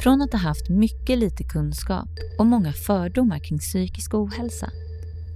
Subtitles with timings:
[0.00, 4.70] Från att ha haft mycket lite kunskap och många fördomar kring psykisk ohälsa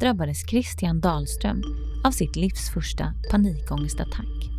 [0.00, 1.62] drabbades Christian Dahlström
[2.04, 4.50] av sitt livs första panikångestattack.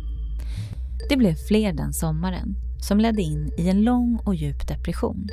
[1.08, 5.28] Det blev fler den sommaren som ledde in i en lång och djup depression.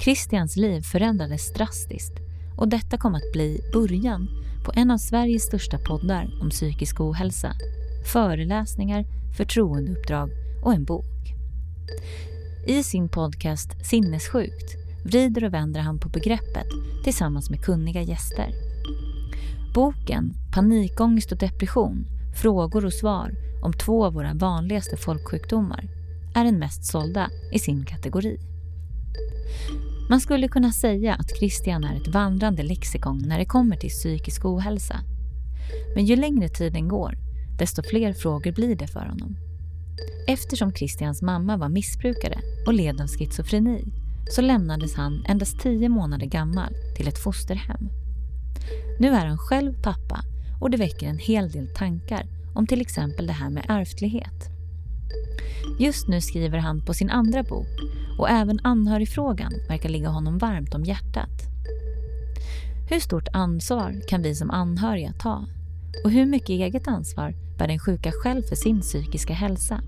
[0.00, 2.14] Christians liv förändrades drastiskt
[2.56, 4.28] och detta kom att bli början
[4.64, 7.52] på en av Sveriges största poddar om psykisk ohälsa,
[8.12, 9.04] föreläsningar,
[9.36, 10.30] förtroendeuppdrag
[10.62, 11.04] och en bok.
[12.68, 16.66] I sin podcast Sinnessjukt vrider och vänder han på begreppet
[17.04, 18.50] tillsammans med kunniga gäster.
[19.74, 22.06] Boken Panikångest och depression,
[22.42, 25.88] frågor och svar om två av våra vanligaste folksjukdomar
[26.34, 28.38] är den mest sålda i sin kategori.
[30.10, 34.44] Man skulle kunna säga att Christian är ett vandrande lexikon när det kommer till psykisk
[34.44, 35.00] ohälsa.
[35.94, 37.18] Men ju längre tiden går,
[37.58, 39.45] desto fler frågor blir det för honom.
[40.26, 43.84] Eftersom Christians mamma var missbrukare och led av schizofreni
[44.30, 47.88] så lämnades han endast tio månader gammal till ett fosterhem.
[49.00, 50.20] Nu är han själv pappa
[50.60, 54.50] och det väcker en hel del tankar om till exempel det här med ärftlighet.
[55.78, 57.80] Just nu skriver han på sin andra bok
[58.18, 61.42] och även anhörigfrågan verkar ligga honom varmt om hjärtat.
[62.90, 65.46] Hur stort ansvar kan vi som anhöriga ta?
[66.04, 69.80] Och hur mycket eget ansvar bär den sjuka själv för sin psykiska hälsa?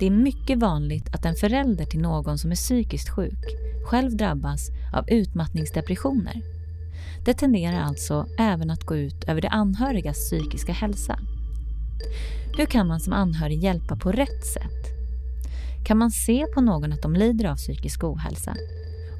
[0.00, 3.44] Det är mycket vanligt att en förälder till någon som är psykiskt sjuk
[3.86, 6.42] själv drabbas av utmattningsdepressioner.
[7.24, 11.18] Det tenderar alltså även att gå ut över de anhörigas psykiska hälsa.
[12.56, 14.86] Hur kan man som anhörig hjälpa på rätt sätt?
[15.86, 18.56] Kan man se på någon att de lider av psykisk ohälsa?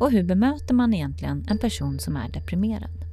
[0.00, 3.04] Och hur bemöter man egentligen en person som är deprimerad?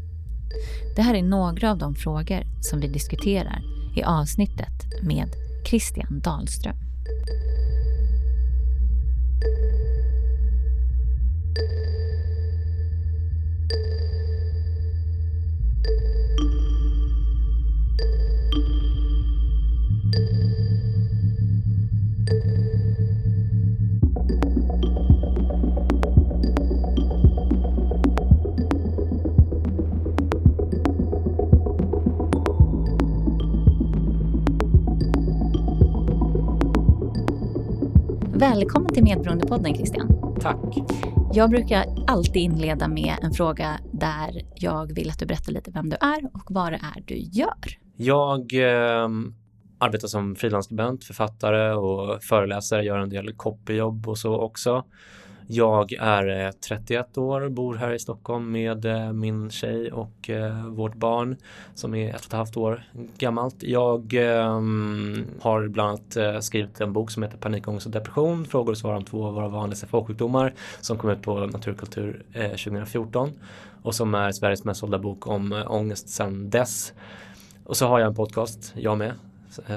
[0.96, 5.30] Det här är några av de frågor som vi diskuterar i avsnittet med
[5.66, 6.76] Christian Dahlström.
[38.44, 40.36] Välkommen till Medberoendepodden Christian.
[40.42, 40.58] Tack.
[41.34, 45.90] Jag brukar alltid inleda med en fråga där jag vill att du berättar lite vem
[45.90, 47.78] du är och vad det är du gör.
[47.96, 49.10] Jag eh,
[49.80, 54.86] arbetar som frilansskribent, författare och föreläsare, gör en del copyjobb och så också.
[55.54, 60.68] Jag är eh, 31 år, bor här i Stockholm med eh, min tjej och eh,
[60.68, 61.36] vårt barn
[61.74, 62.84] som är ett och ett halvt år
[63.18, 63.56] gammalt.
[63.60, 68.78] Jag ehm, har bland annat skrivit en bok som heter Panikångest och depression, frågor och
[68.78, 73.32] svar om två av våra vanligaste folksjukdomar som kom ut på Naturkultur 2014
[73.82, 76.94] och som är Sveriges mest sålda bok om ångest sedan dess.
[77.64, 79.14] Och så har jag en podcast, jag med,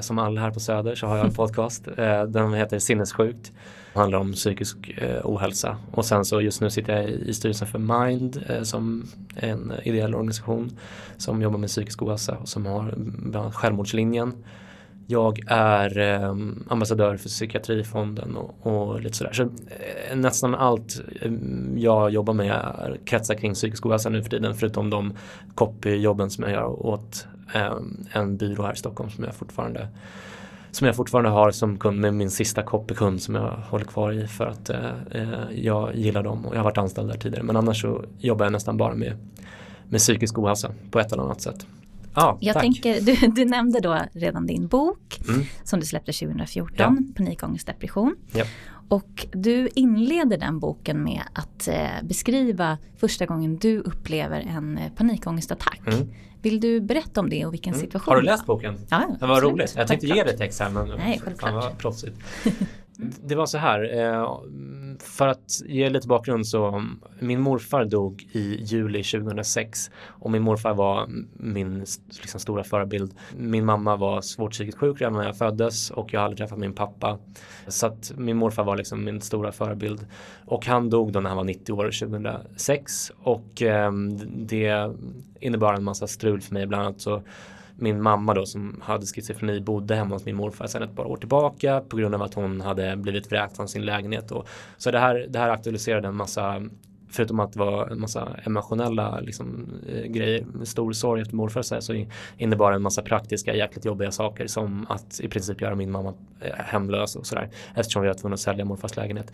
[0.01, 1.87] som alla här på Söder så har jag en podcast.
[2.27, 3.51] Den heter Sinnessjukt
[3.97, 5.77] handlar om psykisk eh, ohälsa.
[5.91, 9.05] Och sen så just nu sitter jag i styrelsen för Mind eh, som
[9.35, 10.71] en ideell organisation
[11.17, 14.33] som jobbar med psykisk ohälsa och som har bland annat Självmordslinjen.
[15.09, 16.35] Jag är eh,
[16.67, 19.33] ambassadör för psykiatrifonden och, och lite sådär.
[19.33, 21.31] Så eh, nästan allt eh,
[21.75, 22.73] jag jobbar med
[23.05, 25.13] kretsar kring psykisk ohälsa nu för tiden förutom de
[25.55, 27.36] copyjobben som jag gör åt eh,
[28.11, 29.87] en byrå här i Stockholm som jag fortfarande
[30.71, 34.27] som jag fortfarande har som kund med min sista copykund som jag håller kvar i
[34.27, 37.43] för att eh, eh, jag gillar dem och jag har varit anställd där tidigare.
[37.43, 39.17] Men annars så jobbar jag nästan bara med,
[39.89, 41.67] med psykisk ohälsa på ett eller annat sätt.
[42.13, 42.63] Ah, jag tack.
[42.63, 45.41] tänker, du, du, nämnde då redan din bok mm.
[45.63, 46.97] som du släppte 2014, ja.
[47.15, 48.15] Panikångest depression.
[48.31, 48.45] Ja.
[48.87, 54.91] Och du inleder den boken med att eh, beskriva första gången du upplever en eh,
[54.91, 55.81] panikångestattack.
[55.87, 56.09] Mm.
[56.41, 57.85] Vill du berätta om det och vilken mm.
[57.85, 58.13] situation?
[58.13, 58.77] Har du läst boken?
[58.89, 59.73] Ja, det var roligt.
[59.77, 62.17] Jag tänkte ge dig text här men Nej, fan vad proffsigt.
[62.99, 63.13] Mm.
[63.23, 64.39] Det var så här, eh,
[64.99, 66.85] för att ge lite bakgrund så
[67.19, 71.85] min morfar dog i juli 2006 och min morfar var min
[72.21, 73.13] liksom, stora förebild.
[73.37, 76.73] Min mamma var svårt psykiskt sjuk redan när jag föddes och jag hade träffat min
[76.73, 77.17] pappa.
[77.67, 80.05] Så att min morfar var liksom min stora förebild.
[80.45, 83.91] Och han dog då när han var 90 år 2006 och eh,
[84.27, 84.91] det
[85.39, 86.67] innebar en massa strul för mig.
[86.67, 87.21] Bland annat så
[87.79, 91.17] min mamma då som hade schizofreni bodde hemma hos min morfar sedan ett par år
[91.17, 94.31] tillbaka på grund av att hon hade blivit vräkt från sin lägenhet.
[94.31, 94.47] Och,
[94.77, 96.61] så det här, det här aktualiserade en massa
[97.09, 101.75] förutom att det var en massa emotionella liksom, eh, grejer, stor sorg efter morfar så,
[101.75, 102.05] här, så
[102.37, 106.55] innebar en massa praktiska jäkligt jobbiga saker som att i princip göra min mamma eh,
[106.57, 109.33] hemlös och sådär eftersom vi var tvungna att sälja morfars lägenhet.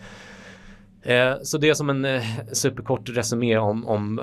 [1.04, 2.22] Eh, så det är som en eh,
[2.52, 4.20] superkort resumé om, om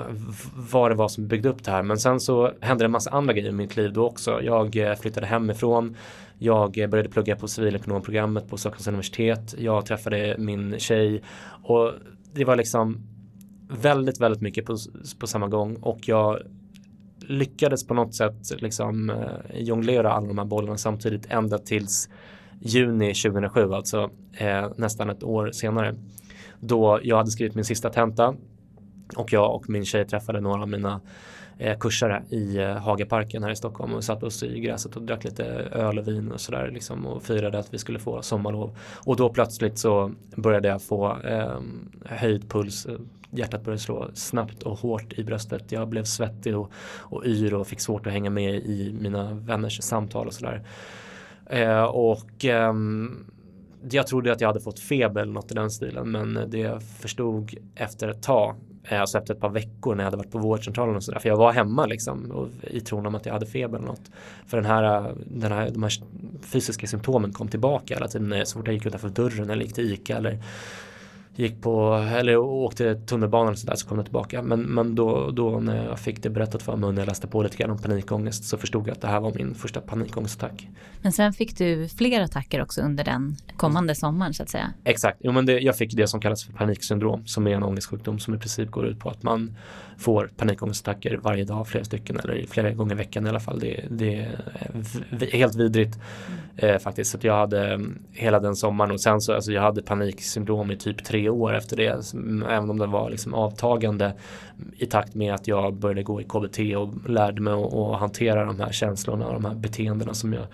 [0.70, 1.82] vad det var som byggde upp det här.
[1.82, 4.42] Men sen så hände det en massa andra grejer i mitt liv då också.
[4.42, 5.96] Jag eh, flyttade hemifrån.
[6.38, 9.54] Jag eh, började plugga på civilekonomprogrammet på Stockholms universitet.
[9.58, 11.22] Jag träffade min tjej
[11.62, 11.92] och
[12.34, 13.00] det var liksom
[13.68, 14.76] väldigt, väldigt mycket på,
[15.18, 16.38] på samma gång och jag
[17.20, 22.08] lyckades på något sätt liksom eh, jonglera alla de här bollarna samtidigt ända tills
[22.60, 25.94] juni 2007, alltså eh, nästan ett år senare.
[26.64, 28.34] Då jag hade skrivit min sista tenta
[29.16, 31.00] och jag och min tjej träffade några av mina
[31.58, 35.24] eh, kursare i eh, Hagaparken här i Stockholm och satt oss i gräset och drack
[35.24, 38.76] lite öl och vin och sådär liksom och firade att vi skulle få sommarlov.
[39.06, 41.60] Och då plötsligt så började jag få eh,
[42.04, 42.96] höjd puls eh,
[43.30, 45.72] hjärtat började slå snabbt och hårt i bröstet.
[45.72, 49.82] Jag blev svettig och, och yr och fick svårt att hänga med i mina vänners
[49.82, 50.62] samtal och sådär.
[51.46, 52.72] Eh, och eh,
[53.90, 56.82] jag trodde att jag hade fått feber eller något i den stilen men det jag
[56.82, 60.38] förstod efter ett tag eh, Alltså efter ett par veckor när jag hade varit på
[60.38, 61.18] vårdcentralen och sådär.
[61.18, 64.10] För jag var hemma liksom och, i tron om att jag hade feber eller något.
[64.46, 65.92] För den här, den här, de här
[66.42, 68.46] fysiska symptomen kom tillbaka hela tiden.
[68.46, 70.38] Så fort jag gick utanför dörren eller gick till ICA eller
[71.36, 74.42] gick på, eller åkte tunnelbanan och sådär så kom det tillbaka.
[74.42, 77.26] Men, men då, då när jag fick det berättat för mig och när jag läste
[77.26, 80.68] på lite grann om panikångest så förstod jag att det här var min första panikångestattack.
[81.02, 84.72] Men sen fick du fler attacker också under den kommande sommaren så att säga?
[84.84, 88.18] Exakt, jo, men det, jag fick det som kallas för paniksyndrom som är en ångestsjukdom
[88.18, 89.56] som i princip går ut på att man
[90.02, 93.58] får panikångestattacker varje dag, flera stycken eller flera gånger i veckan i alla fall.
[93.60, 94.28] Det, det
[95.20, 96.74] är helt vidrigt mm.
[96.74, 97.10] eh, faktiskt.
[97.10, 100.76] Så jag hade mm, hela den sommaren och sen så alltså jag hade paniksyndrom i
[100.76, 102.14] typ tre år efter det.
[102.48, 104.12] Även om det var liksom avtagande
[104.76, 108.60] i takt med att jag började gå i KBT och lärde mig att hantera de
[108.60, 110.46] här känslorna och de här beteendena som jag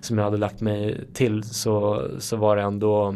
[0.00, 3.14] som jag hade lagt mig till så, så var det ändå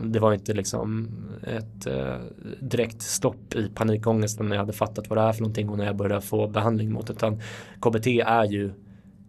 [0.00, 1.08] det var inte liksom
[1.42, 2.16] ett eh,
[2.60, 5.86] direkt stopp i panikångesten när jag hade fattat vad det är för någonting och när
[5.86, 7.12] jag började få behandling mot det.
[7.12, 7.40] Utan
[7.80, 8.70] KBT är ju,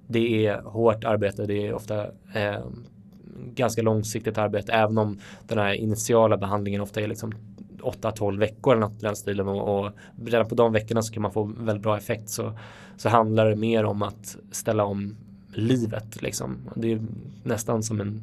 [0.08, 2.66] det är hårt arbete, det är ofta eh,
[3.54, 7.34] ganska långsiktigt arbete även om den här initiala behandlingen ofta är liksom
[7.82, 9.92] 8-12 veckor eller något i den stilen och, och
[10.26, 12.58] redan på de veckorna så kan man få väldigt bra effekt så,
[12.98, 15.16] så handlar det mer om att ställa om
[15.54, 16.58] livet liksom.
[16.76, 17.02] Det är
[17.44, 18.22] nästan som en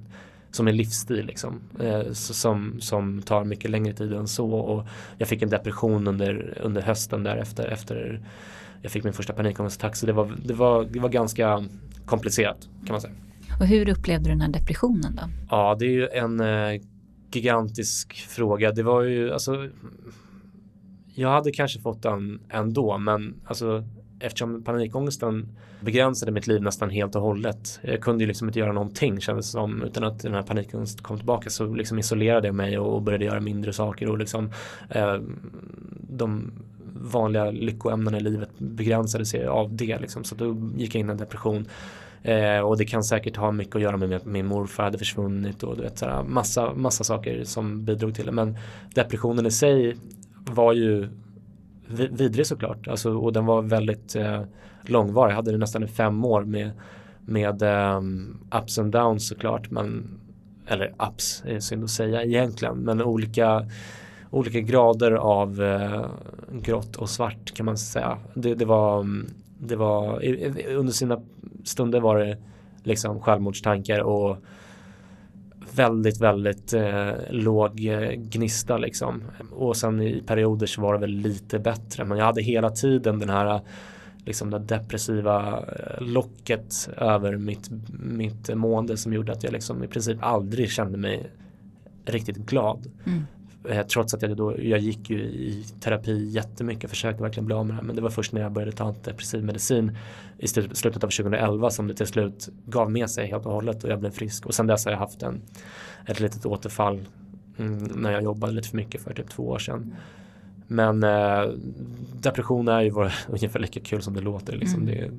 [0.54, 4.50] som en livsstil liksom, eh, som, som tar mycket längre tid än så.
[4.50, 4.86] Och
[5.18, 8.20] jag fick en depression under, under hösten därefter efter
[8.82, 9.96] jag fick min första panikångestattack.
[9.96, 11.64] Så det var, det, var, det var ganska
[12.06, 13.14] komplicerat kan man säga.
[13.60, 15.22] Och hur upplevde du den här depressionen då?
[15.50, 16.80] Ja, det är ju en eh,
[17.32, 18.72] gigantisk fråga.
[18.72, 19.68] Det var ju alltså
[21.14, 23.84] jag hade kanske fått den ändå, men alltså
[24.26, 25.48] eftersom panikångesten
[25.80, 27.80] begränsade mitt liv nästan helt och hållet.
[27.82, 31.16] Jag kunde ju liksom inte göra någonting kändes som utan att den här panikångesten kom
[31.16, 34.50] tillbaka så liksom isolerade jag mig och började göra mindre saker och liksom
[34.90, 35.18] eh,
[36.10, 36.52] de
[36.96, 40.24] vanliga lyckoämnena i livet begränsade sig av det liksom.
[40.24, 41.66] Så då gick jag in i en depression
[42.24, 45.62] Eh, och det kan säkert ha mycket att göra med att min morfar hade försvunnit
[45.62, 48.32] och du vet, sådär, massa, massa saker som bidrog till det.
[48.32, 48.56] Men
[48.94, 49.96] depressionen i sig
[50.44, 51.08] var ju
[51.88, 52.88] vidrig såklart.
[52.88, 54.42] Alltså, och den var väldigt eh,
[54.82, 55.32] långvarig.
[55.32, 56.70] Jag hade det nästan i fem år med,
[57.20, 58.00] med eh,
[58.62, 59.70] ups and downs såklart.
[59.70, 60.18] Men,
[60.66, 62.76] eller ups är synd att säga egentligen.
[62.78, 63.66] Men olika,
[64.30, 66.06] olika grader av eh,
[66.52, 68.18] grått och svart kan man säga.
[68.34, 69.06] Det, det var,
[69.58, 70.24] det var
[70.68, 71.20] under sina
[71.64, 72.36] stunder var det
[72.82, 74.36] liksom självmordstankar och
[75.76, 79.22] väldigt, väldigt eh, låg eh, gnista liksom.
[79.50, 82.04] Och sen i perioder så var det väl lite bättre.
[82.04, 83.60] Men jag hade hela tiden den här
[84.24, 89.86] liksom det depressiva eh, locket över mitt, mitt mående som gjorde att jag liksom i
[89.88, 91.30] princip aldrig kände mig
[92.04, 92.86] riktigt glad.
[93.06, 93.24] Mm.
[93.68, 97.66] Eh, trots att jag då, jag gick ju i terapi jättemycket, försökte verkligen bli av
[97.66, 97.82] med det.
[97.82, 99.96] Men det var först när jag började ta antidepressiv medicin
[100.38, 103.90] i slutet av 2011 som det till slut gav med sig helt och hållet och
[103.90, 104.46] jag blev frisk.
[104.46, 105.42] Och sen dess har jag haft en,
[106.06, 107.00] ett litet återfall
[107.58, 109.94] mm, när jag jobbade lite för mycket för typ två år sedan.
[110.66, 111.50] Men eh,
[112.20, 114.56] depression är ju bara ungefär lika kul som det låter.
[114.56, 114.82] Liksom.
[114.82, 114.94] Mm.
[114.94, 115.10] Det,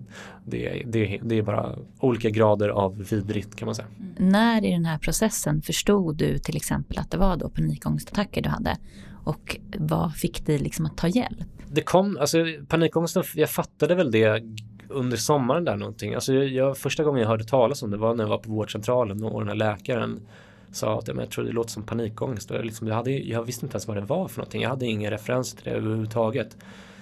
[0.46, 3.88] det, det, det, är bara olika grader av vidrigt kan man säga.
[4.00, 4.32] Mm.
[4.32, 8.50] När i den här processen förstod du till exempel att det var då panikångestattacker du
[8.50, 8.78] hade?
[9.24, 11.48] Och vad fick dig liksom att ta hjälp?
[11.68, 12.38] Det kom, alltså
[12.68, 14.44] panikångesten, jag fattade väl det
[14.90, 16.14] under sommaren där någonting.
[16.14, 18.52] Alltså jag, jag, första gången jag hörde talas om det var när jag var på
[18.52, 20.20] vårdcentralen och den här läkaren
[20.76, 22.52] sa att jag tror det låter som panikångest.
[22.52, 24.62] Och liksom, jag, hade, jag visste inte ens vad det var för någonting.
[24.62, 26.58] Jag hade ingen referens till det överhuvudtaget.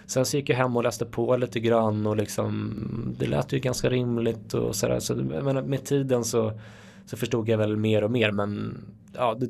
[0.05, 2.75] Sen så gick jag hem och läste på lite grann och liksom
[3.19, 4.99] det lät ju ganska rimligt och sådär.
[4.99, 6.59] Så, men med tiden så,
[7.05, 8.77] så förstod jag väl mer och mer men
[9.13, 9.47] ja, det,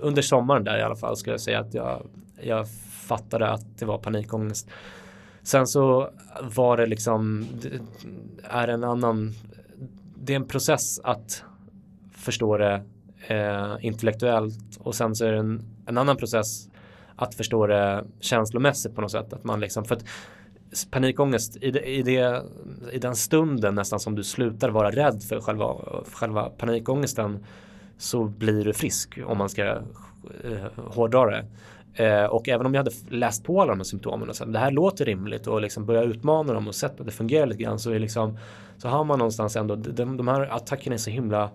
[0.00, 2.02] under sommaren där i alla fall skulle jag säga att jag,
[2.42, 2.68] jag
[3.06, 4.68] fattade att det var panikångest.
[5.42, 6.10] Sen så
[6.42, 7.80] var det liksom, det
[8.42, 9.32] är en annan,
[10.14, 11.44] det är en process att
[12.12, 12.82] förstå det
[13.28, 16.68] eh, intellektuellt och sen så är det en, en annan process
[17.16, 19.32] att förstå det känslomässigt på något sätt.
[19.32, 20.04] Att man liksom, för att
[20.90, 22.42] panikångest i, det, i, det,
[22.92, 25.74] i den stunden nästan som du slutar vara rädd för själva,
[26.12, 27.44] själva panikångesten
[27.98, 31.44] så blir du frisk om man ska eh, hårdra det.
[32.04, 34.58] Eh, och även om jag hade läst på alla de här symptomen och sen det
[34.58, 37.78] här låter rimligt och liksom börja utmana dem och sett att det fungerar lite grann
[37.78, 38.38] så, är liksom,
[38.78, 41.50] så har man någonstans ändå, de, de här attackerna är så himla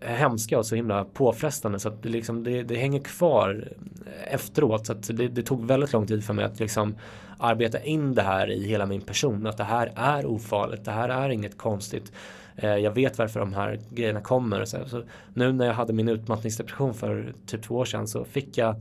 [0.00, 3.68] hemska och så himla påfrestande så att det, liksom, det, det hänger kvar
[4.06, 4.86] eh, efteråt.
[4.86, 6.94] Så att det, det, tog väldigt lång tid för mig att liksom
[7.38, 9.46] arbeta in det här i hela min person.
[9.46, 12.12] Att det här är ofarligt, det här är inget konstigt.
[12.56, 14.64] Eh, jag vet varför de här grejerna kommer.
[14.64, 15.02] Så, så
[15.34, 18.76] nu när jag hade min utmattningsdepression för typ två år sedan så fick jag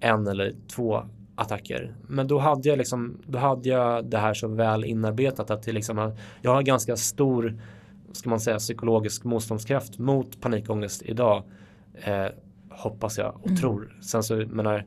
[0.00, 1.02] en eller två
[1.34, 1.94] attacker.
[2.06, 5.72] Men då hade jag liksom, då hade jag det här så väl inarbetat att det
[5.72, 6.12] liksom,
[6.42, 7.58] jag har ganska stor
[8.12, 11.42] ska man säga, psykologisk motståndskraft mot panikångest idag.
[11.94, 12.26] Eh,
[12.70, 13.56] hoppas jag och mm.
[13.56, 13.98] tror.
[14.00, 14.86] Sen så menar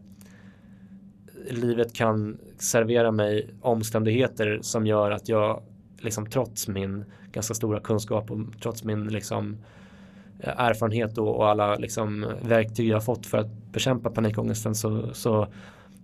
[1.50, 5.64] livet kan servera mig omständigheter som gör att jag
[6.00, 9.58] liksom trots min ganska stora kunskap och trots min liksom
[10.40, 15.48] erfarenhet och, och alla liksom verktyg jag fått för att bekämpa panikångesten så, så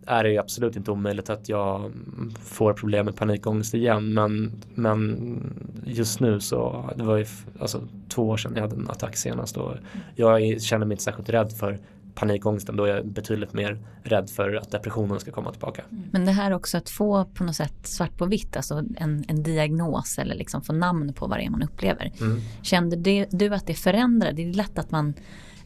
[0.06, 1.92] är det absolut inte omöjligt att jag
[2.40, 4.14] får problem med panikångest igen.
[4.14, 5.54] Men, men
[5.86, 7.26] just nu så, det var ju
[7.60, 9.74] alltså, två år sedan jag hade en attack senast och
[10.16, 11.80] jag känner mig inte särskilt rädd för
[12.16, 15.84] panikångesten då är jag betydligt mer rädd för att depressionen ska komma tillbaka.
[15.92, 16.04] Mm.
[16.12, 19.44] Men det här också att få på något sätt svart på vitt, alltså en, en
[19.44, 22.12] diagnos eller liksom få namn på vad det är man upplever.
[22.22, 22.42] Mm.
[22.62, 24.36] Kände du att det förändrade?
[24.36, 25.14] Det är lätt att man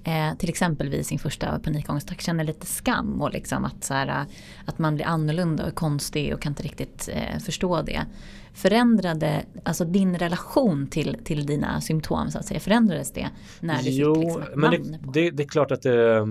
[0.06, 4.26] eh, till exempel vid sin första panikångestattack känner lite skam och liksom att, så här,
[4.66, 8.06] att man blir annorlunda och konstig och kan inte riktigt eh, förstå det.
[8.54, 13.90] Förändrade, alltså din relation till, till dina symptom så att säga, förändrades det när du
[13.90, 16.28] jo, fick liksom ett men det, det, det, är klart att det,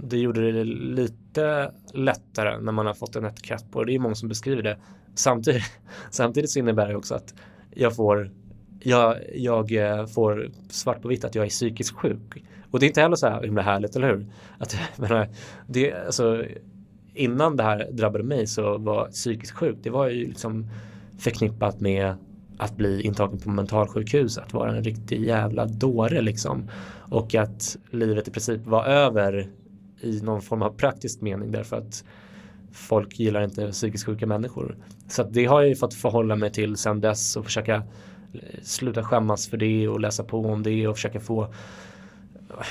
[0.00, 3.92] det gjorde det lite lättare när man har fått en etikett på det.
[3.92, 4.78] Det är många som beskriver det.
[5.14, 5.64] Samtidigt,
[6.10, 7.34] samtidigt så innebär det också att
[7.70, 8.30] jag får
[8.80, 12.44] jag, jag eh, får svart på vitt att jag är psykiskt sjuk.
[12.74, 14.26] Och det är inte heller så här himla härligt, eller hur?
[14.58, 15.28] Att, menar,
[15.66, 16.44] det, alltså,
[17.14, 20.66] innan det här drabbade mig så var psykiskt sjuk, det var ju liksom
[21.18, 22.14] förknippat med
[22.58, 26.70] att bli intagen på mentalsjukhus, att vara en riktig jävla dåre liksom.
[27.10, 29.48] Och att livet i princip var över
[30.00, 32.04] i någon form av praktisk mening därför att
[32.72, 34.76] folk gillar inte psykiskt sjuka människor.
[35.08, 39.02] Så det har jag ju fått förhålla mig till sedan dess och försöka eh, sluta
[39.04, 41.48] skämmas för det och läsa på om det och försöka få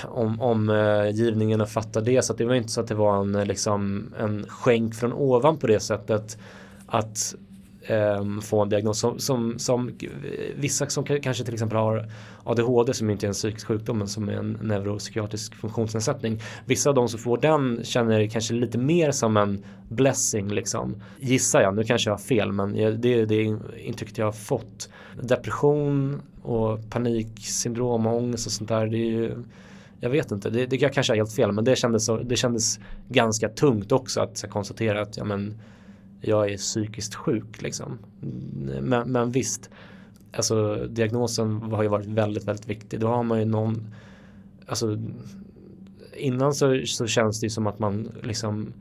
[0.03, 2.25] om, omgivningen eh, att fatta det.
[2.25, 5.57] Så det var inte så att det var en, eh, liksom, en skänk från ovan
[5.57, 6.37] på det sättet
[6.85, 7.35] att
[7.81, 9.91] eh, få en diagnos som, som, som
[10.55, 12.09] vissa som kanske till exempel har
[12.43, 16.41] ADHD som inte är en psykisk sjukdom men som är en neuropsykiatrisk funktionsnedsättning.
[16.65, 20.95] Vissa av de som får den känner kanske lite mer som en blessing liksom.
[21.19, 23.43] Gissar jag, nu kanske jag har fel men det är det
[23.77, 24.89] intrycket jag har fått.
[25.21, 29.35] Depression och paniksyndrom och ångest och sånt där det är ju
[30.03, 32.35] jag vet inte, det, det jag kanske är helt fel men det kändes, så, det
[32.35, 32.79] kändes
[33.09, 35.57] ganska tungt också att konstatera att ja, men,
[36.21, 37.97] jag är psykiskt sjuk liksom.
[38.21, 39.69] Mm, men, men visst,
[40.37, 42.99] alltså diagnosen har ju varit väldigt, väldigt viktig.
[42.99, 43.93] Då har man ju någon,
[44.65, 44.97] alltså
[46.17, 48.73] innan så, så känns det ju som att man liksom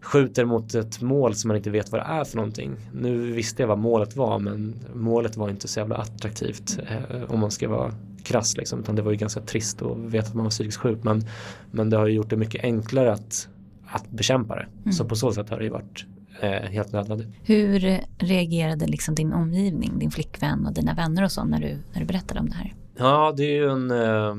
[0.00, 2.76] skjuter mot ett mål som man inte vet vad det är för någonting.
[2.92, 7.40] Nu visste jag vad målet var men målet var inte så jävla attraktivt eh, om
[7.40, 7.92] man ska vara
[8.28, 8.80] krass liksom.
[8.80, 11.24] Utan det var ju ganska trist att veta att man var psykiskt sjuk men,
[11.70, 13.48] men det har ju gjort det mycket enklare att,
[13.86, 14.66] att bekämpa det.
[14.82, 14.92] Mm.
[14.92, 16.04] Så på så sätt har det ju varit
[16.40, 17.28] eh, helt nödvändigt.
[17.42, 22.00] Hur reagerade liksom din omgivning, din flickvän och dina vänner och så när du, när
[22.00, 22.74] du berättade om det här?
[22.96, 24.34] Ja, det är ju en eh,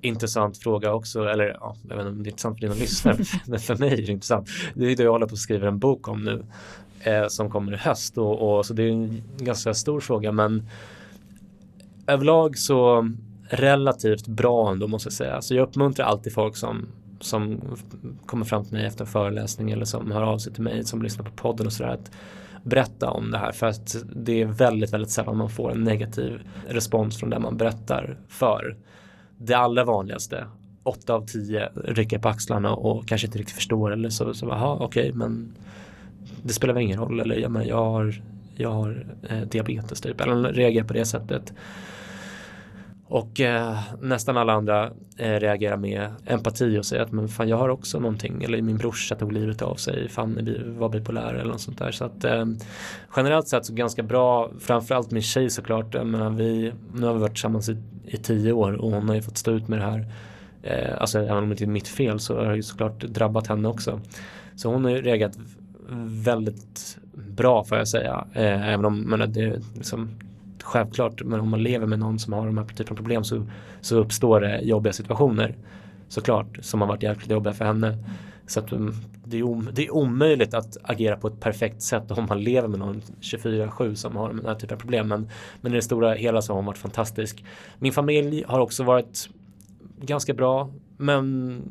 [0.00, 3.16] intressant fråga också, eller ja, jag vet inte om det är intressant för dina lyssnare,
[3.46, 4.48] men för mig är det intressant.
[4.74, 6.44] Det är det jag håller på att skriva en bok om nu
[7.00, 10.68] eh, som kommer i höst och, och, så det är en ganska stor fråga men
[12.08, 13.10] överlag så
[13.50, 15.42] relativt bra ändå måste jag säga.
[15.42, 16.86] Så jag uppmuntrar alltid folk som
[17.20, 17.60] som
[18.26, 21.02] kommer fram till mig efter en föreläsning eller som hör av sig till mig som
[21.02, 22.10] lyssnar på podden och sådär att
[22.62, 26.40] berätta om det här för att det är väldigt, väldigt sällan man får en negativ
[26.68, 28.76] respons från det man berättar för.
[29.38, 30.46] Det allra vanligaste,
[30.82, 34.74] åtta av tio rycker på axlarna och kanske inte riktigt förstår eller så, så jaha
[34.74, 35.54] okej okay, men
[36.42, 38.22] det spelar väl ingen roll eller ja, men jag har,
[38.56, 41.52] jag har eh, diabetes typ eller reagerar på det sättet.
[43.10, 47.56] Och eh, nästan alla andra eh, reagerar med empati och säger att men fan jag
[47.56, 50.48] har också någonting eller min brorsa tog livet av sig, fan
[50.78, 51.90] var bipolär eller något sånt där.
[51.90, 52.44] Så att eh,
[53.16, 55.94] generellt sett så ganska bra, framförallt min tjej såklart.
[55.94, 59.14] Jag menar, vi, nu har vi varit tillsammans i, i tio år och hon har
[59.14, 60.06] ju fått stå ut med det här.
[60.62, 63.46] Eh, alltså även om det inte är mitt fel så har det ju såklart drabbat
[63.46, 64.00] henne också.
[64.56, 65.38] Så hon har ju reagerat
[66.24, 68.26] väldigt bra får jag säga.
[68.32, 70.10] Eh, även om men det, liksom,
[70.68, 73.46] självklart, men om man lever med någon som har de här typen av problem så,
[73.80, 75.56] så uppstår det jobbiga situationer.
[76.08, 77.98] Såklart, som har varit jäkligt jobbiga för henne.
[78.46, 78.94] Så att mm,
[79.24, 82.68] det är, om, det är omöjligt att agera på ett perfekt sätt om man lever
[82.68, 85.08] med någon 24-7 som har den här typen av problem.
[85.08, 85.28] Men,
[85.60, 87.44] men i det stora hela så har hon varit fantastisk.
[87.78, 89.28] Min familj har också varit
[90.00, 90.70] ganska bra.
[90.96, 91.62] Men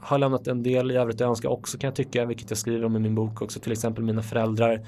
[0.00, 2.84] har lämnat en del i övrigt att önska också kan jag tycka, vilket jag skriver
[2.84, 4.86] om i min bok också, till exempel mina föräldrar.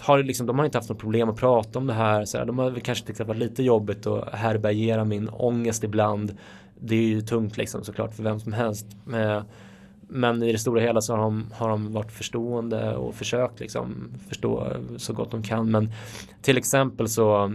[0.00, 2.24] Har liksom, de har inte haft något problem att prata om det här.
[2.24, 5.28] Så här, de har väl kanske tyckt att det var lite jobbigt att härbärgera min
[5.28, 6.36] ångest ibland.
[6.80, 8.86] Det är ju tungt liksom såklart för vem som helst.
[9.14, 9.42] Eh,
[10.08, 14.10] men i det stora hela så har de, har de varit förstående och försökt liksom
[14.28, 15.70] förstå så gott de kan.
[15.70, 15.92] Men
[16.42, 17.52] till exempel så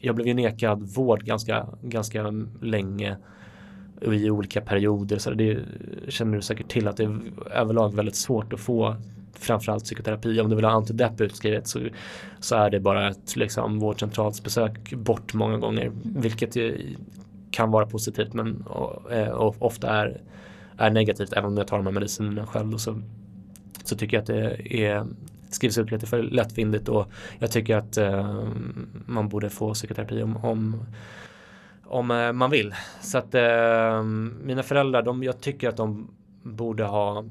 [0.00, 3.16] jag blev ju nekad vård ganska, ganska länge
[4.00, 5.18] i olika perioder.
[5.18, 5.58] Så det
[6.08, 7.18] känner du säkert till att det är
[7.50, 8.96] överlag väldigt svårt att få
[9.38, 10.40] framförallt psykoterapi.
[10.40, 11.80] Om du vill ha antidepp utskrivet så,
[12.40, 15.92] så är det bara ett liksom, vårdcentralsbesök bort många gånger.
[16.02, 16.56] Vilket
[17.50, 20.20] kan vara positivt men och, eh, och ofta är,
[20.76, 21.32] är negativt.
[21.32, 22.76] Även om jag tar de här medicinerna själv.
[22.76, 23.02] så,
[23.84, 25.06] så tycker jag att det är
[25.50, 28.44] skrivs ut lite för lättvindigt och jag tycker att eh,
[29.06, 30.86] man borde få psykoterapi om, om
[31.86, 32.74] om eh, man vill.
[33.00, 34.02] Så att eh,
[34.42, 36.10] mina föräldrar, de, jag tycker att de
[36.42, 37.24] borde ha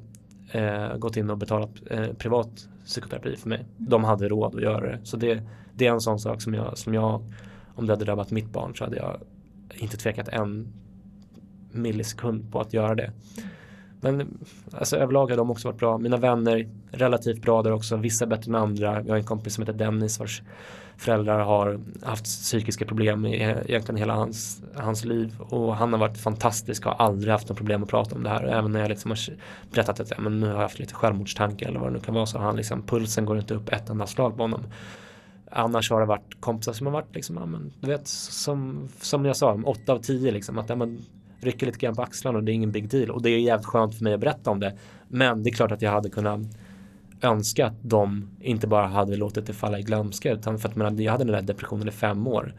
[0.54, 3.66] eh, gått in och betalat eh, privat psykoterapi för mig.
[3.78, 5.00] De hade råd att göra det.
[5.04, 5.42] Så det,
[5.76, 7.24] det är en sån sak som jag, som jag,
[7.76, 9.18] om det hade drabbat mitt barn så hade jag
[9.76, 10.68] inte tvekat en
[11.72, 13.12] millisekund på att göra det.
[14.04, 14.38] Men
[14.72, 15.98] alltså, överlag har de också varit bra.
[15.98, 17.96] Mina vänner relativt bra där också.
[17.96, 19.02] Vissa bättre än andra.
[19.02, 20.42] Jag har en kompis som heter Dennis vars
[20.98, 25.36] föräldrar har haft psykiska problem i egentligen hela hans, hans liv.
[25.40, 28.30] Och han har varit fantastisk och har aldrig haft något problem att prata om det
[28.30, 28.44] här.
[28.44, 29.20] Även när jag liksom har
[29.72, 32.14] berättat att ja, men nu har jag haft lite självmordstankar eller vad det nu kan
[32.14, 34.64] vara så har han liksom, pulsen går inte upp ett enda slag på honom.
[35.52, 39.26] Annars har det varit kompisar som har varit liksom, ja, men, du vet, som, som
[39.26, 41.06] jag sa, åtta av tio liksom, att ja, men,
[41.44, 43.12] rycker lite grann på axlarna och det är ingen big deal.
[43.12, 44.78] Och det är jävligt skönt för mig att berätta om det.
[45.08, 46.42] Men det är klart att jag hade kunnat
[47.22, 51.00] önska att de inte bara hade låtit det falla i glömska utan för att man,
[51.00, 52.54] jag hade den där depressionen i fem år.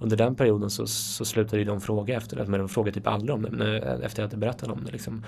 [0.00, 3.06] Under den perioden så, så slutade de fråga efter det, alltså, men de frågade typ
[3.06, 4.92] aldrig om det men eh, efter att jag berättade om det.
[4.92, 5.24] Liksom.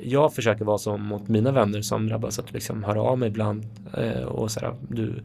[0.00, 3.66] Jag försöker vara som mot mina vänner som drabbas att liksom höra av mig ibland
[3.94, 5.22] eh, och sådär, du,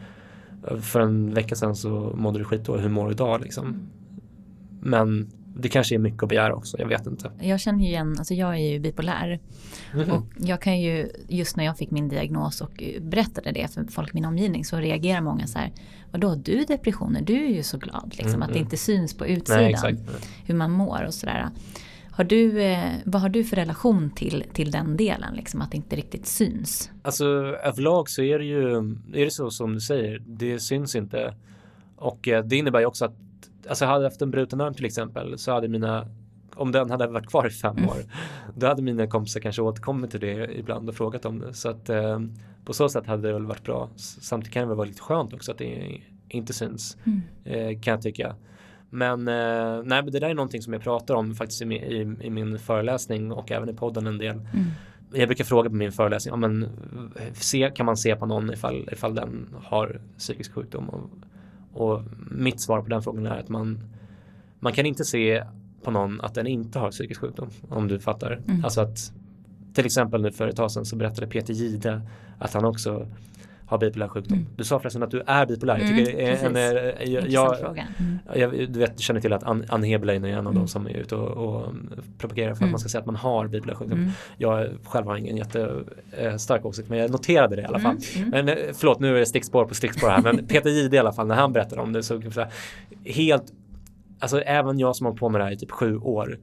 [0.81, 3.89] för en vecka sedan så mådde du skit då, hur mår du idag liksom?
[4.81, 7.31] Men det kanske är mycket att begära också, jag vet inte.
[7.39, 9.39] Jag känner ju igen, alltså jag är ju bipolär.
[9.93, 10.11] Mm.
[10.11, 14.09] Och jag kan ju, just när jag fick min diagnos och berättade det för folk
[14.09, 15.71] i min omgivning så reagerar många så här,
[16.11, 17.21] vadå har du depressioner?
[17.21, 18.41] Du är ju så glad liksom, mm.
[18.41, 19.97] att det inte syns på utsidan Nej,
[20.45, 21.49] hur man mår och sådär.
[22.11, 25.77] Har du, eh, vad har du för relation till, till den delen, liksom, att det
[25.77, 26.91] inte riktigt syns?
[27.01, 27.25] Alltså
[27.63, 28.77] överlag så är det ju
[29.13, 31.35] är det så som du säger, det syns inte.
[31.95, 33.15] Och eh, det innebär ju också att
[33.67, 36.07] alltså hade jag haft en bruten arm till exempel så hade mina
[36.55, 37.89] om den hade varit kvar i fem mm.
[37.89, 37.97] år
[38.55, 41.89] då hade mina kompisar kanske återkommit till det ibland och frågat om det så att
[41.89, 42.19] eh,
[42.65, 45.33] på så sätt hade det väl varit bra samtidigt kan det väl vara lite skönt
[45.33, 47.21] också att det inte syns mm.
[47.43, 48.35] eh, kan jag tycka
[48.89, 52.29] men eh, nej, det där är någonting som jag pratar om faktiskt i, i, i
[52.29, 54.65] min föreläsning och även i podden en del mm.
[55.15, 56.69] Jag brukar fråga på min föreläsning, ja, men,
[57.33, 60.89] se, kan man se på någon ifall, ifall den har psykisk sjukdom?
[60.89, 61.09] Och,
[61.73, 63.79] och mitt svar på den frågan är att man,
[64.59, 65.43] man kan inte se
[65.83, 67.49] på någon att den inte har psykisk sjukdom.
[67.69, 68.39] Om du fattar.
[68.47, 68.63] Mm.
[68.65, 69.13] Alltså att
[69.73, 72.01] till exempel nu för ett tag sedan så berättade Peter Gide
[72.39, 73.07] att han också
[73.73, 74.37] har bipolär sjukdom.
[74.37, 74.49] Mm.
[74.55, 75.77] Du sa förresten att du är bipolär.
[75.77, 78.19] Jag tycker mm, en, en, jag, jag, mm.
[78.35, 80.55] jag, du vet, känner till att Ann, Ann Heberlein är en av mm.
[80.55, 81.73] de som är ute och, och
[82.17, 82.71] propagerar för att mm.
[82.71, 83.99] man ska säga att man har bipolär sjukdom.
[83.99, 84.11] Mm.
[84.37, 87.97] Jag själv har ingen jättestark eh, åsikt men jag noterade det i alla fall.
[88.31, 90.21] Men eh, förlåt, nu är det stickspår på stickspår här.
[90.21, 92.45] men Peter Jihde i alla fall när han berättade om det så, så
[93.05, 93.43] helt
[94.19, 96.39] Alltså även jag som har på med det här i typ sju år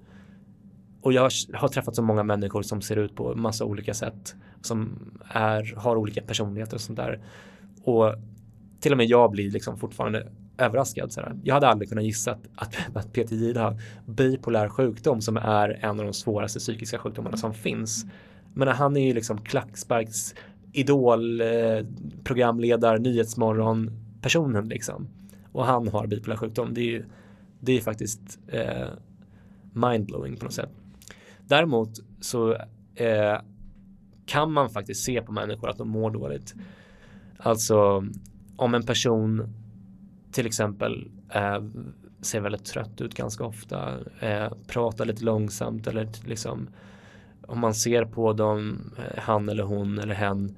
[1.02, 4.34] och jag har träffat så många människor som ser ut på massa olika sätt.
[4.60, 7.20] Som är, har olika personligheter och sånt där.
[7.82, 8.14] Och
[8.80, 10.26] till och med jag blir liksom fortfarande
[10.58, 11.12] överraskad.
[11.12, 11.36] Sådär.
[11.44, 16.00] Jag hade aldrig kunnat gissa att, att, att PTJ har bipolär sjukdom som är en
[16.00, 18.06] av de svåraste psykiska sjukdomarna som finns.
[18.54, 20.34] Men han är ju liksom klacksparks
[20.72, 21.46] idol, eh,
[22.24, 25.08] programledare, nyhetsmorgon personen liksom.
[25.52, 26.74] Och han har bipolär sjukdom.
[26.74, 27.04] Det är ju
[27.60, 28.88] Det är faktiskt eh,
[29.72, 30.70] mindblowing på något sätt.
[31.46, 32.54] Däremot så
[32.94, 33.38] eh,
[34.30, 36.54] kan man faktiskt se på människor att de mår dåligt.
[37.36, 38.04] Alltså
[38.56, 39.54] om en person
[40.32, 41.62] till exempel eh,
[42.20, 46.68] ser väldigt trött ut ganska ofta, eh, pratar lite långsamt eller liksom
[47.46, 50.56] om man ser på dem, eh, han eller hon eller hen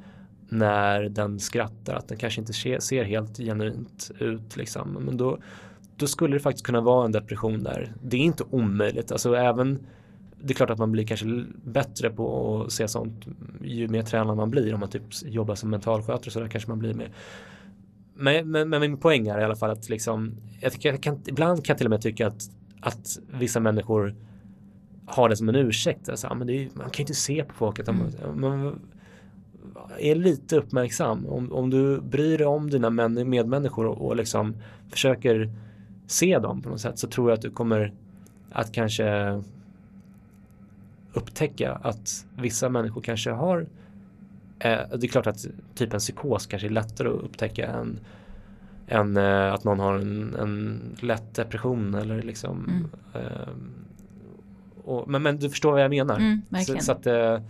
[0.49, 4.93] när den skrattar att den kanske inte ser helt genuint ut liksom.
[4.93, 5.39] Men då,
[5.97, 7.93] då skulle det faktiskt kunna vara en depression där.
[8.03, 9.87] Det är inte omöjligt, alltså även
[10.45, 13.27] det är klart att man blir kanske bättre på att se sånt
[13.61, 14.75] ju mer tränad man blir.
[14.75, 17.11] Om man typ jobbar som mentalskötare så där kanske man blir mer.
[18.15, 21.21] Men, men, men min poäng är i alla fall att liksom, jag, tycker, jag kan,
[21.27, 22.51] ibland kan jag till och med tycka att,
[22.81, 24.15] att vissa människor
[25.07, 26.09] har det som en ursäkt.
[26.09, 28.41] Alltså, men är, man kan ju inte se på folk att de, mm.
[28.41, 28.81] man,
[29.99, 31.27] är lite uppmärksam.
[31.27, 34.57] Om, om du bryr dig om dina medmänniskor och, och liksom
[34.91, 35.51] försöker
[36.07, 37.93] se dem på något sätt så tror jag att du kommer
[38.51, 39.05] att kanske
[41.13, 43.67] upptäcka att vissa människor kanske har
[44.59, 48.01] eh, det är klart att typ en psykos kanske är lättare att upptäcka än,
[48.89, 53.27] än eh, att någon har en, en lätt depression eller liksom mm.
[53.27, 53.49] eh,
[54.85, 56.17] och, men, men du förstår vad jag menar.
[56.17, 57.41] Mm, så, så, att eh,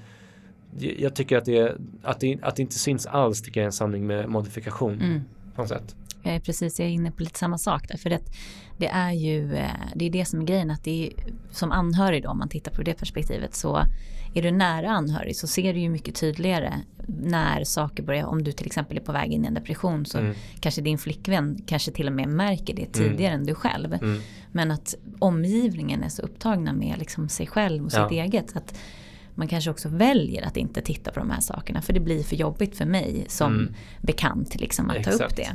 [0.79, 3.73] jag tycker att det, att, det, att det inte syns alls tycker jag är en
[3.73, 5.01] sanning med modifikation.
[5.01, 5.21] Mm.
[5.55, 5.97] På något sätt.
[6.23, 7.97] Jag är precis, jag är inne på lite samma sak där.
[7.97, 8.21] För det,
[8.77, 10.71] det är ju eh, det är det som är grejen.
[10.71, 11.13] Att det är,
[11.51, 13.85] som anhörig då, om man tittar på det perspektivet så
[14.35, 16.73] är du nära anhörig så ser du ju mycket tydligare
[17.07, 20.19] när saker börjar, om du till exempel är på väg in i en depression så
[20.19, 20.35] mm.
[20.61, 23.41] kanske din flickvän kanske till och med märker det tidigare mm.
[23.41, 23.95] än du själv.
[23.95, 24.21] Mm.
[24.53, 28.11] Men att omgivningen är så upptagna med liksom sig själv och sitt ja.
[28.11, 28.57] eget.
[28.57, 28.79] Att
[29.35, 32.37] man kanske också väljer att inte titta på de här sakerna för det blir för
[32.37, 33.75] jobbigt för mig som mm.
[34.01, 35.19] bekant liksom, att Exakt.
[35.19, 35.51] ta upp det.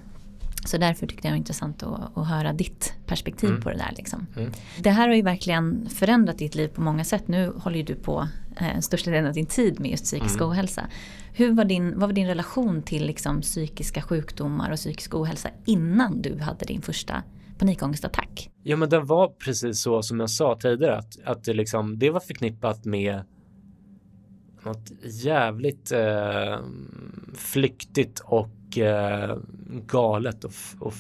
[0.68, 3.62] Så därför tyckte jag det var intressant att, att höra ditt perspektiv mm.
[3.62, 3.94] på det där.
[3.98, 4.28] Liksom.
[4.36, 4.52] Mm.
[4.80, 7.28] Det här har ju verkligen förändrat ditt liv på många sätt.
[7.28, 8.28] Nu håller ju du på
[8.58, 10.50] eh, största delen av din tid med just psykisk mm.
[10.50, 10.88] ohälsa.
[11.34, 16.22] Hur var din, vad var din relation till liksom, psykiska sjukdomar och psykisk ohälsa innan
[16.22, 17.24] du hade din första
[17.58, 18.50] panikångestattack?
[18.64, 22.10] Ja men den var precis så som jag sa tidigare att, att det, liksom, det
[22.10, 23.22] var förknippat med
[24.64, 26.60] något jävligt eh,
[27.34, 28.50] flyktigt och
[28.82, 29.38] eh,
[29.88, 30.94] galet och, och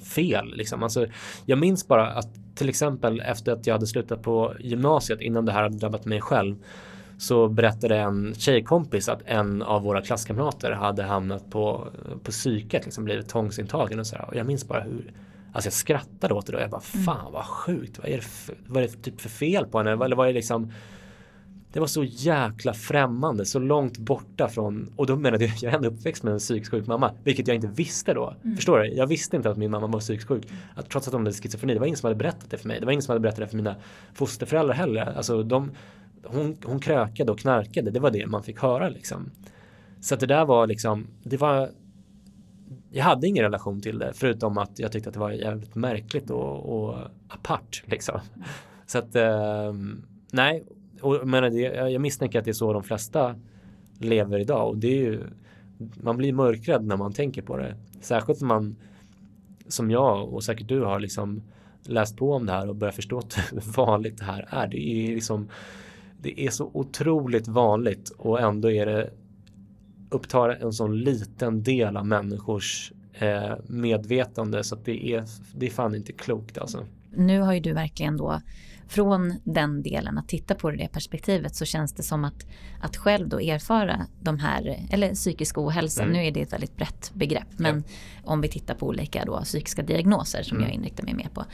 [0.00, 0.56] fel.
[0.56, 0.82] Liksom.
[0.82, 1.06] Alltså,
[1.46, 5.52] jag minns bara att till exempel efter att jag hade slutat på gymnasiet innan det
[5.52, 6.56] här hade drabbat mig själv
[7.18, 11.88] så berättade en tjejkompis att en av våra klasskamrater hade hamnat på,
[12.24, 14.24] på psyket, liksom blivit tvångsintagen och sådär.
[14.28, 15.12] Och jag minns bara hur
[15.52, 16.60] Alltså jag skrattade åt det då.
[16.60, 17.04] Jag bara mm.
[17.04, 17.98] fan vad sjukt.
[17.98, 20.04] Vad är det för, vad är det typ för fel på henne?
[20.04, 20.72] Eller vad är det liksom
[21.72, 25.76] det var så jäkla främmande, så långt borta från, och då menade jag, jag är
[25.76, 28.34] ändå uppväxt med en psykiskt sjuk mamma, vilket jag inte visste då.
[28.44, 28.56] Mm.
[28.56, 28.86] Förstår du?
[28.86, 30.48] Jag visste inte att min mamma var psykiskt sjuk.
[30.74, 32.80] Att, trots att hon hade schizofreni, det var ingen som hade berättat det för mig.
[32.80, 33.76] Det var ingen som hade berättat det för mina
[34.14, 35.16] fosterföräldrar heller.
[35.16, 35.70] Alltså de,
[36.24, 39.30] hon, hon krökade och knarkade, det var det man fick höra liksom.
[40.00, 41.70] Så att det där var liksom, det var
[42.90, 46.30] jag hade ingen relation till det förutom att jag tyckte att det var jävligt märkligt
[46.30, 48.20] och, och apart liksom.
[48.86, 49.72] Så att eh,
[50.32, 50.64] nej,
[51.00, 53.34] och, men det, jag misstänker att det är så de flesta
[53.98, 55.24] lever idag och det är ju
[55.78, 57.76] man blir mörkrädd när man tänker på det.
[58.00, 58.76] Särskilt när man
[59.68, 61.42] som jag och säkert du har liksom
[61.82, 64.68] läst på om det här och börjat förstå hur vanligt det här är.
[64.68, 65.48] Det är liksom
[66.22, 69.10] det är så otroligt vanligt och ändå är det
[70.10, 75.70] upptar en sån liten del av människors eh, medvetande så att det är, det är
[75.70, 76.86] fan inte klokt alltså.
[77.14, 78.40] Nu har ju du verkligen då
[78.88, 82.46] från den delen att titta på det perspektivet så känns det som att,
[82.80, 86.12] att själv då erfara de här, eller psykisk ohälsa, mm.
[86.12, 88.30] nu är det ett väldigt brett begrepp, men ja.
[88.32, 90.68] om vi tittar på olika då, psykiska diagnoser som mm.
[90.68, 91.44] jag inriktar mig mer på,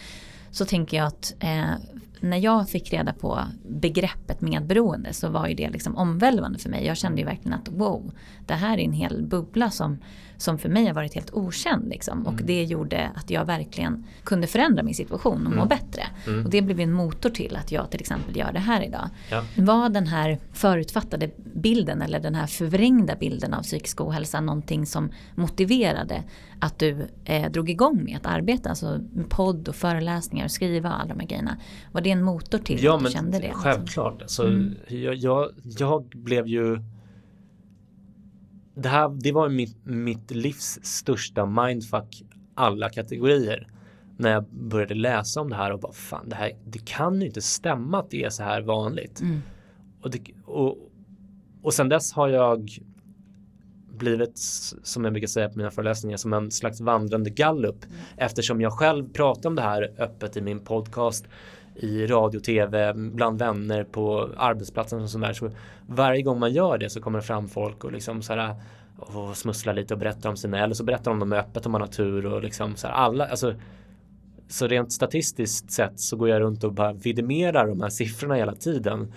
[0.51, 1.75] så tänker jag att eh,
[2.20, 6.87] när jag fick reda på begreppet medberoende så var ju det liksom omvälvande för mig.
[6.87, 8.12] Jag kände ju verkligen att wow,
[8.47, 9.99] det här är en hel bubbla som,
[10.44, 11.88] som för mig har varit helt okänd.
[11.88, 12.18] Liksom.
[12.20, 12.35] Mm.
[12.35, 15.68] Och det gjorde att jag verkligen kunde förändra min situation och må mm.
[15.68, 16.02] bättre.
[16.26, 16.44] Mm.
[16.44, 19.09] Och det blev en motor till att jag till exempel gör det här idag.
[19.30, 19.44] Ja.
[19.57, 25.11] Var den här förutfattade bilden eller den här förvrängda bilden av psykisk ohälsa någonting som
[25.35, 26.22] motiverade
[26.61, 28.68] att du eh, drog igång med att arbeta?
[28.68, 31.57] Alltså podd och föreläsningar och skriva och alla de här grejerna.
[31.92, 33.52] Var det en motor till ja, att du kände det?
[33.52, 34.22] Självklart.
[34.22, 34.74] Alltså, mm.
[34.88, 36.78] jag, jag, jag blev ju
[38.74, 42.22] det här det var mitt, mitt livs största mindfuck
[42.54, 43.68] alla kategorier.
[44.16, 47.26] När jag började läsa om det här och bara fan det här det kan ju
[47.26, 49.20] inte stämma att det är så här vanligt.
[49.20, 49.42] Mm.
[50.00, 50.78] Och, det, och,
[51.62, 52.70] och sen dess har jag
[53.98, 54.38] blivit,
[54.82, 57.84] som jag brukar säga på mina föreläsningar, som en slags vandrande gallup.
[57.84, 57.96] Mm.
[58.16, 61.26] Eftersom jag själv pratar om det här öppet i min podcast,
[61.74, 65.32] i radio, tv, bland vänner, på arbetsplatsen och sådär.
[65.32, 65.50] Så
[65.87, 68.54] varje gång man gör det så kommer det fram folk och liksom så här
[68.96, 71.80] och smusslar lite och berättar om sina, eller så berättar de dem öppet om man
[71.80, 73.54] har tur och liksom så här alla, alltså
[74.48, 78.54] så rent statistiskt sett så går jag runt och bara vidimerar de här siffrorna hela
[78.54, 79.12] tiden.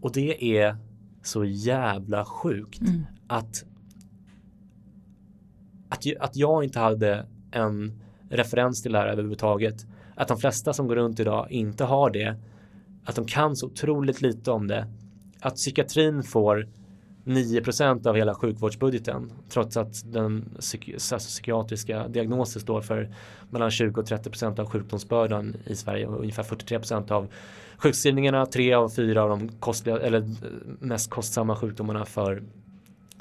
[0.00, 0.76] Och det är
[1.22, 3.06] så jävla sjukt mm.
[3.26, 3.64] att,
[5.88, 9.86] att, att jag inte hade en referens till det här överhuvudtaget.
[10.14, 12.36] Att de flesta som går runt idag inte har det.
[13.04, 14.86] Att de kan så otroligt lite om det.
[15.40, 16.68] Att psykiatrin får
[17.24, 23.14] 9% av hela sjukvårdsbudgeten trots att den psyki alltså psykiatriska diagnosen står för
[23.50, 27.28] mellan 20 och 30% av sjukdomsbördan i Sverige och ungefär 43% av
[27.76, 30.30] sjukskrivningarna, tre av fyra av de kostliga, eller
[30.80, 32.42] mest kostsamma sjukdomarna för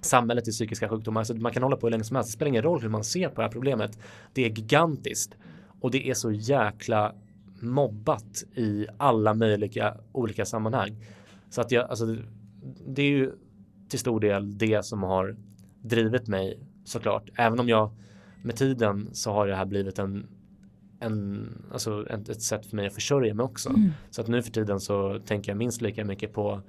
[0.02, 1.24] samhället i psykiska sjukdomar.
[1.24, 2.30] Så man kan hålla på hur länge som helst.
[2.32, 4.00] Det spelar ingen roll hur man ser på det här problemet.
[4.34, 5.36] Det är gigantiskt
[5.82, 7.14] och det är så jäkla
[7.60, 10.96] mobbat i alla möjliga olika sammanhang.
[11.50, 12.18] Så att jag, alltså,
[12.88, 13.32] det är ju
[13.90, 15.36] till stor del det som har
[15.82, 17.30] drivit mig såklart.
[17.36, 17.92] Även om jag
[18.42, 20.28] med tiden så har det här blivit en,
[21.00, 23.70] en, alltså ett, ett sätt för mig att försörja mig också.
[23.70, 23.92] Mm.
[24.10, 26.62] Så att nu för tiden så tänker jag minst lika mycket på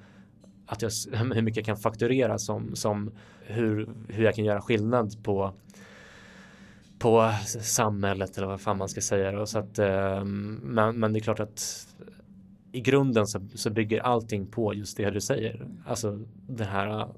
[0.67, 5.25] att jag, hur mycket jag kan fakturera som, som hur, hur jag kan göra skillnad
[5.25, 5.53] på
[7.03, 9.33] på samhället eller vad fan man ska säga.
[9.33, 9.47] Då.
[9.47, 11.87] Så att, eh, men, men det är klart att
[12.73, 15.67] i grunden så, så bygger allting på just det du säger.
[15.87, 17.09] Alltså den här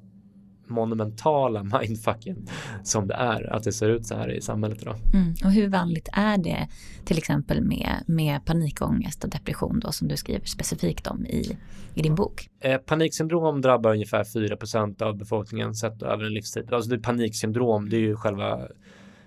[0.67, 2.47] monumentala mindfucken
[2.83, 4.97] som det är att det ser ut så här i samhället idag.
[5.15, 5.35] Mm.
[5.45, 6.69] Och hur vanligt är det
[7.05, 11.59] till exempel med, med panikångest och depression då som du skriver specifikt om i,
[11.95, 12.49] i din bok?
[12.61, 16.73] Eh, paniksyndrom drabbar ungefär 4% av befolkningen sett över en livstid.
[16.73, 18.69] Alltså det är paniksyndrom, det är ju själva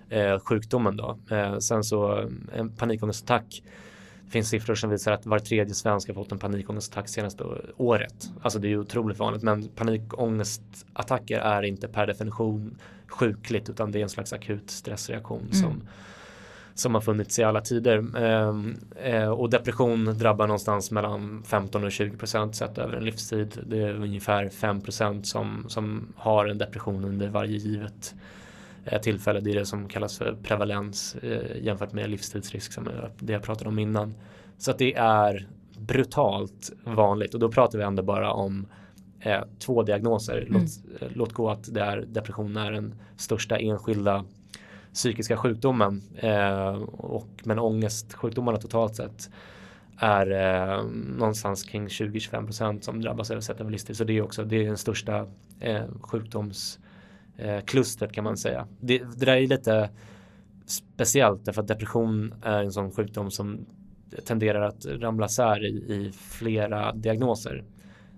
[0.08, 1.18] eh, sjukdomen då.
[1.30, 3.62] Eh, sen så en panikångestattack
[4.28, 7.44] det finns siffror som visar att var tredje svensk har fått en panikångestattack senaste
[7.76, 8.30] året.
[8.42, 13.98] Alltså det är ju otroligt vanligt men panikångestattacker är inte per definition sjukligt utan det
[13.98, 15.52] är en slags akut stressreaktion mm.
[15.52, 15.82] som
[16.74, 18.16] som har funnits i alla tider.
[18.16, 23.60] Ehm, eh, och depression drabbar någonstans mellan 15 och 20 procent sett över en livstid.
[23.66, 28.14] Det är ungefär 5 procent som, som har en depression under varje givet
[29.02, 29.40] tillfälle.
[29.40, 33.68] Det är det som kallas för prevalens eh, jämfört med livstidsrisk som det jag pratade
[33.68, 34.14] om innan.
[34.58, 35.48] Så att det är
[35.78, 38.66] brutalt vanligt och då pratar vi ändå bara om
[39.20, 40.46] eh, två diagnoser.
[40.48, 40.52] Mm.
[40.52, 44.24] Låt, eh, låt gå att det är, depression är den största enskilda
[44.92, 46.02] psykiska sjukdomen.
[46.16, 49.30] Eh, och, men ångestsjukdomarna totalt sett
[49.98, 50.84] är eh,
[51.18, 53.96] någonstans kring 20-25 som drabbas av sett över livstid.
[53.96, 55.26] Så det är också det är den största
[55.60, 56.78] eh, sjukdoms
[57.38, 58.66] eh, klustret kan man säga.
[58.80, 59.90] Det, det där är lite
[60.66, 63.66] speciellt därför att depression är en sån sjukdom som
[64.24, 67.64] tenderar att ramla sär i, i flera diagnoser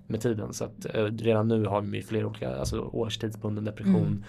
[0.06, 0.52] med tiden.
[0.52, 4.24] Så att eh, redan nu har vi flera olika, alltså årstidsbunden depression,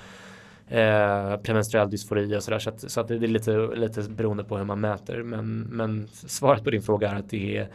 [0.68, 1.34] mm.
[1.34, 2.60] eh, premenstruell dysfori och sådär.
[2.60, 5.24] Så, att, så att det är lite, lite beroende på hur man mäter.
[5.24, 7.70] Men, men svaret på din fråga är att det är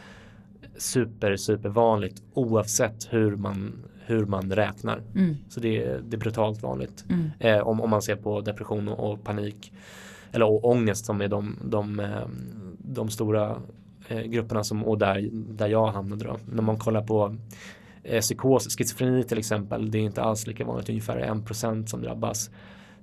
[0.77, 3.73] super, super vanligt oavsett hur man
[4.07, 5.01] hur man räknar.
[5.15, 5.35] Mm.
[5.49, 7.05] Så det är, det är brutalt vanligt.
[7.09, 7.29] Mm.
[7.39, 9.73] Eh, om, om man ser på depression och, och panik
[10.31, 12.27] eller och ångest som är de, de, eh,
[12.77, 13.61] de stora
[14.07, 16.37] eh, grupperna som, och där, där jag hamnade då.
[16.51, 17.35] När man kollar på
[18.03, 22.49] eh, psykos, schizofreni till exempel, det är inte alls lika vanligt, ungefär 1% som drabbas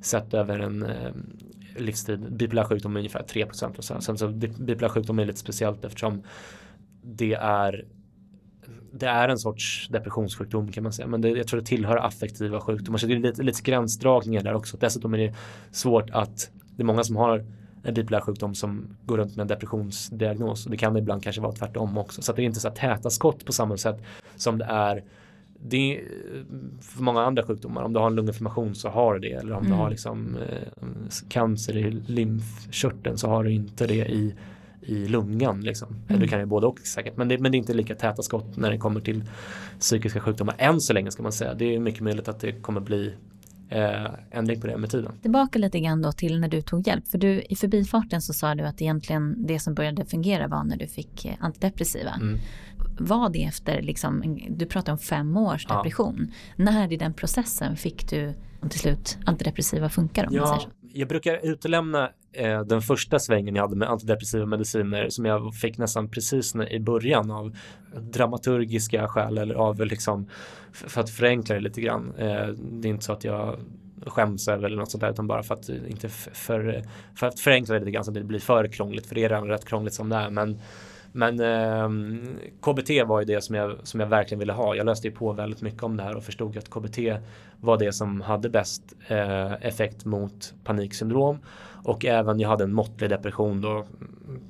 [0.01, 1.13] sett över en eh,
[1.77, 2.33] livstid.
[2.33, 4.01] Bipolär sjukdom är ungefär 3% och så.
[4.01, 6.23] Sen så bipolär sjukdom är lite speciellt eftersom
[7.03, 7.85] det är
[8.99, 11.09] det är en sorts depressionssjukdom kan man säga.
[11.09, 12.99] Men det, jag tror det tillhör affektiva sjukdomar.
[12.99, 14.77] Så det är lite, lite gränsdragningar där också.
[14.77, 15.35] Dessutom är det
[15.71, 17.45] svårt att det är många som har
[17.83, 20.65] en bipolär sjukdom som går runt med en depressionsdiagnos.
[20.65, 22.23] Och det kan ibland kanske vara tvärtom också.
[22.23, 24.03] Så det är inte så täta skott på samma sätt
[24.37, 25.05] som det är
[25.67, 26.05] det är
[26.81, 27.83] för många andra sjukdomar.
[27.83, 29.33] Om du har en lunginflammation så har du det.
[29.33, 29.71] Eller om mm.
[29.71, 30.85] du har liksom, eh,
[31.29, 34.35] cancer i lymfkörteln så har du inte det i
[34.87, 35.61] i lungan.
[35.61, 35.89] Liksom.
[36.09, 36.21] Mm.
[36.21, 37.17] Du kan ju både och säkert.
[37.17, 39.25] Men det, men det är inte lika täta skott när det kommer till
[39.81, 41.55] psykiska sjukdomar än så länge ska man säga.
[41.55, 43.15] Det är mycket möjligt att det kommer bli
[43.69, 45.13] eh, ändring på det med tiden.
[45.23, 47.09] Tillbaka lite grann då till när du tog hjälp.
[47.09, 50.77] För du, i förbifarten så sa du att egentligen det som började fungera var när
[50.77, 52.11] du fick eh, antidepressiva.
[52.21, 52.39] Mm.
[52.99, 56.33] Var det efter, liksom, du pratar om fem års depression.
[56.57, 56.65] Ja.
[56.65, 58.35] När i den processen fick du
[58.71, 60.27] till slut antidepressiva funkar?
[60.27, 60.61] Om ja,
[60.93, 65.79] jag brukar utelämna eh, den första svängen jag hade med antidepressiva mediciner som jag fick
[65.79, 67.57] nästan precis i början av
[68.01, 70.27] dramaturgiska skäl eller av liksom
[70.73, 72.15] för att förenkla det lite grann.
[72.19, 73.57] Eh, det är inte så att jag
[74.07, 76.83] skäms över eller något sånt där utan bara för att inte för,
[77.15, 79.29] för att förenkla det lite grann så att det blir för krångligt för det är
[79.29, 80.61] redan rätt krångligt som det är men
[81.17, 81.89] men eh,
[82.61, 84.75] KBT var ju det som jag, som jag verkligen ville ha.
[84.75, 86.99] Jag läste ju på väldigt mycket om det här och förstod att KBT
[87.61, 91.39] var det som hade bäst eh, effekt mot paniksyndrom.
[91.85, 93.85] Och även jag hade en måttlig depression då.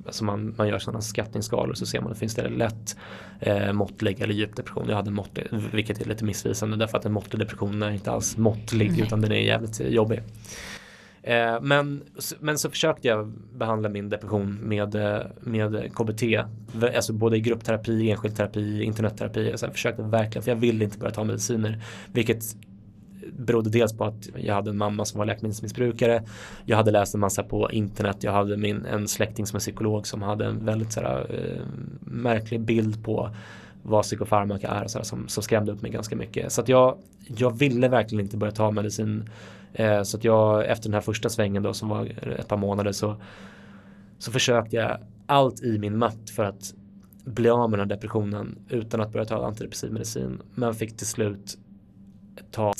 [0.05, 2.97] Alltså man, man gör sådana skattningsskalor så ser man att finns det lätt
[3.39, 4.85] eh, måttlig eller djup depression.
[4.89, 8.37] Jag hade måttlig, vilket är lite missvisande därför att en måttlig depression är inte alls
[8.37, 9.03] måttlig mm.
[9.03, 10.21] utan den är jävligt jobbig.
[11.23, 12.01] Eh, men,
[12.39, 16.23] men så försökte jag behandla min depression med, eh, med KBT.
[16.95, 19.53] Alltså både i gruppterapi, enskild terapi, internetterapi.
[19.55, 21.81] Så jag försökte verkligen, för jag ville inte börja ta mediciner.
[22.11, 22.43] Vilket
[23.33, 26.23] berodde dels på att jag hade en mamma som var läkemedelsmissbrukare.
[26.65, 28.17] Jag hade läst en massa på internet.
[28.23, 31.61] Jag hade min, en släkting som är psykolog som hade en väldigt sådär, eh,
[31.99, 33.29] märklig bild på
[33.83, 36.51] vad psykofarmaka är sådär, som, som skrämde upp mig ganska mycket.
[36.51, 36.97] Så att jag,
[37.37, 39.29] jag ville verkligen inte börja ta medicin
[39.75, 42.05] Eh, så att jag efter den här första svängen då som var
[42.39, 43.15] ett par månader så,
[44.17, 46.73] så försökte jag allt i min makt för att
[47.25, 50.41] bli av med den här depressionen utan att börja ta antidepressiv medicin.
[50.53, 51.57] Men fick till slut
[52.51, 52.73] ta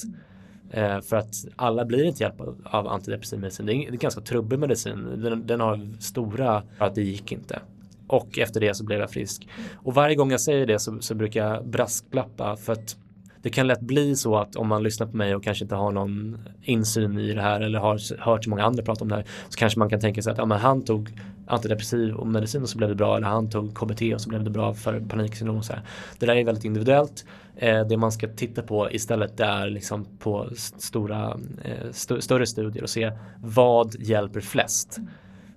[0.72, 3.66] Eh, för att alla blir inte hjälpta av antidepressiv medicin.
[3.66, 5.22] Det är, en ganska trubbig medicin.
[5.24, 7.60] Den, den har stora, att det gick inte.
[8.08, 9.48] Och efter det så blev jag frisk.
[9.76, 12.98] Och varje gång jag säger det så, så brukar jag brasklappa för att
[13.42, 15.92] det kan lätt bli så att om man lyssnar på mig och kanske inte har
[15.92, 19.26] någon insyn i det här eller har hört så många andra prata om det här
[19.50, 21.10] så kanske man kan tänka sig att ja, men han tog
[21.48, 24.44] antidepressiv och medicin och så blev det bra eller han tog KBT och så blev
[24.44, 25.82] det bra för paniksyndrom och så här.
[26.20, 27.26] Det där är väldigt individuellt.
[27.56, 32.46] Eh, det man ska titta på istället det är liksom på stora, eh, st större
[32.46, 35.00] studier och se vad hjälper flest.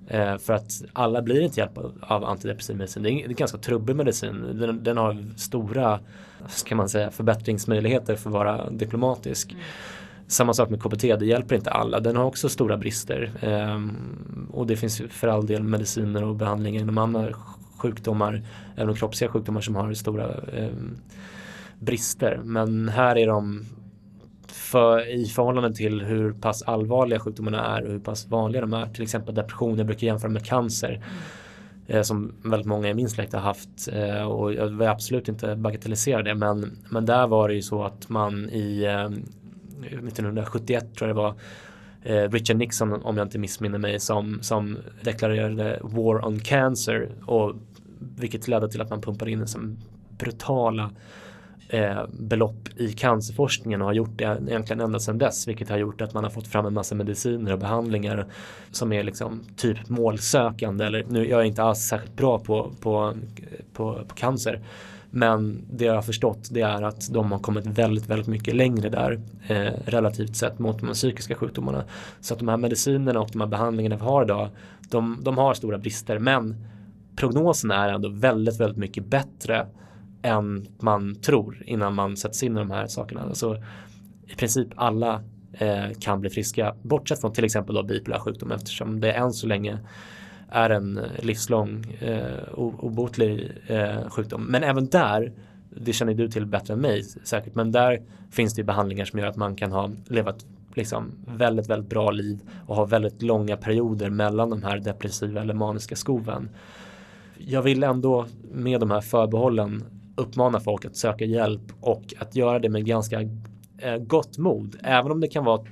[0.08, 3.02] Eh, för att alla blir inte hjälpta av antidepressiv medicin.
[3.02, 4.46] Det är, det är ganska trubbig medicin.
[4.54, 6.00] Den, den, har stora
[6.48, 9.52] ska man säga, förbättringsmöjligheter för att vara diplomatisk.
[9.52, 9.64] Mm.
[10.28, 12.00] Samma sak med KBT, det hjälper inte alla.
[12.00, 13.30] Den har också stora brister.
[13.40, 13.80] Eh,
[14.50, 17.28] och det finns för all del mediciner och behandlingar inom andra
[17.78, 18.42] sjukdomar,
[18.76, 20.70] även kroppsliga sjukdomar som har stora eh,
[21.78, 22.40] brister.
[22.44, 23.64] Men här är de
[24.46, 28.86] för, i förhållande till hur pass allvarliga sjukdomarna är och hur pass vanliga de är.
[28.86, 31.02] Till exempel depression, jag brukar jämföra med cancer.
[31.86, 35.56] Eh, som väldigt många i min släkt har haft eh, och jag vill absolut inte
[35.56, 39.10] bagatellisera det men, men där var det ju så att man i eh,
[39.84, 41.34] 1971 tror jag det var
[42.02, 47.54] eh, Richard Nixon om jag inte missminner mig som, som deklarerade War on Cancer och
[47.98, 49.76] vilket ledde till att man pumpade in som
[50.18, 50.90] brutala
[51.68, 56.00] eh, belopp i cancerforskningen och har gjort det egentligen ända sedan dess vilket har gjort
[56.00, 58.26] att man har fått fram en massa mediciner och behandlingar
[58.70, 63.14] som är liksom typ målsökande eller nu jag är inte alls särskilt bra på, på,
[63.72, 64.60] på, på cancer
[65.10, 68.88] men det jag har förstått det är att de har kommit väldigt, väldigt mycket längre
[68.88, 71.84] där eh, relativt sett mot de psykiska sjukdomarna.
[72.20, 74.48] Så att de här medicinerna och de här behandlingarna vi har idag,
[74.90, 76.56] de, de har stora brister men
[77.16, 79.66] prognosen är ändå väldigt, väldigt mycket bättre
[80.22, 83.34] än man tror innan man sätts in i de här sakerna.
[83.34, 83.56] Så
[84.26, 89.00] I princip alla eh, kan bli friska, bortsett från till exempel då bipolär sjukdom eftersom
[89.00, 89.78] det än så länge
[90.48, 94.44] är en eh, livslång eh, obotlig eh, sjukdom.
[94.44, 95.32] Men även där,
[95.70, 99.26] det känner du till bättre än mig säkert, men där finns det behandlingar som gör
[99.26, 104.10] att man kan ha levat liksom väldigt, väldigt bra liv och ha väldigt långa perioder
[104.10, 106.48] mellan de här depressiva eller maniska skoven.
[107.38, 109.84] Jag vill ändå med de här förbehållen
[110.16, 113.20] uppmana folk att söka hjälp och att göra det med ganska
[113.78, 114.76] eh, gott mod.
[114.82, 115.64] Även om det kan vara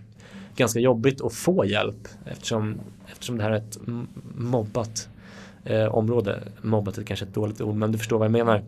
[0.56, 2.80] ganska jobbigt att få hjälp eftersom,
[3.16, 3.78] eftersom det här är ett
[4.34, 5.08] mobbat
[5.64, 6.42] eh, område.
[6.62, 8.62] Mobbat är kanske ett dåligt ord men du förstår vad jag menar.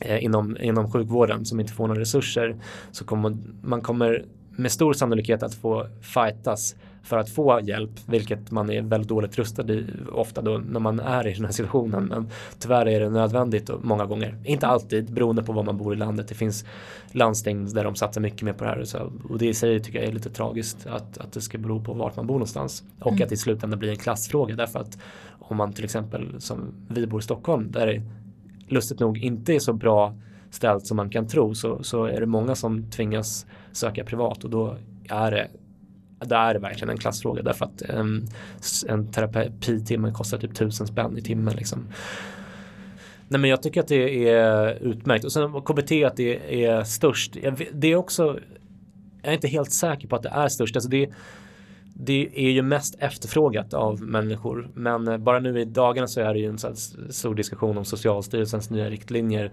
[0.00, 2.56] Eh, inom, inom sjukvården som inte får några resurser
[2.92, 8.50] så kommer man kommer med stor sannolikhet att få fightas för att få hjälp, vilket
[8.50, 12.04] man är väldigt dåligt rustad i ofta då när man är i den här situationen.
[12.04, 14.38] Men tyvärr är det nödvändigt många gånger.
[14.44, 16.28] Inte alltid, beroende på var man bor i landet.
[16.28, 16.64] Det finns
[17.12, 18.78] landsting där de satsar mycket mer på det här.
[18.78, 21.58] Och, så, och det i sig tycker jag är lite tragiskt att, att det ska
[21.58, 22.84] bero på vart man bor någonstans.
[23.00, 23.22] Och mm.
[23.22, 24.98] att det i slutändan blir en klassfråga därför att
[25.38, 28.02] om man till exempel som vi bor i Stockholm där det
[28.68, 30.14] lustigt nog inte är så bra
[30.50, 34.50] ställt som man kan tro så, så är det många som tvingas söka privat och
[34.50, 34.76] då
[35.08, 35.48] är det
[36.24, 38.26] det är verkligen en klassfråga därför att ehm,
[38.88, 41.86] en, en terapitimme kostar typ tusen spänn i timmen liksom.
[43.28, 47.36] Nej men jag tycker att det är utmärkt och sen KBT att det är störst.
[47.72, 48.38] Det är också,
[49.22, 50.76] jag är inte helt säker på att det är störst.
[50.76, 51.10] Alltså det,
[51.94, 54.68] det är ju mest efterfrågat av människor.
[54.74, 56.58] Men eh, bara nu i dagarna så är det ju en
[57.10, 59.50] stor diskussion om Socialstyrelsens nya riktlinjer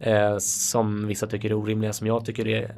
[0.00, 2.74] eh, som vissa tycker är orimliga, som jag tycker är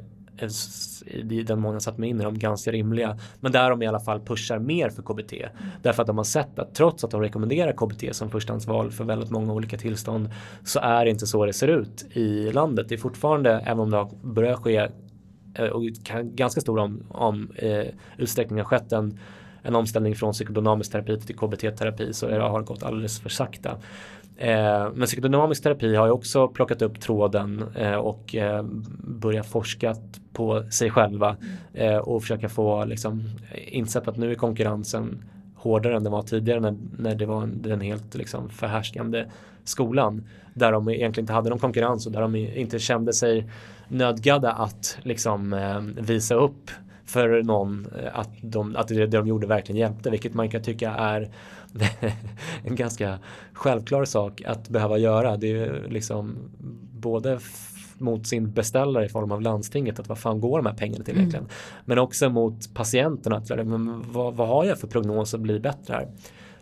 [1.05, 3.17] i den mån jag satt mig in i dem ganska rimliga.
[3.39, 5.33] Men där de i alla fall pushar mer för KBT.
[5.33, 5.51] Mm.
[5.81, 9.29] Därför att de har sett att trots att de rekommenderar KBT som förstahandsval för väldigt
[9.29, 10.29] många olika tillstånd
[10.63, 12.89] så är det inte så det ser ut i landet.
[12.89, 14.87] Det är fortfarande, även om det har börjat ske
[15.53, 15.83] eh, och
[16.23, 17.85] ganska stor om, om eh,
[18.17, 19.19] utsträckning har skett en,
[19.61, 23.77] en omställning från psykodynamisk terapi till KBT-terapi så det har gått alldeles för sakta.
[24.41, 28.63] Eh, men psykodynamisk terapi har ju också plockat upp tråden eh, och eh,
[29.03, 29.95] börjat forska
[30.33, 31.35] på sig själva
[31.73, 33.23] eh, och försöka få liksom,
[33.67, 35.23] insett att nu är konkurrensen
[35.55, 39.25] hårdare än den var tidigare när, när det var den helt liksom, förhärskande
[39.63, 43.49] skolan där de egentligen inte hade någon konkurrens och där de inte kände sig
[43.87, 46.71] nödgade att liksom, eh, visa upp
[47.05, 50.61] för någon eh, att, de, att det, det de gjorde verkligen hjälpte vilket man kan
[50.61, 51.29] tycka är
[52.63, 53.19] en ganska
[53.53, 55.37] självklar sak att behöva göra.
[55.37, 56.37] Det är liksom
[56.93, 57.39] både
[57.97, 61.13] mot sin beställare i form av landstinget att vad fan går de här pengarna till
[61.13, 61.21] mm.
[61.21, 61.45] egentligen?
[61.45, 61.55] Mm.
[61.85, 63.35] Men också mot patienterna.
[63.35, 66.07] Att, men vad, vad har jag för prognos att bli bättre här?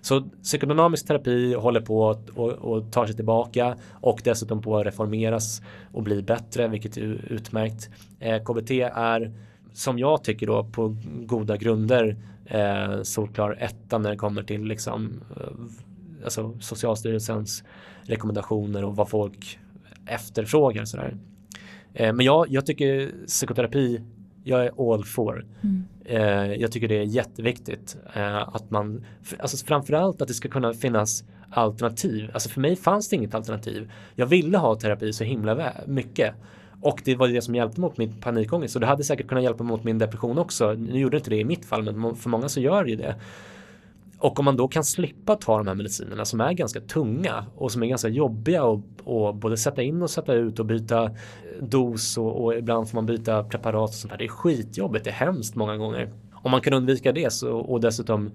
[0.01, 4.85] Så psykodynamisk terapi håller på att och, och tar sig tillbaka och dessutom på att
[4.85, 7.89] reformeras och bli bättre, vilket är utmärkt.
[8.19, 9.33] Eh, KBT är
[9.73, 12.17] som jag tycker då på goda grunder
[12.47, 17.63] eh, solklar etta när det kommer till liksom, eh, alltså Socialstyrelsens
[18.01, 19.59] rekommendationer och vad folk
[20.05, 20.85] efterfrågar.
[20.85, 21.17] Sådär.
[21.93, 24.01] Eh, men jag, jag tycker psykoterapi,
[24.43, 25.45] jag är all for.
[25.63, 25.83] Mm.
[26.05, 29.05] Eh, jag tycker det är jätteviktigt eh, att man,
[29.39, 32.29] alltså framförallt att det ska kunna finnas alternativ.
[32.33, 33.91] Alltså för mig fanns det inget alternativ.
[34.15, 36.35] Jag ville ha terapi så himla mycket.
[36.81, 38.75] Och det var det som hjälpte mot min panikångest.
[38.75, 40.73] Och det hade säkert kunnat hjälpa mot min depression också.
[40.73, 43.15] Nu gjorde inte det i mitt fall, men för många så gör det ju det.
[44.19, 47.71] Och om man då kan slippa ta de här medicinerna som är ganska tunga och
[47.71, 51.11] som är ganska jobbiga och, och både sätta in och sätta ut och byta
[51.61, 54.17] dos och, och, ibland får man byta preparat och sånt där.
[54.17, 56.13] Det är skitjobbigt, det är hemskt många gånger.
[56.33, 58.31] Om man kan undvika det så, och dessutom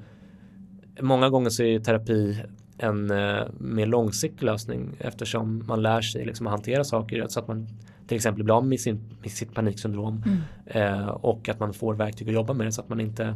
[1.01, 2.43] många gånger så är terapi
[2.79, 7.49] en eh, mer långsiktig lösning eftersom man lär sig liksom att hantera saker så att
[7.49, 7.67] man
[8.07, 10.41] till exempel bli av med, sin, med sitt paniksyndrom mm.
[10.67, 13.35] eh, och att man får verktyg att jobba med det så att man inte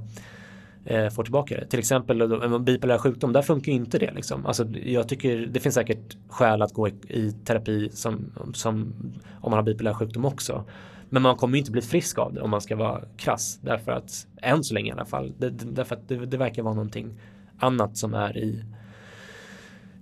[0.84, 1.66] eh, får tillbaka det.
[1.66, 4.10] Till exempel en bipolär sjukdom, där funkar inte det.
[4.10, 4.46] Liksom.
[4.46, 8.94] Alltså, jag tycker det finns säkert skäl att gå i, i terapi som, som
[9.40, 10.64] om man har bipolär sjukdom också.
[11.08, 13.58] Men man kommer inte bli frisk av det om man ska vara krass.
[13.62, 16.74] Därför att, än så länge i alla fall, det, därför att det, det verkar vara
[16.74, 17.14] någonting
[17.58, 18.64] annat som är i,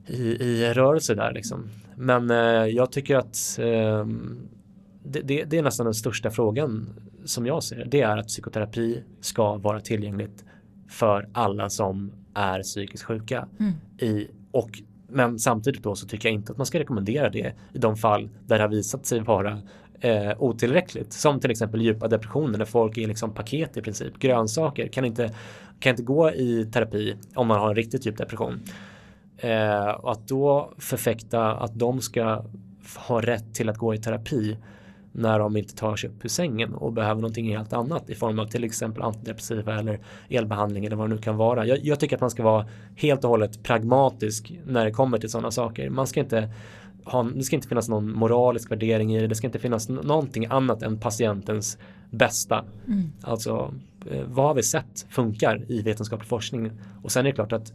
[0.07, 1.69] i, i rörelse där liksom.
[1.97, 2.37] Men eh,
[2.67, 4.07] jag tycker att eh,
[5.05, 6.89] det, det, det, är nästan den största frågan
[7.25, 8.01] som jag ser det.
[8.01, 10.45] är att psykoterapi ska vara tillgängligt
[10.89, 13.49] för alla som är psykiskt sjuka.
[13.61, 13.73] Mm.
[13.99, 14.71] I, och,
[15.09, 18.29] men samtidigt då så tycker jag inte att man ska rekommendera det i de fall
[18.47, 19.59] där det har visat sig vara
[20.01, 21.13] eh, otillräckligt.
[21.13, 24.19] Som till exempel djupa depressioner när folk är liksom paket i princip.
[24.19, 25.35] Grönsaker kan inte,
[25.81, 28.61] kan inte gå i terapi om man har en riktigt djup depression.
[29.45, 32.45] Eh, och att då förfäkta att de ska
[32.97, 34.57] ha rätt till att gå i terapi
[35.12, 38.38] när de inte tar sig upp ur sängen och behöver någonting helt annat i form
[38.38, 41.66] av till exempel antidepressiva eller elbehandling eller vad det nu kan vara.
[41.66, 42.66] Jag, jag tycker att man ska vara
[42.97, 45.90] helt och hållet pragmatisk när det kommer till sådana saker.
[45.90, 46.51] Man ska inte
[47.05, 49.26] ha, det ska inte finnas någon moralisk värdering i det.
[49.26, 51.78] Det ska inte finnas någonting annat än patientens
[52.11, 52.64] bästa.
[52.86, 53.12] Mm.
[53.22, 53.74] Alltså
[54.11, 56.70] eh, vad har vi sett funkar i vetenskaplig forskning?
[57.03, 57.72] Och sen är det klart att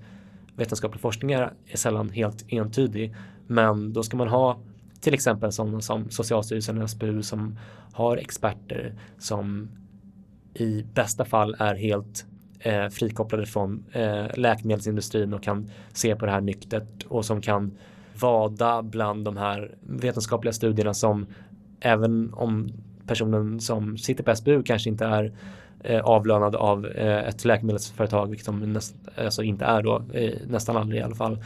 [0.60, 3.16] vetenskaplig forskning är, är sällan helt entydig.
[3.48, 4.60] Men då ska man ha
[5.02, 7.60] till exempel som, som Socialstyrelsen och SBU som
[7.94, 9.70] har experter som
[10.54, 12.26] i bästa fall är helt
[12.60, 17.78] eh, frikopplade från eh, läkemedelsindustrin och kan se på det här nyktert och som kan
[18.20, 21.26] vada bland de här vetenskapliga studierna som
[21.80, 22.70] även om
[23.08, 25.34] personen som sitter på SBU kanske inte är
[25.84, 30.78] eh, avlönad av eh, ett läkemedelsföretag, vilket de näst, alltså inte är då, eh, nästan
[30.78, 31.44] aldrig i alla fall,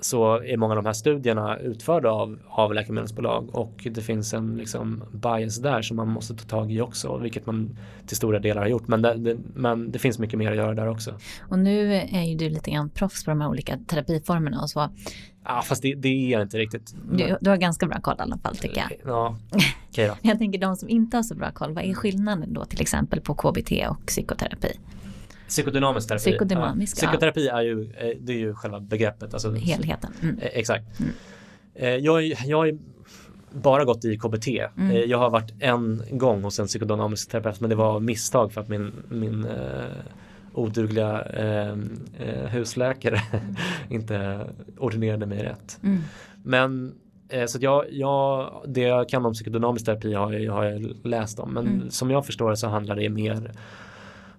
[0.00, 4.56] så är många av de här studierna utförda av, av läkemedelsbolag och det finns en
[4.56, 8.62] liksom bias där som man måste ta tag i också, vilket man till stora delar
[8.62, 8.88] har gjort.
[8.88, 11.14] Men det, det, men det finns mycket mer att göra där också.
[11.40, 14.88] Och nu är ju du lite grann proffs på de här olika terapiformerna och så.
[15.44, 16.94] Ja, fast det, det är jag inte riktigt.
[17.12, 19.00] Du, du, har ganska bra koll i alla fall tycker jag.
[19.04, 19.36] Ja,
[19.90, 20.16] okay då.
[20.22, 23.20] jag tänker de som inte har så bra koll, vad är skillnaden då till exempel
[23.20, 24.78] på KBT och psykoterapi?
[25.48, 26.30] Psykodynamisk terapi.
[26.30, 27.06] Psykodynamisk, ja.
[27.06, 29.34] Psykoterapi är ju, eh, det är ju själva begreppet.
[29.34, 30.12] Alltså, Helheten.
[30.22, 30.38] Mm.
[30.38, 30.84] Eh, exakt.
[31.00, 32.04] Mm.
[32.04, 32.78] Jag, jag har
[33.52, 34.48] bara gått i KBT.
[34.76, 35.10] Mm.
[35.10, 38.68] Jag har varit en gång hos en psykodynamisk terapeut men det var misstag för att
[38.68, 39.84] min, min eh,
[40.54, 41.76] odugliga eh,
[42.50, 43.20] husläkare
[43.88, 44.46] inte
[44.78, 45.78] ordinerade mig rätt.
[45.82, 46.00] Mm.
[46.42, 46.94] Men
[47.28, 51.38] Eh, så jag, jag, det jag kan om psykodynamisk terapi har jag, har jag läst
[51.38, 51.54] om.
[51.54, 51.90] Men mm.
[51.90, 53.50] som jag förstår det så handlar det mer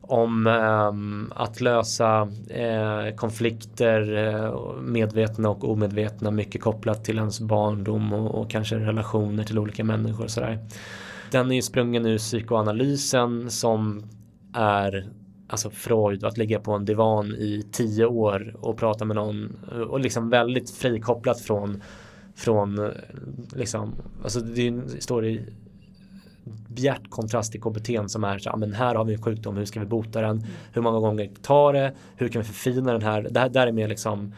[0.02, 8.14] om eh, att lösa eh, konflikter, eh, medvetna och omedvetna, mycket kopplat till ens barndom
[8.14, 10.60] och, och kanske relationer till olika människor och sådär.
[11.32, 14.04] Den är ju sprungen ur psykoanalysen som
[14.54, 15.08] är
[15.48, 19.80] alltså Freud, att ligga på en divan i tio år och prata med någon eh,
[19.80, 21.82] och liksom väldigt frikopplat från
[22.36, 22.92] från eh,
[23.56, 25.46] liksom, alltså det står i
[26.68, 29.66] bjärt kontrast till KBT som är så, ah, men här har vi en sjukdom, hur
[29.66, 30.46] ska vi bota den?
[30.74, 31.94] Hur många gånger tar det?
[32.16, 33.28] Hur kan vi förfina den här?
[33.32, 34.34] Det här där är mer liksom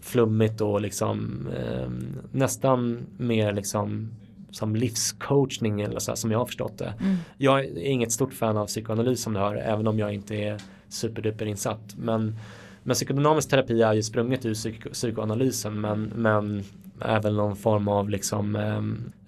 [0.00, 1.88] flummigt och liksom eh,
[2.32, 4.10] nästan mer liksom
[4.52, 6.94] som livscoachning eller så här, som jag har förstått det.
[7.00, 7.16] Mm.
[7.38, 10.60] Jag är inget stort fan av psykoanalys som du hör, även om jag inte är
[10.88, 11.94] superduper insatt.
[11.96, 12.36] Men,
[12.82, 16.64] men psykodynamisk terapi är ju sprunget ur psyk psykoanalysen men, men
[17.22, 18.82] väl någon form av liksom, eh,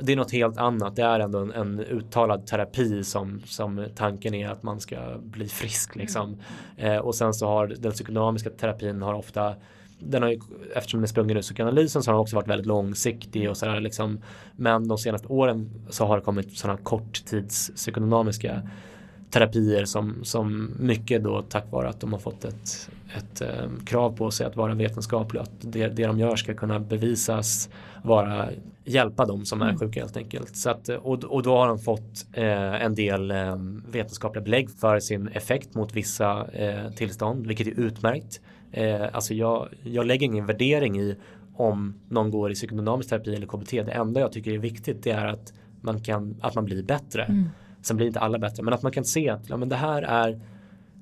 [0.04, 0.96] det är något helt annat.
[0.96, 5.48] Det är ändå en, en, uttalad terapi som, som tanken är att man ska bli
[5.48, 6.36] frisk liksom.
[6.76, 9.54] Eh, och sen så har den psykodynamiska terapin har ofta
[9.98, 10.40] den har ju,
[10.74, 13.80] eftersom den är sprungen ur psykoanalysen så har den också varit väldigt långsiktig och sådär
[13.80, 14.18] liksom.
[14.56, 18.62] Men de senaste åren så har det kommit sådana korttids psykodynamiska
[19.30, 24.16] terapier som, som mycket då tack vare att de har fått ett, ett eh, krav
[24.16, 25.42] på sig att vara vetenskapliga.
[25.42, 27.70] Att det, det de gör ska kunna bevisas
[28.02, 28.48] vara
[28.84, 29.78] hjälpa dem som är mm.
[29.78, 30.56] sjuka helt enkelt.
[30.56, 33.56] Så att, och, och då har de fått eh, en del eh,
[33.90, 38.40] vetenskapliga belägg för sin effekt mot vissa eh, tillstånd, vilket är utmärkt.
[38.76, 41.16] Eh, alltså jag, jag lägger ingen värdering i
[41.56, 43.70] om någon går i psykodynamisk terapi eller KBT.
[43.70, 47.24] Det enda jag tycker är viktigt det är att man, kan, att man blir bättre.
[47.24, 47.44] Mm.
[47.82, 50.02] Sen blir inte alla bättre, men att man kan se att ja, men det här
[50.02, 50.40] är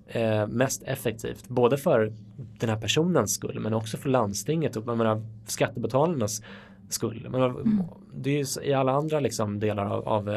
[0.07, 1.49] eh, mest effektivt.
[1.49, 6.43] Både för den här personens skull men också för landstinget och menar, skattebetalarnas
[6.89, 7.29] skull.
[7.31, 7.83] Men, mm.
[8.15, 10.31] Det är ju i alla andra liksom, delar av, av,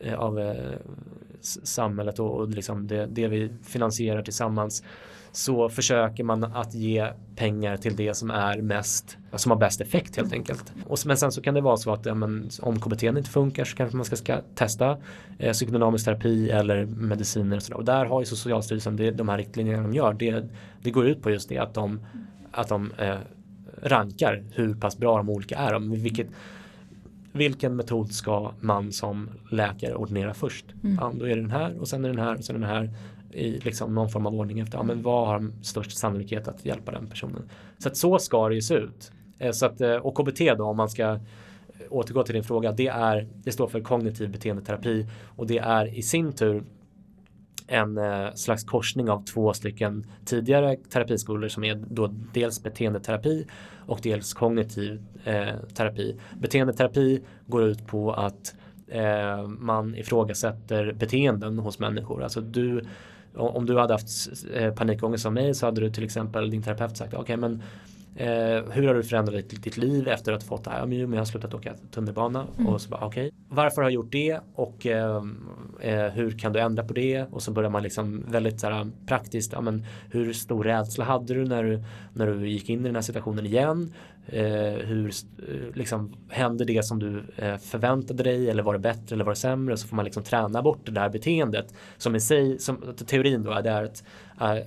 [0.00, 0.76] eh, av eh,
[1.40, 4.82] samhället och, och liksom det, det vi finansierar tillsammans
[5.32, 10.16] så försöker man att ge pengar till det som är mest, som har bäst effekt
[10.16, 10.72] helt enkelt.
[10.86, 13.64] Och, men sen så kan det vara så att ja, men, om KBT inte funkar
[13.64, 14.96] så kanske man ska, ska testa
[15.38, 17.76] eh, psykodynamisk terapi eller mediciner och sådär.
[17.76, 20.48] Och där har ju Socialstyrelsen, det, de här riktlinjerna de gör, det,
[20.82, 22.00] det går ut på just det att de,
[22.50, 23.16] att de eh,
[23.82, 25.78] rankar hur pass bra de olika är.
[25.78, 26.26] Vilket,
[27.32, 30.64] vilken metod ska man som läkare ordinera först?
[30.82, 30.98] Mm.
[31.00, 32.68] Ja, då är det den här och sen är den här och sen är den
[32.68, 32.90] här
[33.32, 36.92] i liksom någon form av ordning efter ja, men vad har störst sannolikhet att hjälpa
[36.92, 37.50] den personen.
[37.78, 39.12] Så att så ska det ju se ut.
[39.38, 41.18] Eh, så att, eh, och KBT då om man ska eh,
[41.90, 45.06] återgå till din fråga, det, är, det står för kognitiv beteendeterapi
[45.36, 46.64] och det är i sin tur
[47.66, 47.98] en
[48.34, 53.46] slags korsning av två stycken tidigare terapiskolor som är då dels beteendeterapi
[53.86, 56.20] och dels kognitiv eh, terapi.
[56.40, 58.54] Beteendeterapi går ut på att
[58.90, 62.22] eh, man ifrågasätter beteenden hos människor.
[62.22, 62.82] Alltså du
[63.34, 64.08] om du hade haft
[64.54, 67.62] eh, panikångest som mig så hade du till exempel din terapeut sagt okej okay, men
[68.16, 70.78] Eh, hur har du förändrat ditt, ditt liv efter att ha fått det här?
[70.78, 72.46] Ja, men jag har slutat åka tunnelbana.
[72.58, 72.66] Mm.
[72.66, 73.30] Och så bara, okay.
[73.48, 74.40] Varför har jag gjort det?
[74.54, 75.22] Och eh,
[75.80, 77.26] eh, hur kan du ändra på det?
[77.30, 79.52] Och så börjar man liksom väldigt så här, praktiskt.
[79.52, 81.82] Ja, men, hur stor rädsla hade du när, du
[82.12, 83.92] när du gick in i den här situationen igen?
[84.26, 85.06] Eh, hur
[85.48, 88.50] eh, liksom, händer det som du eh, förväntade dig?
[88.50, 89.76] Eller var det bättre eller var det sämre?
[89.76, 91.74] Så får man liksom träna bort det där beteendet.
[91.96, 94.04] Som i sig, som, teorin då är det att,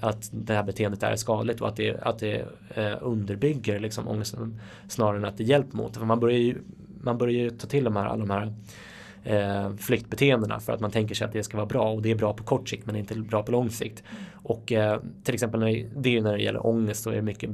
[0.04, 4.60] att det här beteendet är skadligt och att det, att det eh, underbygger liksom ångesten
[4.88, 6.00] snarare än att det hjälper mot det.
[6.00, 6.58] För man börjar ju,
[7.02, 8.54] man börjar ju ta till de här, alla de här
[9.24, 12.16] eh, flyktbeteendena för att man tänker sig att det ska vara bra och det är
[12.16, 14.04] bra på kort sikt men inte bra på lång sikt.
[14.44, 17.50] Och eh, till exempel när det, är när det gäller ångest så är det mycket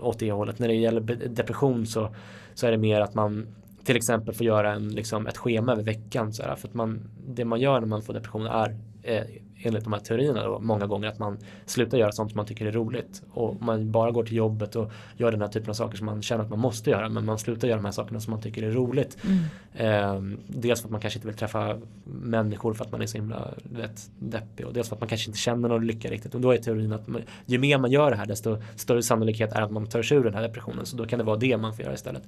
[0.00, 0.58] åt det hållet.
[0.58, 2.14] När det gäller depression så,
[2.54, 3.46] så är det mer att man
[3.84, 6.32] till exempel får göra en, liksom, ett schema över veckan.
[6.32, 9.22] Så här, för att man, det man gör när man får depression är eh,
[9.66, 12.66] enligt de här teorierna då, många gånger att man slutar göra sånt som man tycker
[12.66, 15.96] är roligt och man bara går till jobbet och gör den här typen av saker
[15.96, 18.30] som man känner att man måste göra men man slutar göra de här sakerna som
[18.30, 19.16] man tycker är roligt.
[19.24, 19.44] Mm.
[19.74, 23.18] Eh, dels för att man kanske inte vill träffa människor för att man är så
[23.18, 26.40] himla vet, deppig och dels för att man kanske inte känner någon lycka riktigt och
[26.40, 29.62] då är teorin att man, ju mer man gör det här desto större sannolikhet är
[29.62, 31.74] att man tar sig ur den här depressionen så då kan det vara det man
[31.74, 32.22] får göra istället.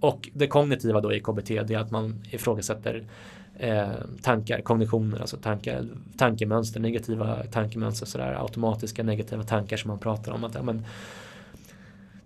[0.00, 3.04] Och det kognitiva då i KBT det är att man ifrågasätter
[3.58, 3.88] eh,
[4.22, 5.84] tankar, kognitioner, alltså tankar,
[6.16, 10.44] tankemönster, negativa tankemönster, sådär, automatiska negativa tankar som man pratar om.
[10.44, 10.84] att ja, men,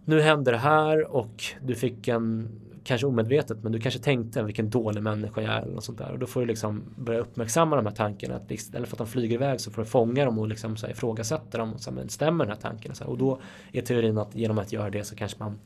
[0.04, 2.48] Nu händer det här och du fick en
[2.88, 6.12] kanske omedvetet, men du kanske tänkte vilken dålig människa jag är eller något sånt där.
[6.12, 8.36] Och då får du liksom börja uppmärksamma de här tankarna.
[8.36, 10.86] Att istället för att de flyger iväg så får du fånga dem och liksom så
[10.86, 11.72] här, ifrågasätta dem.
[11.72, 12.90] Och så här, men stämmer den här tanken?
[12.90, 13.40] Och, så här, och då
[13.72, 15.58] är teorin att genom att göra det så kanske man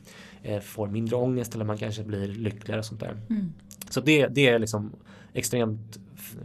[0.42, 3.16] eh, får mindre ångest eller man kanske blir lyckligare och sånt där.
[3.30, 3.52] Mm.
[3.90, 4.92] Så det, det är liksom
[5.34, 5.98] extremt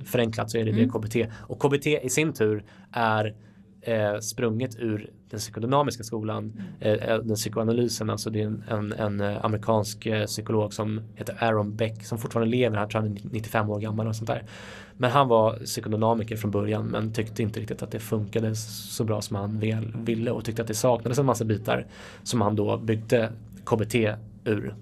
[0.05, 0.87] förenklat så är det mm.
[0.87, 1.31] det KBT.
[1.33, 3.35] Och KBT i sin tur är
[3.81, 6.99] eh, sprunget ur den psykodynamiska skolan, mm.
[6.99, 11.43] eh, den psykoanalysen, alltså det är en, en, en eh, amerikansk eh, psykolog som heter
[11.43, 14.43] Aaron Beck som fortfarande lever, han tror han är 95 år gammal och sånt där.
[14.97, 19.21] Men han var psykodynamiker från början men tyckte inte riktigt att det funkade så bra
[19.21, 19.59] som han
[20.05, 21.85] ville och tyckte att det saknades en massa bitar
[22.23, 23.31] som han då byggde
[23.65, 23.95] KBT
[24.43, 24.75] ur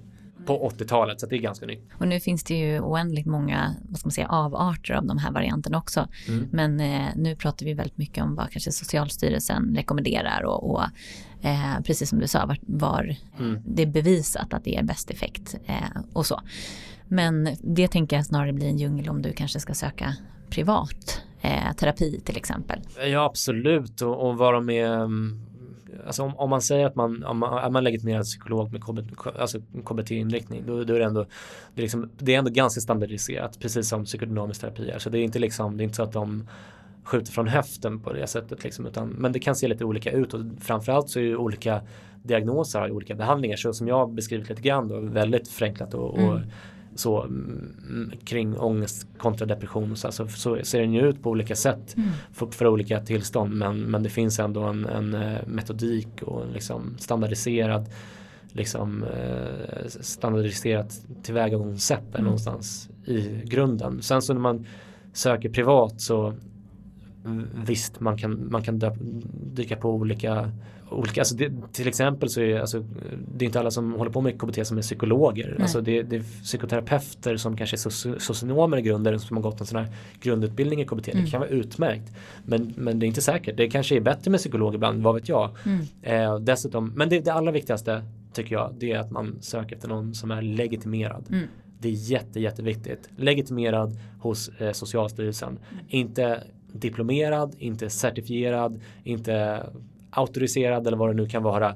[0.46, 1.90] på 80-talet så det är ganska nytt.
[1.94, 5.32] Och nu finns det ju oändligt många vad ska man säga, avarter av de här
[5.32, 6.08] varianterna också.
[6.28, 6.48] Mm.
[6.52, 10.84] Men eh, nu pratar vi väldigt mycket om vad kanske Socialstyrelsen rekommenderar och, och
[11.42, 13.62] eh, precis som du sa var, var mm.
[13.66, 16.42] det är bevisat att det ger bäst effekt eh, och så.
[17.08, 20.16] Men det tänker jag snarare blir en djungel om du kanske ska söka
[20.50, 22.80] privat eh, terapi till exempel.
[23.12, 25.45] Ja absolut och, och vad de är mm,
[26.06, 29.28] alltså om, om, man säger att man, om man är man legitimerad psykolog med KBT,
[29.40, 31.26] alltså KBT-inriktning då, då, är det ändå
[31.76, 35.00] det är, liksom, det är ändå ganska standardiserat precis som psykodynamisk terapi är.
[35.00, 36.48] Så det är inte liksom, det är inte så att de
[37.04, 40.34] skjuter från höften på det sättet liksom, utan, men det kan se lite olika ut
[40.34, 41.82] och framförallt så är ju olika
[42.24, 46.42] diagnoser har olika behandlingar så som jag beskrivit lite grann då väldigt förenklat och, mm
[46.96, 51.56] så mm, kring ångest kontra depression så, alltså, så ser den ju ut på olika
[51.56, 52.10] sätt mm.
[52.34, 56.52] för, för, olika tillstånd men, men det finns ändå en, en eh, metodik och en
[56.52, 57.90] liksom standardiserad
[58.56, 62.24] liksom eh, standardiserat tillvägagångssätt mm.
[62.24, 64.02] någonstans i grunden.
[64.02, 64.66] Sen så när man
[65.14, 66.34] söker privat så
[67.66, 68.82] visst man kan, man kan
[69.54, 70.52] dyka på olika
[70.90, 72.86] olika, alltså det, till exempel så är alltså,
[73.36, 75.58] det är inte alla som håller på med KBT som är psykologer.
[75.62, 79.66] Alltså det, det, är psykoterapeuter som kanske är socionomer i grunden som har gått en
[79.66, 79.88] sån här
[80.22, 81.08] grundutbildning i KBT.
[81.08, 81.26] Mm.
[81.26, 82.14] Det kan vara utmärkt.
[82.46, 83.58] Men, men det är inte säkert.
[83.58, 85.50] Det kanske är bättre med psykolog ibland, vad vet jag.
[85.66, 85.86] Mm.
[86.02, 88.04] Eh, dessutom, men det, det allra viktigaste
[88.34, 91.26] tycker jag det är att man söker efter någon som är legitimerad.
[91.30, 91.48] Mm.
[91.80, 93.10] Det är jätte, jätteviktigt.
[93.18, 95.50] Legitimerad hos eh, Socialstyrelsen.
[95.50, 95.86] Mm.
[95.88, 96.44] Inte
[96.80, 99.64] diplomerad, inte certifierad, inte
[100.10, 101.76] auktoriserad eller vad det nu kan vara.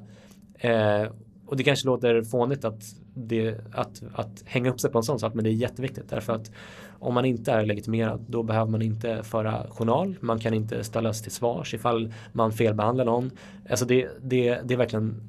[0.54, 1.06] Eh,
[1.46, 2.82] och det kanske låter fånigt att,
[3.14, 6.32] det, att, att hänga upp sig på en sån sak men det är jätteviktigt därför
[6.32, 6.50] att
[6.98, 10.16] om man inte är legitimerad då behöver man inte föra journal.
[10.20, 13.30] Man kan inte ställas till svars ifall man felbehandlar någon.
[13.70, 15.22] Alltså det, det, det är verkligen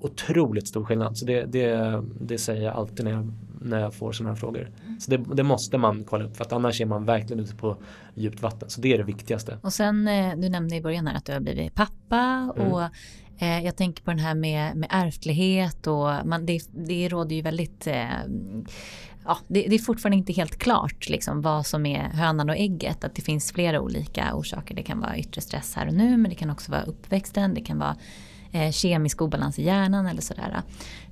[0.00, 1.18] otroligt stor skillnad.
[1.18, 4.70] Så det, det, det säger jag alltid när jag, när jag får sådana här frågor.
[4.98, 7.76] Så det, det, måste man kolla upp för att annars är man verkligen ute på
[8.14, 8.70] djupt vatten.
[8.70, 9.58] Så det är det viktigaste.
[9.62, 12.72] Och sen, eh, du nämnde i början här att du har blivit pappa mm.
[12.72, 12.82] och
[13.38, 17.42] eh, jag tänker på den här med, med ärftlighet och man, det, det råder ju
[17.42, 18.04] väldigt eh,
[19.24, 23.04] ja, det, det, är fortfarande inte helt klart liksom, vad som är hönan och ägget.
[23.04, 24.74] Att det finns flera olika orsaker.
[24.74, 27.54] Det kan vara yttre stress här och nu men det kan också vara uppväxten.
[27.54, 27.96] Det kan vara
[28.52, 30.62] eh, kemisk obalans i hjärnan eller sådär.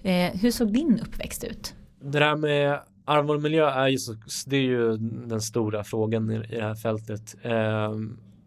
[0.02, 1.74] Eh, hur såg din uppväxt ut?
[2.04, 4.14] Det där med arv och miljö är ju, så,
[4.46, 4.96] det är ju
[5.26, 7.36] den stora frågan i, i det här fältet.
[7.42, 7.94] Eh,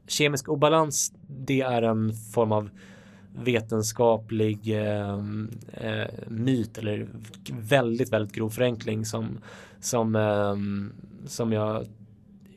[0.08, 2.70] kemisk obalans, det är en form av
[3.44, 5.20] vetenskaplig eh,
[5.74, 7.08] eh, myt eller
[7.52, 9.38] väldigt, väldigt grov förenkling som,
[9.80, 10.56] som, eh,
[11.28, 11.86] som jag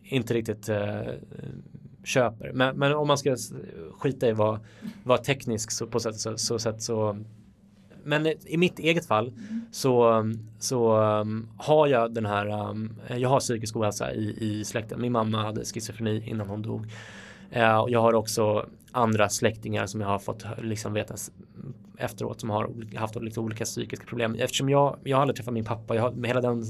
[0.03, 1.01] inte riktigt eh,
[2.05, 2.53] köper.
[2.53, 3.37] Men, men, om man ska
[3.99, 4.61] skita i vad,
[5.05, 7.17] vad teknisk så, på sätt så, så, sätt så
[8.05, 9.33] men i mitt eget fall
[9.71, 10.25] så,
[10.59, 15.01] så um, har jag den här, um, jag har psykisk ohälsa i, i släkten.
[15.01, 16.81] Min mamma hade schizofreni innan hon dog.
[17.57, 21.15] Uh, jag har också andra släktingar som jag har fått liksom veta
[21.97, 24.37] efteråt som har haft lite olika psykiska problem.
[24.39, 26.65] Eftersom jag, jag har aldrig träffat min pappa, jag har, hela den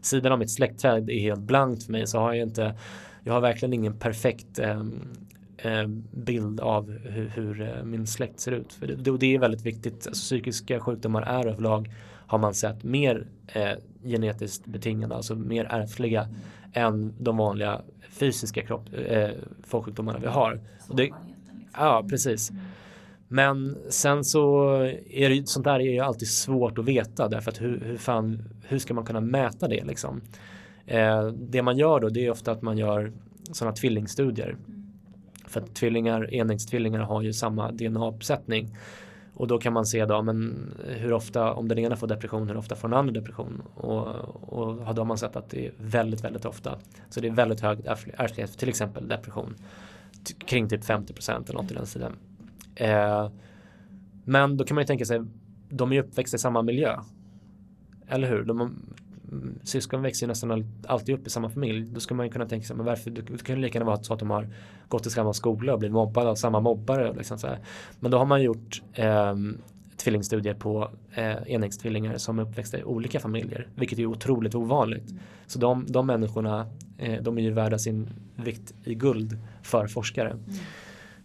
[0.00, 2.74] sidan av mitt släktträd är helt blankt för mig så har jag inte
[3.24, 4.84] jag har verkligen ingen perfekt eh,
[6.10, 8.72] bild av hur, hur, eh, min släkt ser ut.
[8.72, 9.94] För det, det är väldigt viktigt.
[9.94, 11.90] Alltså, psykiska sjukdomar är överlag
[12.26, 13.72] har man sett mer eh,
[14.04, 16.28] genetiskt betingade, alltså mer ärftliga
[16.72, 19.30] än de vanliga fysiska kropp, eh,
[19.62, 20.60] folksjukdomarna vi har.
[20.88, 21.10] Och det,
[21.72, 22.50] ja, precis.
[22.50, 22.62] Mm.
[23.28, 24.72] Men sen så
[25.10, 28.44] är det sånt där är ju alltid svårt att veta därför att hur, hur fan,
[28.62, 30.20] hur ska man kunna mäta det liksom?
[30.86, 33.12] Eh, det man gör då det är ofta att man gör
[33.52, 34.56] sådana tvillingstudier.
[35.54, 38.76] För att tvillingar, enäggstvillingar har ju samma DNA-uppsättning.
[39.34, 42.56] Och då kan man se då, men hur ofta, om den ena får depression, hur
[42.56, 43.62] ofta får den andra depression?
[43.74, 44.06] Och,
[44.52, 46.78] och då har man sett att det är väldigt, väldigt ofta.
[47.10, 47.78] Så det är väldigt hög
[48.16, 49.54] ärftlighet för till exempel depression.
[50.46, 52.12] Kring typ 50 procent eller något i den sidan.
[52.74, 53.30] Eh,
[54.24, 55.20] men då kan man ju tänka sig,
[55.68, 56.96] de är ju uppväxta i samma miljö.
[58.08, 58.44] eller hur?
[58.44, 58.76] De,
[59.42, 61.90] Eh, syskon växer ju nästan alltid upp i samma familj.
[61.90, 63.10] Då ska man ju kunna tänka sig, men varför?
[63.10, 64.48] Det kan ju lika gärna vara så att de har
[64.88, 67.12] gått i samma skola och blivit mobbade av samma mobbare.
[67.12, 67.58] Liksom så här.
[68.00, 69.34] Men då har man gjort eh,
[69.96, 75.10] tvillingstudier på eh, enäggstvillingar som är uppväxta i olika familjer, vilket är otroligt ovanligt.
[75.10, 75.22] Mm.
[75.46, 76.66] Så de, de människorna,
[76.98, 80.30] eh, de är ju värda sin vikt i guld för forskare.
[80.30, 80.44] Mm.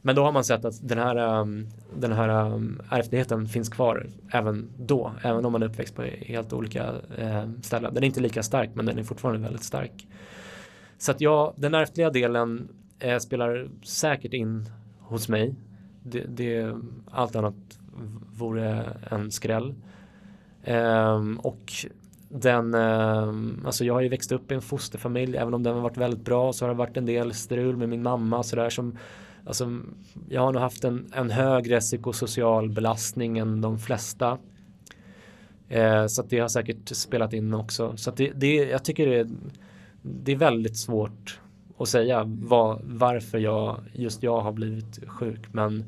[0.02, 4.08] Men då har man sett att den här, um, den här um, ärftligheten finns kvar
[4.32, 7.94] även då, även om man är uppväxt på helt olika ehm, ställen.
[7.94, 10.08] Den är inte lika stark, men den är fortfarande väldigt stark.
[10.98, 12.68] Så att ja, den ärftliga delen
[13.00, 14.70] eh, spelar säkert in
[15.00, 15.56] hos mig.
[16.04, 16.76] Det, det,
[17.12, 17.56] allt annat
[18.38, 19.76] vore en skräll.
[20.68, 21.74] Um, och
[22.30, 25.82] den, um, alltså jag har ju växt upp i en fosterfamilj, även om den har
[25.82, 28.98] varit väldigt bra så har det varit en del strul med min mamma sådär som
[29.50, 29.80] Alltså,
[30.30, 34.38] jag har nog haft en, en högre psykosocial belastning än de flesta.
[35.70, 37.98] Eh, så det har säkert spelat in också.
[37.98, 39.28] Så det, det, jag tycker det är,
[40.02, 41.40] det är väldigt svårt
[41.78, 45.54] att säga var, varför jag, just jag har blivit sjuk.
[45.54, 45.86] Men,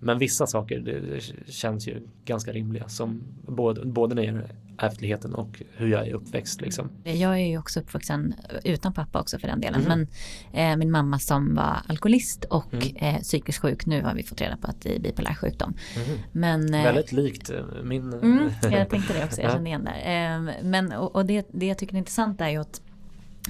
[0.00, 1.20] men vissa saker det, det
[1.52, 2.88] känns ju ganska rimliga.
[2.88, 6.60] Som både, både när det gäller ärftligheten och hur jag är uppväxt.
[6.60, 6.90] Liksom.
[7.04, 9.80] Jag är ju också uppvuxen utan pappa också för den delen.
[9.86, 10.06] Mm.
[10.52, 12.96] Men eh, min mamma som var alkoholist och mm.
[12.96, 13.86] eh, psykiskt sjuk.
[13.86, 15.74] Nu har vi fått reda på att det är bipolär sjukdom.
[15.96, 16.18] Mm.
[16.32, 18.12] Men, eh, Väldigt likt eh, min.
[18.12, 20.26] Mm, jag tänkte det också, jag kände igen där.
[20.26, 22.80] Eh, men och, och det, det jag tycker är intressant är ju att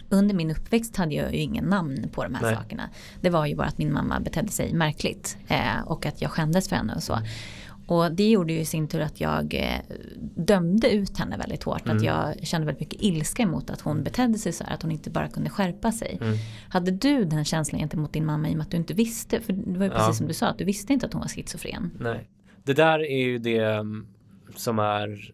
[0.09, 2.55] under min uppväxt hade jag ju ingen namn på de här Nej.
[2.55, 2.89] sakerna.
[3.21, 6.69] Det var ju bara att min mamma betedde sig märkligt eh, och att jag skämdes
[6.69, 7.19] för henne och så.
[7.87, 9.97] Och det gjorde ju i sin tur att jag eh,
[10.37, 11.85] dömde ut henne väldigt hårt.
[11.85, 11.97] Mm.
[11.97, 14.75] Att jag kände väldigt mycket ilska emot att hon betedde sig så här.
[14.75, 16.19] Att hon inte bara kunde skärpa sig.
[16.21, 16.37] Mm.
[16.69, 19.41] Hade du den känslan gentemot din mamma i och med att du inte visste?
[19.41, 20.13] För det var ju precis ja.
[20.13, 21.91] som du sa, att du visste inte att hon var schizofren.
[22.01, 22.29] Nej.
[22.65, 24.07] Det där är ju det mm,
[24.57, 25.33] som är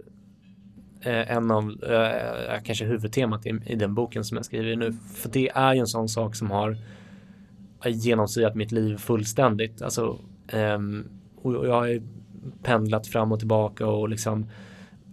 [1.01, 4.93] eh, en av, eh, kanske huvudtemat i, i den boken som jag skriver nu.
[5.15, 6.77] För det är ju en sån sak som har
[7.87, 9.83] genomsyrat mitt liv fullständigt.
[9.83, 10.19] Alltså,
[10.53, 11.09] um,
[11.43, 12.03] och jag har
[12.63, 14.47] pendlat fram och tillbaka och liksom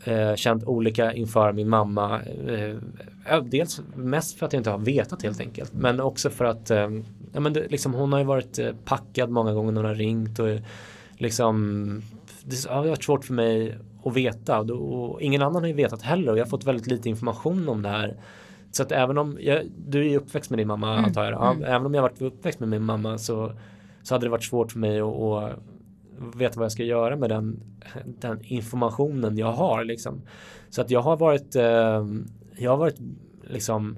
[0.03, 2.21] eh, känt olika inför min mamma.
[2.21, 6.71] Eh, dels mest för att jag inte har vetat helt enkelt, men också för att
[6.71, 6.89] eh,
[7.32, 9.95] ja, men det, liksom, hon har ju varit eh, packad många gånger när hon har
[9.95, 10.47] ringt och
[11.17, 12.01] liksom
[12.43, 16.32] det har varit svårt för mig att veta och ingen annan har ju vetat heller
[16.32, 18.17] och jag har fått väldigt lite information om det här.
[18.71, 21.05] Så att även om, jag, du är uppväxt med din mamma mm.
[21.05, 21.63] antar jag, ja, mm.
[21.63, 23.51] även om jag varit uppväxt med min mamma så,
[24.03, 25.59] så hade det varit svårt för mig att, att
[26.36, 27.59] veta vad jag ska göra med den,
[28.05, 29.84] den informationen jag har.
[29.84, 30.22] Liksom.
[30.70, 32.05] Så att jag har varit, eh,
[32.57, 32.99] jag har varit
[33.41, 33.97] liksom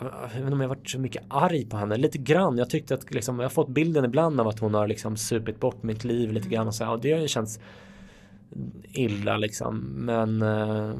[0.00, 2.58] jag vet inte om jag varit så mycket arg på henne, lite grann.
[2.58, 5.60] Jag tyckte att liksom, jag har fått bilden ibland av att hon har liksom supit
[5.60, 7.60] bort mitt liv lite grann och så här, och det har ju känts
[8.92, 9.78] illa liksom.
[9.78, 10.94] Men eh,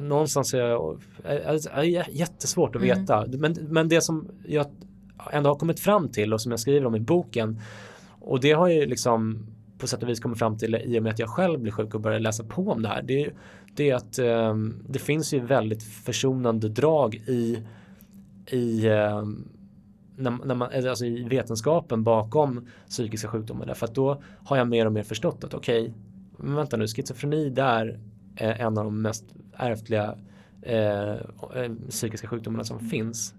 [0.00, 2.98] någonstans är jag, är, är jättesvårt att mm.
[2.98, 3.24] veta.
[3.24, 3.40] Mm.
[3.40, 4.66] Men, men det som jag
[5.32, 7.60] ändå har kommit fram till och som jag skriver om i boken
[8.20, 9.46] och det har ju liksom
[9.78, 11.94] på sätt och vis kommit fram till i och med att jag själv blev sjuk
[11.94, 13.02] och började läsa på om det här.
[13.02, 13.32] Det är,
[13.74, 14.54] det är att eh,
[14.88, 17.58] det finns ju väldigt försonande drag i,
[18.46, 19.22] i, eh,
[20.16, 23.66] när, när man, alltså i vetenskapen bakom psykiska sjukdomar.
[23.66, 27.50] Därför att då har jag mer och mer förstått att okej, okay, vänta nu, schizofreni
[27.50, 28.00] där
[28.36, 30.18] är eh, en av de mest ärftliga
[30.62, 31.18] eh, eh
[31.88, 33.34] psykiska sjukdomarna som finns.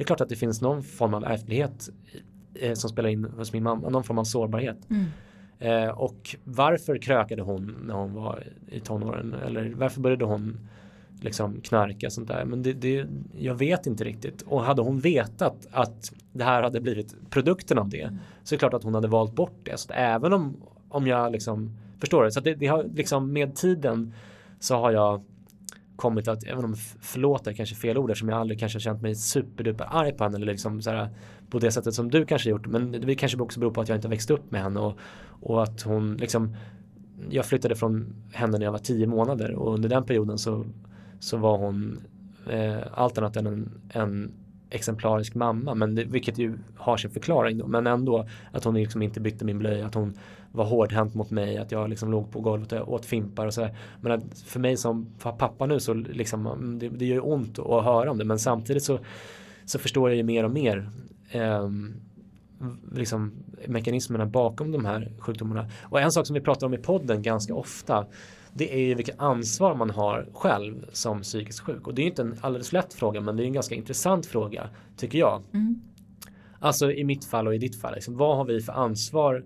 [0.00, 1.88] Det är klart att det finns någon form av ärftlighet
[2.54, 4.78] eh, som spelar in hos min mamma, någon form av sårbarhet.
[4.90, 5.04] Mm.
[5.58, 9.34] Eh, och varför krökade hon när hon var i tonåren?
[9.46, 10.58] Eller varför började hon
[11.20, 12.44] liksom knarka sånt där?
[12.44, 13.06] Men det, det,
[13.38, 14.42] jag vet inte riktigt.
[14.42, 18.18] Och hade hon vetat att det här hade blivit produkten av det mm.
[18.44, 19.80] så är det klart att hon hade valt bort det.
[19.80, 20.56] Så även om,
[20.88, 22.32] om jag liksom förstår det.
[22.32, 24.14] Så det, det har liksom med tiden
[24.60, 25.22] så har jag
[26.00, 29.14] kommit att, även om förlåt är kanske fel ord som jag aldrig kanske känt mig
[29.14, 31.08] superduper arg på henne eller liksom så här,
[31.50, 32.66] på det sättet som du kanske gjort.
[32.66, 34.98] Men det kanske också beror på att jag inte växt upp med henne och,
[35.40, 36.56] och att hon liksom
[37.30, 40.64] jag flyttade från henne när jag var tio månader och under den perioden så,
[41.20, 42.00] så var hon
[42.50, 44.32] eh, allt annat än en, en
[44.70, 47.66] exemplarisk mamma, men det, vilket ju har sin förklaring då.
[47.66, 50.14] Men ändå att hon liksom inte bytte min blöja, att hon
[50.52, 53.68] var hårdhänt mot mig, att jag liksom låg på golvet och åt fimpar och så.
[54.00, 57.58] Men att för mig som pappa nu så liksom, mm, det, det gör ju ont
[57.58, 58.98] att höra om det, men samtidigt så,
[59.64, 60.90] så förstår jag ju mer och mer
[61.30, 61.68] eh,
[62.92, 63.32] liksom
[63.66, 65.68] mekanismerna bakom de här sjukdomarna.
[65.82, 68.06] Och en sak som vi pratar om i podden ganska ofta
[68.52, 71.86] det är ju vilket ansvar man har själv som psykiskt sjuk.
[71.86, 74.68] Och det är inte en alldeles lätt fråga men det är en ganska intressant fråga
[74.96, 75.42] tycker jag.
[75.52, 75.80] Mm.
[76.58, 79.44] Alltså i mitt fall och i ditt fall, liksom, vad har vi för ansvar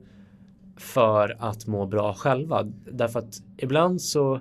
[0.77, 2.63] för att må bra själva?
[2.93, 4.41] Därför att ibland så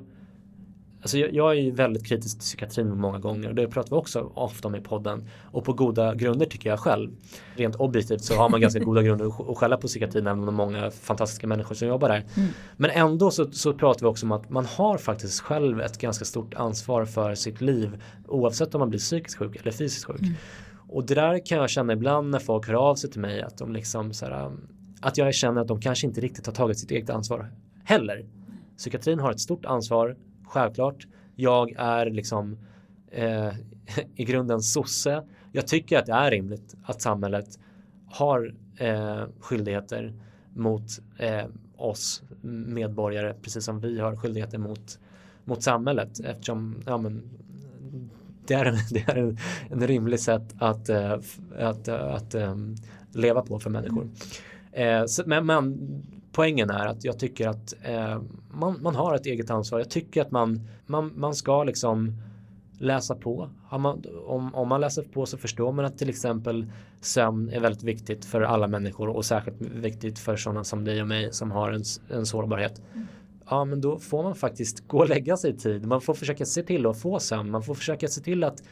[1.04, 3.96] Alltså jag, jag är ju väldigt kritisk till psykiatrin många gånger och det pratar vi
[3.96, 5.28] också ofta om i podden.
[5.52, 7.12] Och på goda grunder tycker jag själv.
[7.56, 10.52] Rent objektivt så har man ganska goda grunder att skälla på psykiatrin även om det
[10.52, 12.26] är många fantastiska människor som jobbar där.
[12.36, 12.50] Mm.
[12.78, 16.26] Men ändå så, så pratar vi också om att man har faktiskt själv ett ganska
[16.26, 20.22] stort ansvar för sitt liv oavsett om man blir psykiskt sjuk eller fysiskt sjuk.
[20.22, 20.34] Mm.
[20.90, 23.58] Och det där kan jag känna ibland när folk hör av sig till mig att
[23.58, 24.52] de liksom så här,
[25.04, 27.52] att jag känner att de kanske inte riktigt har tagit sitt eget ansvar
[27.84, 28.26] heller.
[28.78, 31.08] Psykiatrin har ett stort ansvar självklart.
[31.36, 32.58] Jag är liksom
[33.12, 33.50] eh,
[34.16, 35.24] i grunden sosse.
[35.52, 37.60] Jag tycker att det är rimligt att samhället
[38.12, 40.14] har eh, skyldigheter
[40.54, 40.84] mot
[41.18, 41.46] eh,
[41.78, 45.00] oss medborgare precis som vi har skyldigheter mot,
[45.46, 47.24] mot samhället eftersom ja, men,
[48.48, 49.38] det är, en, det är en,
[49.70, 51.12] en rimlig sätt att, eh,
[51.60, 52.36] att, eh, att, att
[53.12, 54.10] leva på för människor.
[54.74, 55.78] Eh, så, men, men
[56.32, 58.22] poängen är att jag tycker att eh,
[58.52, 59.80] man, man har ett eget ansvar.
[59.80, 62.14] Jag tycker att man, man, man ska liksom
[62.80, 63.50] läsa på.
[63.72, 66.72] Man, om, om man läser på så förstår man att till exempel
[67.02, 71.08] sömn är väldigt viktigt för alla människor och särskilt viktigt för sådana som dig och
[71.08, 72.82] mig som har en, en sårbarhet.
[72.94, 73.08] Mm.
[73.50, 75.86] Ja, men då får man faktiskt gå och lägga sig i tid.
[75.86, 77.52] Man får försöka se till att få sömn.
[77.52, 78.64] Man får försöka se till att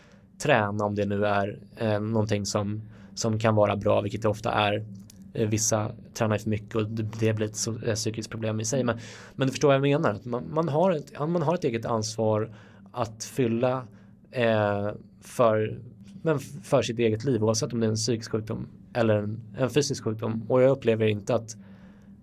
[0.44, 2.82] träna om det nu är eh, någonting som,
[3.16, 4.86] som kan vara bra, vilket det ofta är
[5.34, 8.84] vissa tränar för mycket och det blir ett eh, psykiskt problem i sig.
[8.84, 9.00] Men,
[9.36, 10.18] men du förstår vad jag menar.
[10.24, 12.56] Man, man, har ett, man har ett eget ansvar
[12.92, 13.88] att fylla
[14.32, 14.90] eh,
[15.22, 15.80] för,
[16.22, 19.70] men för sitt eget liv oavsett om det är en psykisk sjukdom eller en, en
[19.70, 20.46] fysisk sjukdom.
[20.50, 21.56] Och jag upplever inte att,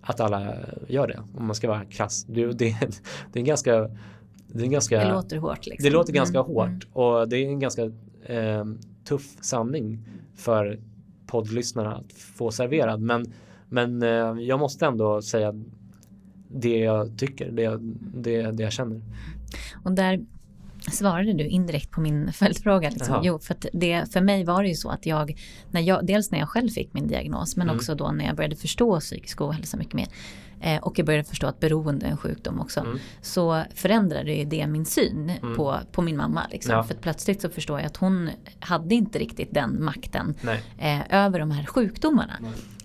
[0.01, 0.55] att alla
[0.89, 2.25] gör det om man ska vara krass.
[2.25, 2.55] Det, det,
[3.33, 3.91] det är en ganska
[4.53, 5.67] det, ganska, det låter hårt.
[5.67, 5.85] Liksom.
[5.85, 6.51] Det låter ganska mm.
[6.51, 6.79] hårt mm.
[6.93, 7.83] och det är en ganska
[8.27, 8.65] eh,
[9.05, 9.99] tuff sanning
[10.37, 10.81] för
[11.29, 13.01] poddlyssnarna att få serverad.
[13.01, 13.33] Men,
[13.69, 15.55] men eh, jag måste ändå säga
[16.49, 17.81] det jag tycker, det jag,
[18.15, 19.03] det, det jag känner.
[19.85, 20.27] Och där
[20.91, 22.91] svarade du indirekt på min följdfråga.
[22.91, 23.21] Liksom.
[23.23, 26.39] Jo, för, det, för mig var det ju så att jag, när jag, dels när
[26.39, 27.77] jag själv fick min diagnos, men mm.
[27.77, 30.09] också då när jag började förstå psykisk ohälsa mycket mer,
[30.61, 32.99] eh, och jag började förstå att beroende är en sjukdom också, mm.
[33.23, 35.57] så förändrade det min syn mm.
[35.57, 36.47] på, på min mamma.
[36.51, 36.73] Liksom.
[36.73, 36.83] Ja.
[36.83, 38.31] För plötsligt så förstår jag att hon
[38.61, 40.35] hade inte riktigt den makten
[40.79, 42.35] eh, över de här sjukdomarna.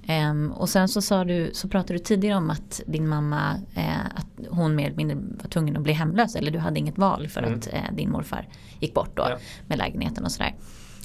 [0.10, 4.06] Um, och sen så, sa du, så pratade du tidigare om att din mamma, eh,
[4.16, 6.36] att hon mer eller mindre var tvungen att bli hemlös.
[6.36, 7.60] Eller du hade inget val för mm.
[7.60, 8.48] att eh, din morfar
[8.80, 9.38] gick bort då ja.
[9.68, 10.56] med lägenheten och sådär.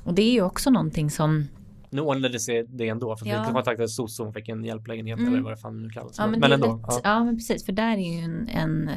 [0.04, 1.48] Och det är ju också någonting som
[1.90, 3.44] nu ordnade sig det ändå för ja.
[3.46, 5.32] vi kontaktade SOS och fick en hjälplägenhet mm.
[5.32, 6.14] eller vad det fan nu kallas.
[6.18, 6.66] Ja men, men ändå.
[6.66, 7.00] Lätt, ja.
[7.04, 7.24] ja.
[7.24, 8.90] men precis för där är ju en, en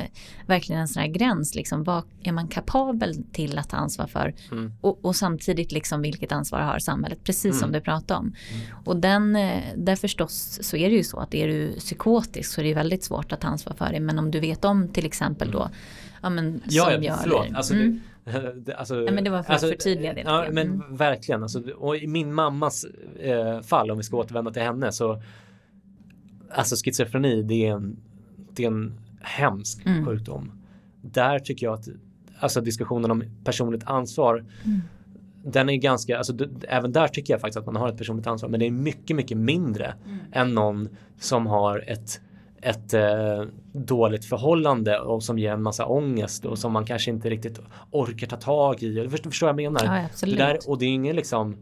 [0.45, 1.83] verkligen en sån här gräns liksom.
[1.83, 4.33] Vad är man kapabel till att ta ansvar för?
[4.51, 4.73] Mm.
[4.81, 7.23] Och, och, samtidigt liksom vilket ansvar har samhället?
[7.23, 7.59] Precis mm.
[7.59, 8.25] som du pratade om.
[8.25, 8.77] Mm.
[8.85, 12.61] Och den, eh, där förstås så är det ju så att är du psykotisk så
[12.61, 13.99] är det väldigt svårt att ta ansvar för det.
[13.99, 15.69] Men om du vet om till exempel då
[16.21, 17.47] ja men som ja, förlåt.
[17.47, 18.01] Gör, alltså, mm.
[18.75, 20.21] Alltså, ja, men det var för alltså, att förtydliga det.
[20.21, 20.95] Ja, men mm.
[20.95, 21.43] verkligen.
[21.43, 22.85] Alltså, och i min mammas
[23.19, 25.21] eh, fall, om vi ska återvända till henne, så
[26.49, 27.97] alltså schizofreni, det är en,
[28.53, 30.05] det är en hemsk mm.
[30.05, 30.51] sjukdom.
[31.01, 31.87] Där tycker jag att
[32.39, 34.81] alltså diskussionen om personligt ansvar mm.
[35.43, 36.33] Den är ganska, alltså
[36.67, 39.15] även där tycker jag faktiskt att man har ett personligt ansvar men det är mycket,
[39.15, 40.19] mycket mindre mm.
[40.31, 42.21] än någon som har ett
[42.61, 47.29] ett eh, dåligt förhållande och som ger en massa ångest och som man kanske inte
[47.29, 47.59] riktigt
[47.91, 48.93] orkar ta tag i.
[48.93, 49.85] Du förstår, förstår jag menar?
[49.85, 50.37] Ja, absolut.
[50.37, 51.57] Det där, och det är ingen liksom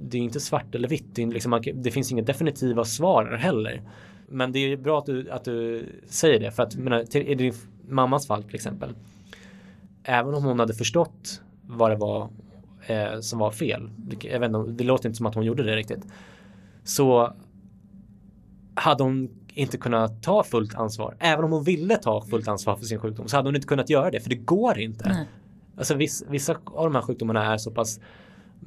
[0.00, 1.14] det är inte svart eller vitt.
[1.14, 3.82] Det, liksom, det finns inga definitiva svar heller.
[4.28, 6.50] Men det är bra att du, att du säger det.
[6.50, 7.54] För att menar, till, i din
[7.88, 8.94] mammas fall till exempel.
[10.02, 12.28] Även om hon hade förstått vad det var
[12.86, 13.90] eh, som var fel.
[14.22, 16.06] Vet inte, det låter inte som att hon gjorde det riktigt.
[16.84, 17.32] Så
[18.74, 21.16] hade hon inte kunnat ta fullt ansvar.
[21.18, 23.90] Även om hon ville ta fullt ansvar för sin sjukdom så hade hon inte kunnat
[23.90, 25.08] göra det för det går inte.
[25.08, 25.26] Nej.
[25.76, 28.00] Alltså viss, vissa av de här sjukdomarna är så pass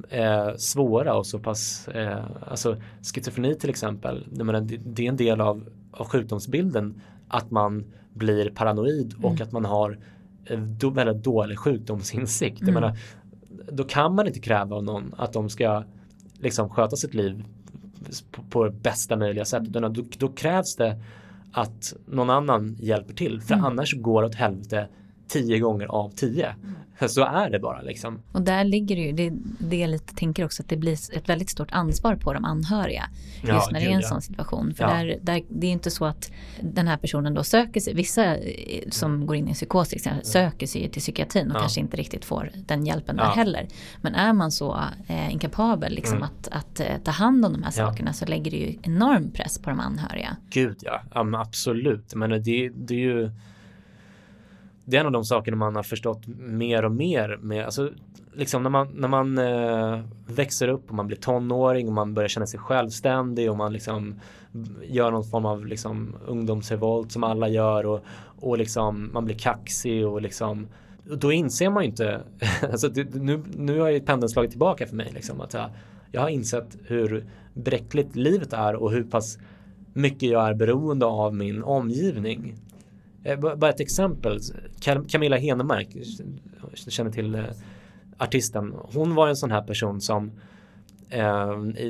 [0.08, 2.76] eh, svåra och så pass, eh, alltså
[3.14, 7.84] schizofreni till exempel, menar, det, det, är en del av, av sjukdomsbilden att man
[8.14, 9.24] blir paranoid mm.
[9.24, 9.98] och att man har
[10.44, 12.62] eh, då, väldigt dålig sjukdomsinsikt.
[12.62, 12.74] Mm.
[12.74, 12.96] Menar,
[13.72, 15.84] då kan man inte kräva av någon att de ska
[16.38, 17.44] liksom sköta sitt liv
[18.30, 19.62] på, på bästa möjliga sätt.
[19.68, 21.00] Utan då, då, krävs det
[21.52, 23.40] att någon annan hjälper till.
[23.40, 23.66] För mm.
[23.66, 24.88] annars går det åt helvete
[25.28, 26.46] tio gånger av tio.
[26.46, 26.74] Mm.
[27.08, 28.22] Så är det bara liksom.
[28.32, 31.28] Och där ligger det ju, det, det jag lite tänker också att det blir ett
[31.28, 33.08] väldigt stort ansvar på de anhöriga.
[33.34, 34.08] Just ja, när det är en ja.
[34.08, 34.74] sån situation.
[34.74, 34.90] För ja.
[34.90, 38.82] där, där, det är inte så att den här personen då söker sig, vissa eh,
[38.90, 42.24] som går in i psykos till exempel, söker sig till psykiatrin och kanske inte riktigt
[42.24, 43.66] får den hjälpen där heller.
[44.00, 46.28] Men är man så eh, inkapabel liksom mm.
[46.28, 49.58] att, att eh, ta hand om de här sakerna så lägger det ju enorm press
[49.58, 50.36] på de anhöriga.
[50.50, 52.14] Gud ja, ja absolut.
[52.14, 53.30] Men det, det är ju
[54.90, 57.90] det är en av de sakerna man har förstått mer och mer med, alltså
[58.32, 62.28] liksom när man, när man eh, växer upp och man blir tonåring och man börjar
[62.28, 64.20] känna sig självständig och man liksom
[64.82, 68.00] gör någon form av liksom ungdomsrevolt som alla gör och,
[68.40, 70.68] och liksom man blir kaxig och liksom
[71.04, 72.20] då inser man ju inte,
[72.72, 75.70] alltså det, nu, nu har ju pendeln slagit tillbaka för mig liksom att jag,
[76.12, 77.24] jag har insett hur
[77.54, 79.38] bräckligt livet är och hur pass
[79.92, 82.54] mycket jag är beroende av min omgivning.
[83.24, 84.40] Eh, bara ett exempel,
[85.08, 87.44] Camilla Henemark, eh, känner till eh,
[88.18, 88.74] artisten.
[88.94, 90.30] Hon var en sån här person som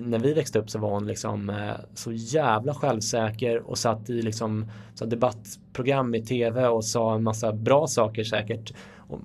[0.03, 1.53] när vi växte upp så var hon liksom
[1.95, 7.53] så jävla självsäker och satt i liksom så debattprogram i tv och sa en massa
[7.53, 8.73] bra saker säkert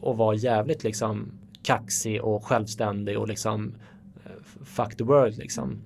[0.01, 1.31] och, var jävligt liksom
[1.63, 3.73] kaxig och självständig och liksom
[4.63, 5.81] fuck the world liksom.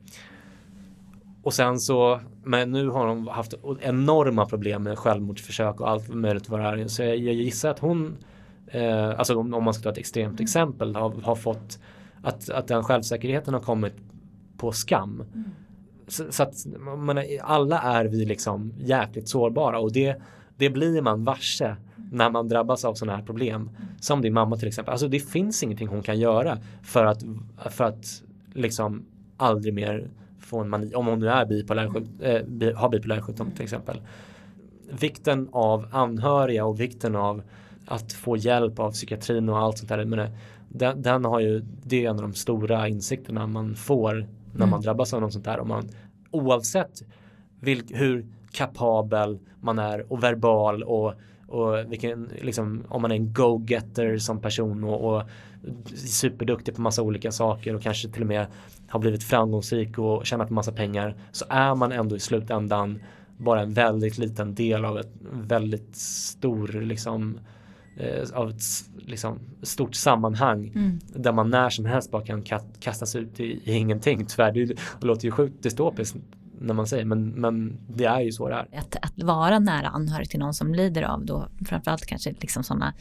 [1.43, 2.19] Och sen så,
[2.49, 6.87] men nu har hon haft enorma problem med självmordsförsök och allt möjligt vad det är.
[6.87, 8.17] Så jag, jag gissar att hon,
[8.67, 10.43] eh, alltså om, om, man ska ta ett extremt mm.
[10.43, 11.79] exempel, har, har, fått
[12.23, 13.93] att, att den självsäkerheten har kommit
[14.57, 15.23] på skam.
[15.33, 15.49] Mm.
[16.07, 20.21] Så, så, att man, alla är vi liksom jäkligt sårbara och det,
[20.57, 21.75] det blir man varse
[22.11, 23.61] när man drabbas av sådana här problem.
[23.61, 23.71] Mm.
[23.99, 24.91] Som din mamma till exempel.
[24.91, 27.23] Alltså det finns ingenting hon kan göra för att,
[27.69, 28.23] för att
[28.53, 29.05] liksom
[29.37, 30.09] aldrig mer
[30.49, 31.85] få en mani, om hon nu är bipolär,
[32.19, 34.01] äh, har bipolär sjukdom till exempel.
[34.99, 37.41] Vikten av anhöriga och vikten av
[37.85, 40.05] att få hjälp av psykiatrin och allt sånt där.
[40.05, 40.29] Men
[40.69, 44.69] den, den har ju, det är en av de stora insikterna man får när mm.
[44.69, 45.59] man drabbas av något sånt här.
[45.59, 45.89] Och man,
[46.31, 47.03] oavsett
[47.59, 51.13] vilk, hur kapabel man är och verbal och,
[51.47, 55.23] och vilken, liksom, om man är en go-getter som person och, och
[55.95, 58.47] superduktig på massa olika saker och kanske till och med
[58.89, 62.99] har blivit framgångsrik och tjänat massa pengar så är man ändå i slutändan
[63.37, 67.39] bara en väldigt liten del av ett väldigt stor liksom
[67.97, 68.63] eh, av ett
[68.97, 70.99] liksom, stort sammanhang mm.
[71.15, 72.43] där man när som helst bara kan
[72.79, 74.25] kastas ut i, i ingenting.
[74.25, 76.17] Tyvärr, det, det låter ju sjukt dystopiskt
[76.61, 78.79] när man säger men, men det är ju så det är.
[78.79, 82.93] Att, att vara nära anhörig till någon som lider av då framförallt kanske liksom sådana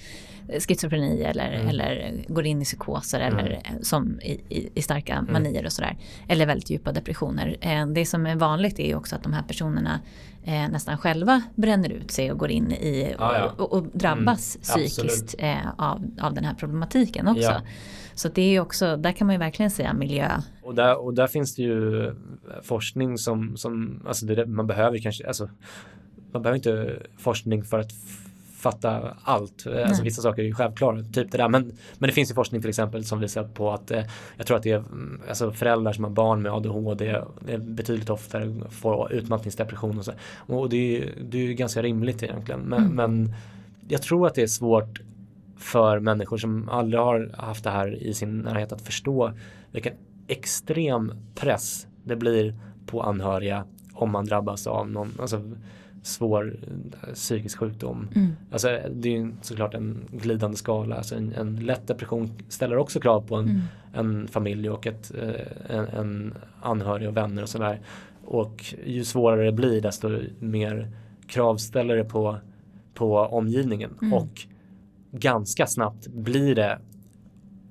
[0.48, 1.68] eh, schizofreni eller, mm.
[1.68, 3.38] eller går in i psykoser mm.
[3.38, 5.32] eller eh, som i, i, i starka mm.
[5.32, 5.96] manier och sådär.
[6.28, 7.56] Eller väldigt djupa depressioner.
[7.61, 10.00] Eh, det som är vanligt är ju också att de här personerna
[10.70, 13.52] nästan själva bränner ut sig och går in i ah, ja.
[13.56, 15.34] och, och, drabbas mm, psykiskt
[15.76, 17.42] av, av den här problematiken också.
[17.42, 17.61] Ja.
[18.18, 20.40] Så det är också, där kan man ju verkligen säga miljö.
[20.62, 22.14] Och där, och där finns det ju
[22.62, 25.48] forskning som, som alltså det, man behöver kanske, alltså
[26.32, 27.92] man behöver inte forskning för att
[28.56, 29.66] fatta allt.
[29.66, 31.48] Eh, alltså vissa saker är ju självklara, typ det där.
[31.48, 34.02] Men, men det finns ju forskning till exempel som visar på att eh,
[34.36, 37.08] jag tror att det är mm, alltså föräldrar som har barn med ADHD
[37.46, 40.12] är betydligt oftare får utmattningsdepression och så.
[40.46, 42.60] Och det är ju det är ganska rimligt egentligen.
[42.60, 42.96] Men, mm.
[42.96, 43.34] men
[43.88, 45.00] jag tror att det är svårt
[45.59, 49.32] för människor som aldrig har haft det här i sin närhet att förstå
[49.72, 49.94] vilken
[50.26, 52.54] extrem press det blir
[52.86, 55.42] på anhöriga om man drabbas av någon alltså,
[56.02, 58.09] svår eh, psykisk sjukdom.
[58.14, 58.32] Mm.
[58.52, 60.96] Alltså, det är ju såklart en glidande skala.
[60.96, 63.62] Alltså en, en lätt depression ställer också krav på en, mm.
[63.92, 67.80] en familj och ett, eh, en, en anhörig och vänner och sådär.
[68.24, 70.90] Och ju svårare det blir desto mer
[71.26, 72.36] krav ställer det på,
[72.94, 73.90] på omgivningen.
[74.02, 74.12] Mm.
[74.12, 74.46] Och
[75.11, 76.78] ganska snabbt blir det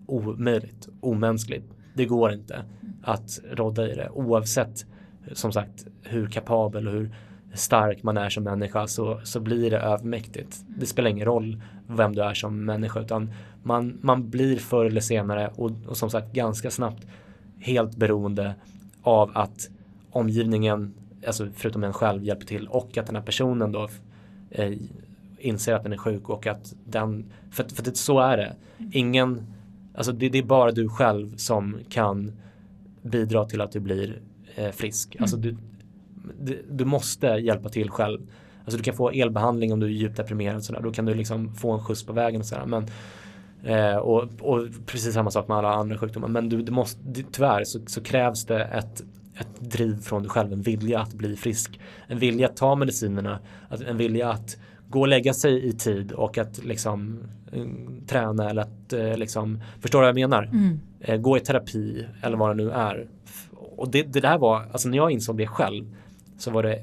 [0.05, 1.65] omöjligt, omänskligt.
[1.93, 2.65] Det går inte
[3.01, 4.85] att rodda i det oavsett
[5.33, 7.15] som sagt hur kapabel och hur
[7.53, 10.63] stark man är som människa så, så blir det övermäktigt.
[10.67, 13.33] Det spelar ingen roll vem du är som människa utan
[13.63, 17.07] man, man blir förr eller senare och, och som sagt ganska snabbt
[17.59, 18.55] helt beroende
[19.01, 19.69] av att
[20.11, 20.93] omgivningen,
[21.27, 23.89] alltså förutom en själv, hjälper till och att den här personen då
[24.51, 24.73] eh,
[25.39, 28.55] inser att den är sjuk och att den, för, för det, så är det.
[28.91, 29.47] Ingen,
[29.93, 32.31] alltså det, det, är bara du själv som kan
[33.01, 34.21] bidra till att du blir
[34.55, 35.15] eh, frisk.
[35.15, 35.23] Mm.
[35.23, 35.57] Alltså du,
[36.39, 38.19] du, du, måste hjälpa till själv.
[38.63, 40.63] Alltså du kan få elbehandling om du är djupt deprimerad.
[40.63, 40.81] Sådär.
[40.81, 42.41] Då kan du liksom få en skjuts på vägen.
[42.41, 42.65] Och sådär.
[42.65, 42.85] Men,
[43.63, 46.27] eh, och, och, precis samma sak med alla andra sjukdomar.
[46.27, 46.99] Men du, du måste,
[47.31, 49.03] tyvärr så, så krävs det ett,
[49.39, 50.53] ett driv från dig själv.
[50.53, 51.79] En vilja att bli frisk.
[52.07, 53.39] En vilja att ta medicinerna.
[53.88, 54.57] En vilja att
[54.89, 57.19] gå och lägga sig i tid och att liksom
[57.51, 57.65] eh,
[58.07, 60.43] träna eller att eh, liksom, förstår du vad jag menar?
[60.43, 60.79] Mm.
[60.99, 63.07] Eh, gå i terapi eller vad det nu är.
[63.51, 65.95] Och det, det där var, alltså när jag insåg det själv
[66.38, 66.81] så var det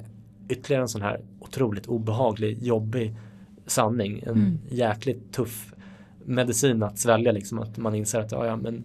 [0.49, 3.15] ytterligare en sån här otroligt obehaglig, jobbig
[3.67, 4.23] sanning.
[4.27, 4.59] En mm.
[4.69, 5.75] jäkligt tuff
[6.25, 7.59] medicin att svälja liksom.
[7.59, 8.85] Att man inser att ja, ja, men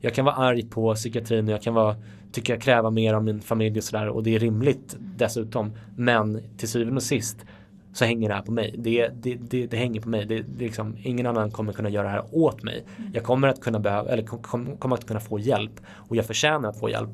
[0.00, 1.96] jag kan vara arg på psykiatrin och jag kan vara,
[2.32, 5.72] tycka jag kräva mer av min familj och sådär och det är rimligt dessutom.
[5.96, 7.36] Men till syvende och sist
[7.94, 8.74] så hänger det här på mig.
[8.78, 10.26] Det, det, det, det hänger på mig.
[10.26, 12.84] Det, det liksom, ingen annan kommer kunna göra det här åt mig.
[13.12, 14.22] Jag kommer att kunna behöva, eller
[14.78, 17.10] kommer att kunna få hjälp och jag förtjänar att få hjälp.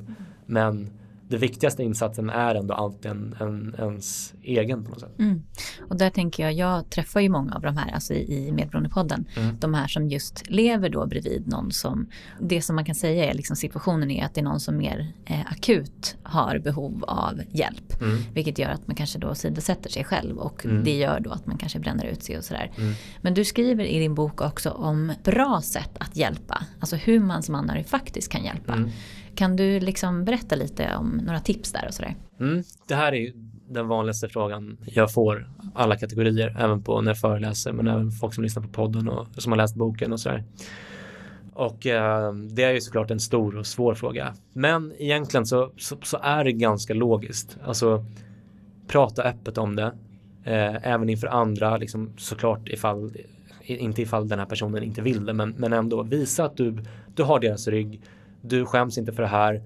[0.47, 0.91] Men
[1.31, 5.19] det viktigaste insatsen är ändå alltid en, en, ens egen på något sätt.
[5.19, 5.43] Mm.
[5.89, 9.25] Och där tänker jag, jag träffar ju många av de här, alltså i, i Medberoendepodden,
[9.37, 9.57] mm.
[9.61, 12.09] de här som just lever då bredvid någon som,
[12.41, 15.13] det som man kan säga är liksom situationen är att det är någon som mer
[15.27, 18.03] eh, akut har behov av hjälp.
[18.03, 18.19] Mm.
[18.35, 20.85] Vilket gör att man kanske då sidosätter sig själv och mm.
[20.85, 22.73] det gör då att man kanske bränner ut sig och sådär.
[22.77, 22.93] Mm.
[23.21, 27.43] Men du skriver i din bok också om bra sätt att hjälpa, alltså hur man
[27.43, 28.75] som anhörig faktiskt kan hjälpa.
[29.35, 32.15] Kan du liksom berätta lite om några tips där och sådär?
[32.41, 33.33] Mm, det här är
[33.69, 38.35] den vanligaste frågan jag får alla kategorier, även på när jag föreläser men även folk
[38.35, 40.45] som lyssnar på podden och som har läst boken och sådär.
[41.53, 44.35] Och eh, det är ju såklart en stor och svår fråga.
[44.53, 47.59] Men egentligen så, så, så är det ganska logiskt.
[47.65, 48.05] Alltså
[48.87, 49.93] prata öppet om det.
[50.45, 53.17] Eh, även inför andra, liksom, såklart ifall,
[53.63, 56.79] inte ifall den här personen inte vill det, men, men ändå visa att du,
[57.15, 58.01] du har deras rygg
[58.41, 59.63] du skäms inte för det här.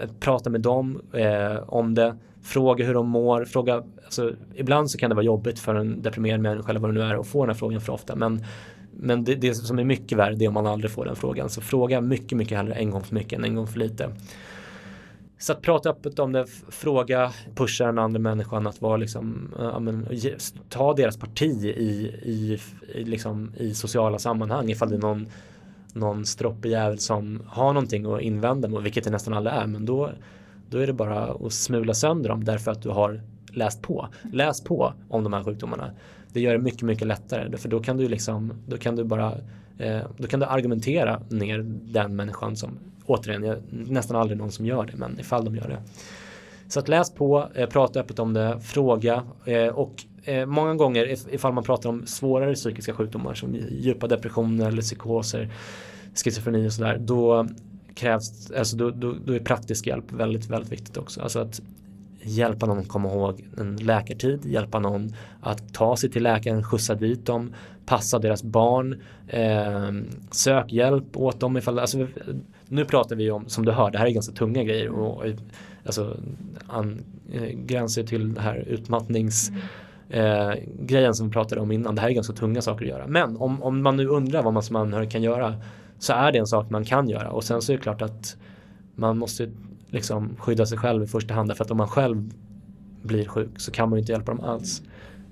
[0.00, 2.16] Eh, prata med dem eh, om det.
[2.42, 3.44] Fråga hur de mår.
[3.44, 6.94] Fråga, alltså, ibland så kan det vara jobbigt för en deprimerad människa eller vad det
[6.94, 8.16] nu är att få den här frågan för ofta.
[8.16, 8.44] Men,
[8.92, 11.48] men det, det som är mycket värre det är om man aldrig får den frågan.
[11.48, 14.10] Så fråga mycket, mycket hellre en gång för mycket än en gång för lite.
[15.38, 19.80] Så att prata öppet om det, fråga, pusha den andra människan att vara liksom, äh,
[19.80, 20.06] men,
[20.68, 22.60] ta deras parti i, i,
[22.94, 25.26] i, liksom, i sociala sammanhang ifall det är någon
[25.92, 30.10] någon stroppejävel som har någonting att invända mot, vilket det nästan alla är, men då,
[30.70, 33.20] då är det bara att smula sönder dem därför att du har
[33.52, 34.08] läst på.
[34.32, 35.90] Läs på om de här sjukdomarna.
[36.32, 39.34] Det gör det mycket, mycket lättare, för då kan du liksom, då kan du bara,
[39.78, 44.66] eh, då kan du argumentera ner den människan som, återigen, jag, nästan aldrig någon som
[44.66, 45.82] gör det, men ifall de gör det.
[46.68, 51.34] Så att läs på, eh, prata öppet om det, fråga eh, och eh, många gånger
[51.34, 55.48] ifall man pratar om svårare psykiska sjukdomar som djupa depressioner eller psykoser,
[56.14, 57.46] schizofreni och sådär, då
[57.94, 61.20] krävs, alltså då, då, då, är praktisk hjälp väldigt, väldigt viktigt också.
[61.20, 61.60] Alltså att
[62.22, 66.94] hjälpa någon att komma ihåg en läkartid, hjälpa någon att ta sig till läkaren, skjutsa
[66.94, 67.54] dit dem,
[67.86, 69.92] passa deras barn, eh,
[70.30, 72.06] sök hjälp åt dem ifall, alltså,
[72.68, 75.24] nu pratar vi om, som du hör, det här är ganska tunga grejer och
[75.84, 76.16] alltså,
[76.66, 77.00] an,
[77.32, 79.60] eh, gränser till det här utmattnings mm
[80.10, 81.94] eh, grejen som vi pratade om innan.
[81.94, 83.06] Det här är ganska tunga saker att göra.
[83.06, 85.54] Men om, om man nu undrar vad man som anhörig kan göra
[85.98, 87.30] så är det en sak man kan göra.
[87.30, 88.36] Och sen så är det klart att
[88.94, 89.50] man måste
[89.86, 91.56] liksom skydda sig själv i första hand.
[91.56, 92.30] För att om man själv
[93.02, 94.82] blir sjuk så kan man ju inte hjälpa dem alls.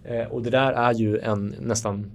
[0.05, 2.11] Eh, och det där är ju en nästan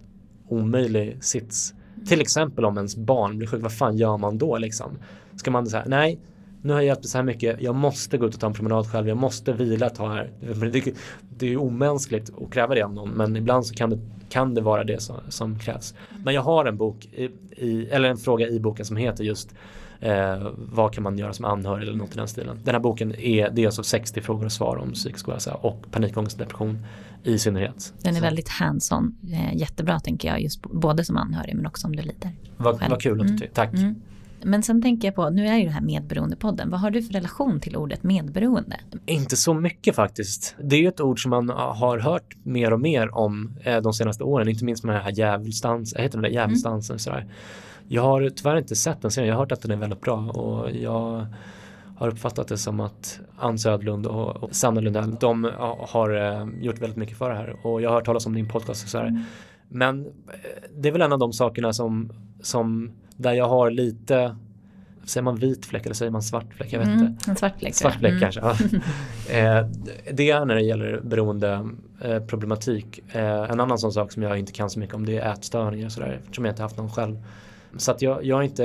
[0.47, 1.73] omöjlig sits.
[2.07, 4.91] Till exempel om ens barn blir sjuk, vad fan gör man då liksom?
[5.35, 6.19] Ska man säga nej,
[6.61, 8.53] nu har jag hjälpt dig så här mycket, jag måste gå ut och ta en
[8.53, 10.31] promenad själv, jag måste vila ett tag här.
[10.71, 10.93] Det,
[11.29, 13.99] det är ju omänskligt att kräva det av någon, men ibland så kan det,
[14.29, 15.93] kan det vara det som, som krävs.
[16.23, 19.55] Men jag har en bok, i, i, eller en fråga i boken som heter just
[19.99, 22.59] eh, vad kan man göra som anhörig eller något i den stilen.
[22.63, 25.91] Den här boken är, det är alltså 60 frågor och svar om psykisk ohälsa och
[25.91, 26.85] panikångest och depression
[27.23, 27.93] i synnerhet.
[28.01, 28.23] Den är så.
[28.23, 32.31] väldigt hands-on, eh, jättebra tänker jag, just både som anhörig men också om du lider.
[32.57, 33.37] Vad, vad kul att du mm.
[33.37, 33.73] tycker, tack.
[33.73, 33.95] Mm.
[34.43, 36.69] Men sen tänker jag på, nu är ju det här medberoendepodden.
[36.69, 38.79] Vad har du för relation till ordet medberoende?
[39.05, 40.55] Inte så mycket faktiskt.
[40.63, 43.93] Det är ju ett ord som man har hört mer och mer om eh, de
[43.93, 46.97] senaste åren, inte minst med den här djävulsdansen, heter den där djävulsdansen?
[47.07, 47.27] Mm.
[47.87, 50.29] Jag har tyvärr inte sett den serien, jag har hört att den är väldigt bra
[50.29, 51.27] och jag
[52.01, 56.97] har uppfattat det som att Ann Södlund och Sanna Lundell, de har eh, gjort väldigt
[56.97, 59.07] mycket för det här och jag har hört talas om din podcast och så här.
[59.07, 59.23] Mm.
[59.69, 60.11] Men eh,
[60.75, 62.11] det är väl en av de sakerna som,
[62.41, 62.91] som
[63.21, 64.35] där jag har lite
[65.03, 66.73] Säger man vit fläck eller säger man svart fläck?
[66.73, 67.31] Jag vet mm, inte.
[67.31, 67.75] En svart fläck.
[67.75, 68.21] Svart fläck mm.
[68.21, 68.41] kanske.
[68.41, 68.51] Ja.
[69.35, 69.67] eh,
[70.11, 71.69] det är när det gäller beroende
[72.01, 72.99] eh, problematik.
[73.11, 75.85] Eh, en annan sån sak som jag inte kan så mycket om det är ätstörningar
[75.85, 76.19] och sådär.
[76.23, 77.17] Eftersom jag inte haft någon själv.
[77.77, 78.63] Så att jag, jag är inte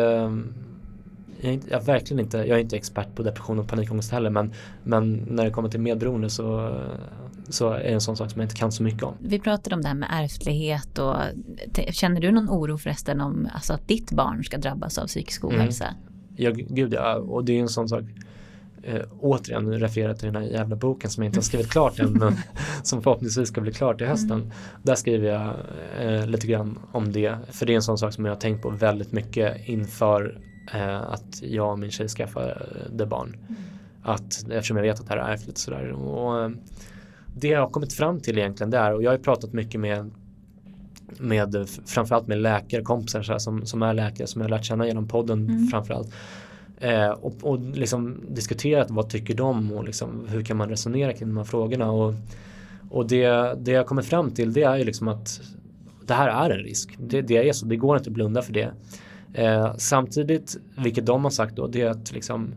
[1.40, 4.12] jag är, inte, jag är verkligen inte, jag är inte expert på depression och panikångest
[4.12, 4.52] heller men,
[4.82, 6.76] men när det kommer till medberoende så,
[7.50, 9.14] så är det en sån sak som jag inte kan så mycket om.
[9.20, 11.16] Vi pratade om det här med ärftlighet och
[11.90, 15.56] känner du någon oro förresten om alltså, att ditt barn ska drabbas av psykisk mm.
[15.56, 15.84] ohälsa?
[15.84, 15.96] Mm.
[16.36, 18.04] Ja, gud ja, och det är en sån sak
[18.82, 22.12] eh, återigen referera till den här jävla boken som jag inte har skrivit klart än
[22.12, 22.36] men
[22.82, 24.40] som förhoppningsvis ska bli klart till hösten.
[24.40, 24.50] Mm.
[24.82, 25.54] Där skriver jag
[26.00, 28.62] eh, lite grann om det för det är en sån sak som jag har tänkt
[28.62, 30.40] på väldigt mycket inför
[30.74, 33.36] eh, att jag och min tjej skaffade barn.
[33.48, 33.60] Mm.
[34.02, 35.92] Att, eftersom jag vet att det här är ärftligt sådär.
[35.92, 36.50] Och, eh,
[37.40, 40.10] det jag har kommit fram till egentligen där och jag har pratat mycket med
[41.18, 44.86] med framförallt med läkarkompisar så här, som, som är läkare som jag har lärt känna
[44.86, 45.66] genom podden mm.
[45.66, 46.12] framförallt.
[46.78, 51.28] Eh, och, och liksom diskuterat vad tycker de och liksom, hur kan man resonera kring
[51.28, 51.90] de här frågorna.
[51.90, 52.14] Och,
[52.90, 55.40] Och det, det jag kommer fram till det är ju liksom att
[56.06, 56.96] det här är en risk.
[56.98, 58.72] Det, det är så, det går inte att blunda för det.
[59.34, 62.54] Eh, samtidigt, vilket de har sagt då, det är att liksom,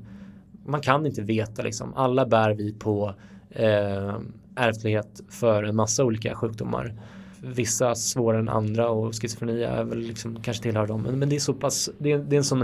[0.66, 1.94] man kan inte veta liksom.
[1.94, 3.14] Alla bär vi på
[3.50, 4.16] eh,
[4.60, 6.94] ärftlighet för en massa olika sjukdomar.
[7.42, 11.02] Vissa svårare än andra och schizofreni är väl liksom, kanske tillhör dem.
[11.02, 12.60] Men, men det är så pass, det är, det är en sån,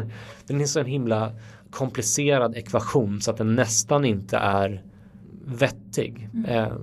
[0.48, 1.32] det är en sån himla
[1.70, 4.84] komplicerad ekvation så att den nästan inte är
[5.46, 6.30] vettig.
[6.34, 6.46] Mm.
[6.46, 6.74] Eh,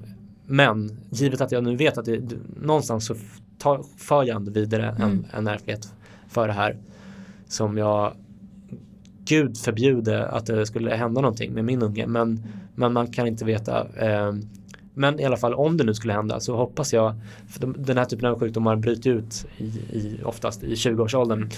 [0.46, 2.20] men givet att jag nu vet att det,
[2.56, 3.14] någonstans så
[3.58, 5.02] tar, för jag ändå vidare mm.
[5.02, 5.94] en, en ärftlighet
[6.28, 6.76] för det här
[7.48, 8.12] som jag
[9.24, 12.42] Gud förbjude att det skulle hända någonting med min unge men,
[12.74, 14.32] men man kan inte veta eh,
[14.94, 17.14] men i alla fall om det nu skulle hända så hoppas jag,
[17.48, 21.50] för de, den här typen av sjukdomar bryter ut i, i, oftast i 20-årsåldern,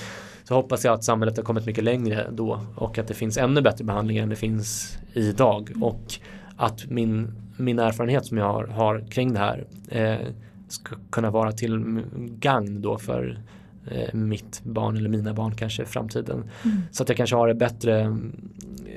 [0.45, 3.61] så hoppas jag att samhället har kommit mycket längre då och att det finns ännu
[3.61, 6.15] bättre behandlingar än det finns idag och
[6.57, 10.27] att min, min erfarenhet som jag har, har kring det här eh,
[10.69, 13.39] ska kunna vara till gagn då för
[13.87, 16.51] eh, mitt barn eller mina barn kanske i framtiden.
[16.65, 16.83] Mm.
[16.91, 18.17] Så att jag kanske har det bättre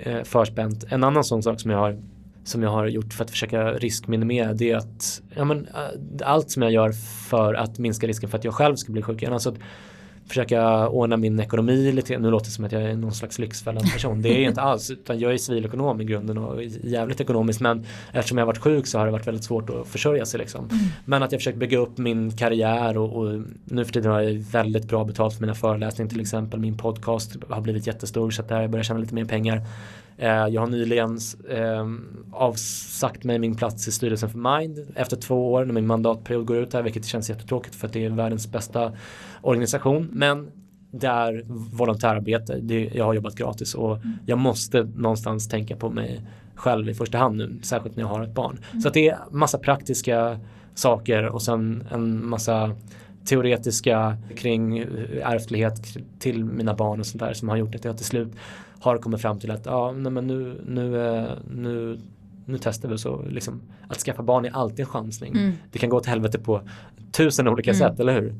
[0.03, 0.83] eh, förspänt.
[0.89, 1.97] En annan sån sak som jag har
[2.47, 6.51] som jag har gjort för att försöka riskminimera det är att ja, men, äh, allt
[6.51, 6.91] som jag gör
[7.29, 9.23] för att minska risken för att jag själv ska bli sjuk.
[9.23, 9.59] Alltså att
[10.27, 12.17] försöka ordna min ekonomi lite.
[12.17, 14.21] Nu låter det som att jag är någon slags lyxfällan person.
[14.21, 14.91] Det är jag inte alls.
[14.91, 17.59] Utan jag är civilekonom i grunden och jävligt ekonomisk.
[17.59, 20.39] Men eftersom jag har varit sjuk så har det varit väldigt svårt att försörja sig.
[20.39, 20.69] Liksom.
[20.69, 20.85] Mm.
[21.05, 24.33] Men att jag försöker bygga upp min karriär och, och, nu för tiden har jag
[24.33, 26.59] väldigt bra betalt för mina föreläsningar till exempel.
[26.59, 29.61] Min podcast har blivit jättestor så att där jag börjar tjäna lite mer pengar.
[30.17, 31.85] Eh, jag har nyligen eh,
[32.31, 36.57] avsagt mig min plats i styrelsen för Mind efter två år när min mandatperiod går
[36.57, 38.91] ut här vilket känns jättetråkigt för att det är världens bästa
[39.41, 40.09] organisation.
[40.11, 40.51] Men
[40.91, 41.43] det är
[41.77, 42.59] volontärarbete.
[42.61, 44.17] Det, jag har jobbat gratis och mm.
[44.25, 46.21] jag måste någonstans tänka på mig
[46.55, 48.57] själv i första hand nu, särskilt när jag har ett barn.
[48.71, 48.81] Mm.
[48.81, 50.39] Så det är massa praktiska
[50.75, 52.71] saker och sen en massa
[53.25, 54.79] teoretiska kring
[55.23, 58.29] ärftlighet till mina barn och sånt där som har gjort att jag till slut
[58.79, 61.99] har kommit fram till att ja, nej, men nu, nu, eh, nu,
[62.45, 65.33] nu testar vi så liksom, att skaffa barn är alltid en chansning.
[65.37, 65.53] Mm.
[65.71, 66.61] Det kan gå till helvete på
[67.11, 67.79] tusen olika mm.
[67.79, 68.35] sätt, eller hur?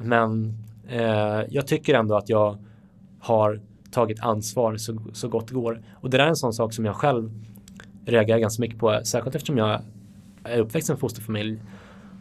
[0.00, 0.54] Men
[0.88, 2.58] eh, jag tycker ändå att jag
[3.18, 3.60] har
[3.90, 5.82] tagit ansvar så, så gott det går.
[5.94, 7.30] Och det där är en sån sak som jag själv
[8.04, 9.80] reagerar ganska mycket på, särskilt eftersom jag
[10.44, 11.60] är uppväxt i en fosterfamilj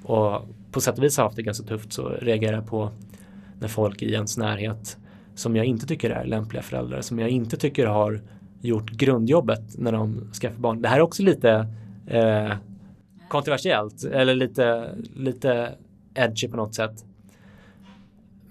[0.03, 0.41] och
[0.71, 2.89] på sätt och vis har haft det ganska tufft så reagerar jag på
[3.59, 4.97] när folk i ens närhet
[5.35, 8.21] som jag inte tycker är lämpliga föräldrar, som jag inte tycker har
[8.61, 10.81] gjort grundjobbet när de skaffar barn.
[10.81, 11.67] Det här är också lite
[12.07, 12.53] eh,
[13.27, 15.71] kontroversiellt eller lite, lite
[16.13, 17.05] edgy på något sätt.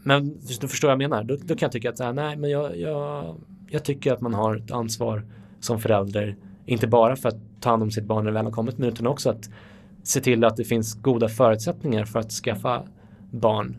[0.05, 1.25] Men du förstår vad jag menar.
[1.25, 3.37] Då, då kan jag tycka att här, nej, men jag, jag,
[3.69, 5.23] jag tycker att man har ett ansvar
[5.61, 6.37] som förälder.
[6.67, 8.89] Inte bara för att ta hand om sitt barn när det väl har kommit, men
[8.89, 9.51] utan också att
[10.03, 12.83] se till att det finns goda förutsättningar för att skaffa
[13.31, 13.77] barn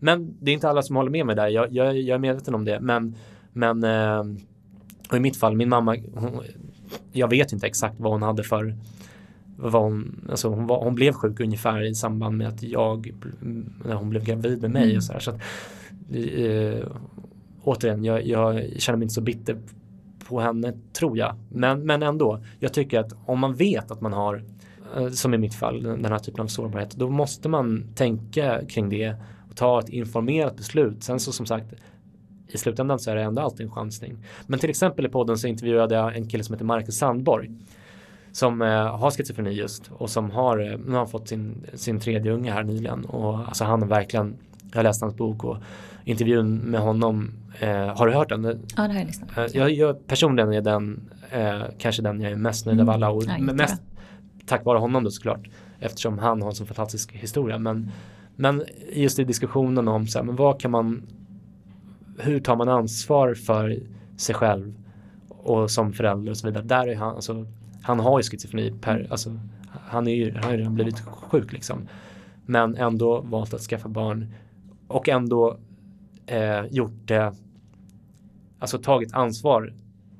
[0.00, 1.48] men det är inte alla som håller med mig där.
[1.48, 2.80] Jag, jag, jag är medveten om det.
[2.80, 3.14] Men,
[3.52, 4.24] men eh,
[5.10, 6.40] och i mitt fall, min mamma, hon,
[7.12, 8.74] jag vet inte exakt vad hon hade för
[9.60, 13.12] vad hon, alltså hon, var, hon blev sjuk ungefär i samband med att jag,
[13.84, 14.96] när hon blev gravid med mig mm.
[14.96, 15.20] och så här.
[15.20, 15.40] Så att,
[16.12, 16.86] eh,
[17.62, 19.56] återigen, jag, jag känner mig inte så bitter
[20.28, 21.34] på henne, tror jag.
[21.48, 24.44] Men, men ändå, jag tycker att om man vet att man har,
[24.96, 28.88] eh, som i mitt fall, den här typen av sårbarhet, då måste man tänka kring
[28.88, 29.14] det
[29.54, 31.02] ta ett informerat beslut.
[31.02, 31.74] Sen så som sagt
[32.48, 34.16] i slutändan så är det ändå alltid en chansning.
[34.46, 37.50] Men till exempel i podden så intervjuade jag en kille som heter Marcus Sandborg
[38.32, 42.32] som eh, har schizofreni just och som har, eh, nu har fått sin, sin tredje
[42.32, 44.36] unge här nyligen och alltså han har verkligen,
[44.70, 45.56] jag har läst hans bok och
[46.04, 48.44] intervjun med honom, eh, har du hört den?
[48.44, 51.00] Ja det har jag lyssnat eh, jag, jag Personligen är den
[51.30, 52.88] eh, kanske den jag är mest nöjd mm.
[52.88, 53.82] av alla och ja, mest
[54.46, 55.48] tack vare honom då såklart
[55.80, 57.90] eftersom han har en så fantastisk historia men
[58.40, 61.02] men just i diskussionen om så här, men vad kan man,
[62.18, 63.82] hur tar man ansvar för
[64.16, 64.74] sig själv
[65.28, 66.64] och som förälder och så vidare.
[66.64, 67.46] Där är han, alltså,
[67.82, 69.38] han har ju schizofreni, per, alltså,
[69.70, 71.88] han, är ju, han har ju redan blivit sjuk liksom.
[72.46, 74.34] Men ändå valt att skaffa barn
[74.88, 75.56] och ändå
[76.26, 77.34] eh, gjort det,
[78.58, 79.72] alltså tagit ansvar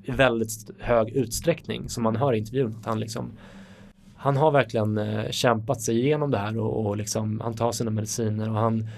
[0.02, 2.76] i väldigt hög utsträckning som man hör i intervjun.
[2.80, 3.30] Att han liksom
[4.20, 7.90] han har verkligen eh, kämpat sig igenom det här och, och liksom, han tar sina
[7.90, 8.88] mediciner och han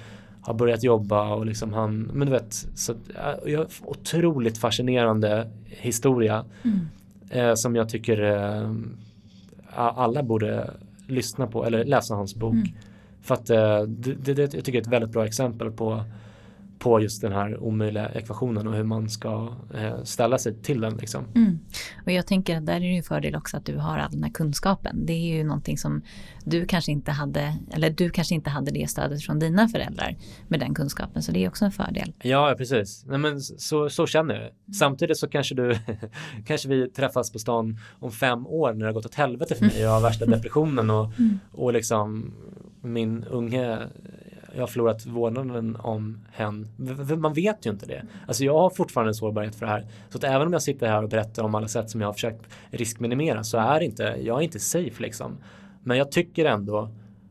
[0.41, 2.93] har börjat jobba och liksom han, men du vet, så
[3.47, 6.89] äh, otroligt fascinerande historia mm.
[7.31, 8.73] Eh, som jag tycker eh,
[9.74, 10.70] alla borde
[11.07, 12.55] lyssna på eller läsa hans bok.
[12.55, 12.66] Mm.
[13.23, 16.05] För att eh, det, det, jag tycker är ett väldigt bra exempel på,
[16.81, 20.97] på just den här omöjliga ekvationen och hur man ska eh, ställa sig till den.
[20.97, 21.24] Liksom.
[21.35, 21.59] Mm.
[22.07, 24.11] Och jag tänker att där är det ju en fördel också att du har all
[24.11, 25.07] den här kunskapen.
[25.07, 26.02] Det är ju någonting som
[26.44, 30.16] du kanske inte hade, eller du kanske inte hade det stödet från dina föräldrar
[30.48, 32.12] med den kunskapen, så det är också en fördel.
[32.23, 33.05] Ja, precis.
[33.07, 34.74] Nej, men så, så känner jag.
[34.74, 35.78] Samtidigt så kanske du,
[36.47, 39.65] kanske vi träffas på stan om fem år när det har gått åt helvete för
[39.65, 41.39] mig och jag har värsta depressionen och, Mm.
[41.52, 42.35] och liksom
[42.82, 43.78] min unge
[44.55, 46.69] jag har förlorat vårdnaden om hen.
[47.19, 48.03] Man vet ju inte det.
[48.29, 49.87] Alltså jag har fortfarande en sårbarhet för det här.
[50.09, 52.13] Så att även om jag sitter här och berättar om alla sätt som jag har
[52.13, 55.39] försökt riskminimera så är inte, jag är inte safe liksom.
[55.83, 56.89] Men jag tycker ändå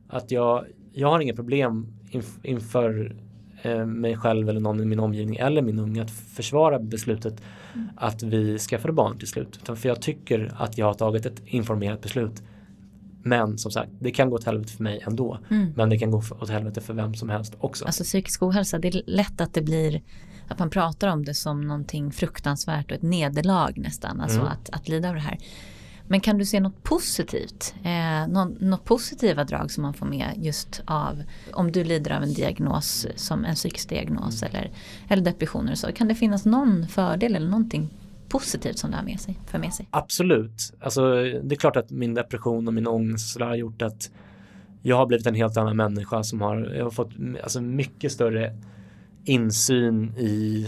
[0.07, 3.15] att jag, jag har inga problem inf- inför
[3.61, 7.41] eh, mig själv eller någon i min omgivning eller min unge att försvara beslutet
[7.95, 9.59] att vi skaffade barn till slut.
[9.61, 12.43] Utan För jag tycker att jag har tagit ett informerat beslut.
[13.23, 15.39] Men som sagt, det kan gå åt helvete för mig ändå.
[15.49, 15.73] Mm.
[15.75, 17.85] Men det kan gå åt helvete för vem som helst också.
[17.85, 20.01] Alltså psykisk ohälsa, det är lätt att det blir
[20.47, 24.51] att man pratar om det som någonting fruktansvärt och ett nederlag nästan, alltså Mm.
[24.51, 25.37] att, att lida av det här.
[26.07, 27.73] Men kan du se något positivt?
[27.83, 31.23] Eh, någon, något positiva drag som man får med just av
[31.53, 34.71] om du lider av en diagnos som en psykisk diagnos eller,
[35.07, 35.91] eller depressioner så.
[35.91, 37.89] Kan det finnas någon fördel eller någonting
[38.29, 39.87] positivt som det har med sig, för med sig?
[39.91, 40.73] Absolut.
[40.79, 41.11] Alltså,
[41.43, 44.11] det är klart att min depression och min ångest har gjort att
[44.81, 47.11] jag har blivit en helt annan människa som har, jag har fått
[47.43, 48.55] alltså, mycket större
[49.23, 50.67] insyn i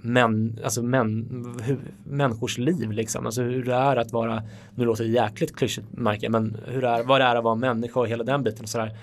[0.00, 1.26] män, alltså män,
[1.62, 3.26] hur, människors liv liksom.
[3.26, 4.42] Alltså hur det är att vara,
[4.74, 7.44] nu låter det jäkligt klyschigt märker jag, men hur det är, vad det är att
[7.44, 8.96] vara människa och hela den biten och sådär.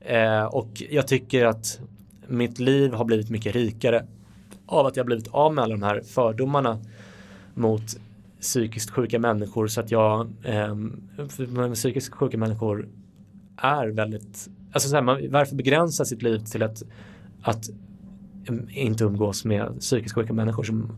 [0.00, 1.80] Eh, och jag tycker att
[2.26, 4.06] mitt liv har blivit mycket rikare
[4.66, 6.78] av att jag blivit av med alla de här fördomarna
[7.54, 7.82] mot
[8.40, 10.30] psykiskt sjuka människor så att jag
[11.48, 12.88] men psykiskt sjuka människor
[13.56, 16.82] är väldigt alltså så här, man, varför begränsa sitt liv till att,
[17.42, 17.70] att
[18.48, 20.92] um, inte umgås med psykiskt sjuka människor som,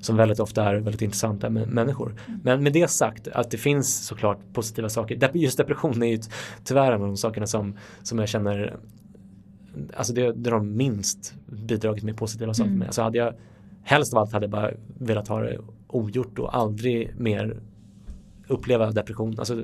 [0.00, 2.14] som väldigt ofta är väldigt intressanta mä- människor.
[2.42, 5.30] Men med det sagt att det finns såklart positiva saker.
[5.34, 6.18] Just depression är ju
[6.64, 8.76] tyvärr en av de sakerna som, som jag känner
[9.96, 12.78] Alltså det, det är de minst bidragit med positiva saker Mm.
[12.78, 12.86] med.
[12.86, 13.34] Alltså hade jag
[13.82, 15.58] helst av allt hade jag bara velat ha det
[15.94, 17.56] ogjort och aldrig mer
[18.48, 19.38] uppleva depression.
[19.38, 19.62] Alltså,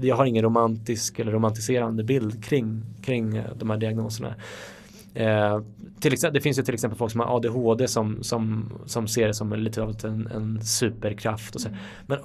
[0.00, 4.34] jag har ingen romantisk eller romantiserande bild kring, kring eh, de här diagnoserna.
[5.14, 5.60] Eh,
[6.00, 9.26] till exempel, det finns ju till exempel folk som har ADHD som, som, som ser
[9.26, 11.54] det som lite av en, en superkraft.
[11.54, 11.68] Och så.
[12.06, 12.18] Men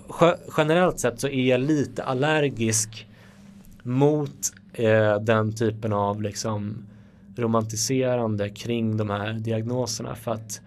[0.57, 3.07] generellt sett så är jag lite allergisk
[3.83, 6.85] mot eh, den typen av liksom
[7.35, 10.61] romantiserande kring de här diagnoserna för att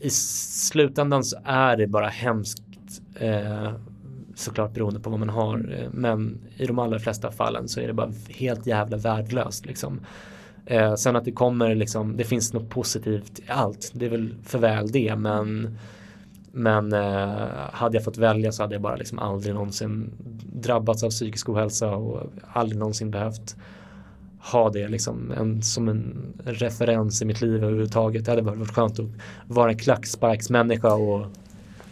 [0.00, 2.62] i slutändan så är det bara hemskt
[3.14, 3.72] eh,
[4.34, 7.86] såklart beroende på vad man har eh, men i de allra flesta fallen så är
[7.86, 10.00] det bara helt jävla värdelöst liksom.
[10.66, 13.90] Eh, sen att det kommer liksom, det finns något positivt i allt.
[13.94, 15.78] Det är väl för väl det men
[16.52, 20.12] men eh, hade jag fått välja så hade jag bara liksom aldrig någonsin
[20.52, 23.56] drabbats av psykisk ohälsa och aldrig någonsin behövt
[24.42, 28.24] ha det liksom en, som en referens i mitt liv överhuvudtaget.
[28.24, 29.06] Det hade varit skönt att
[29.46, 31.26] vara en klacksparksmänniska och,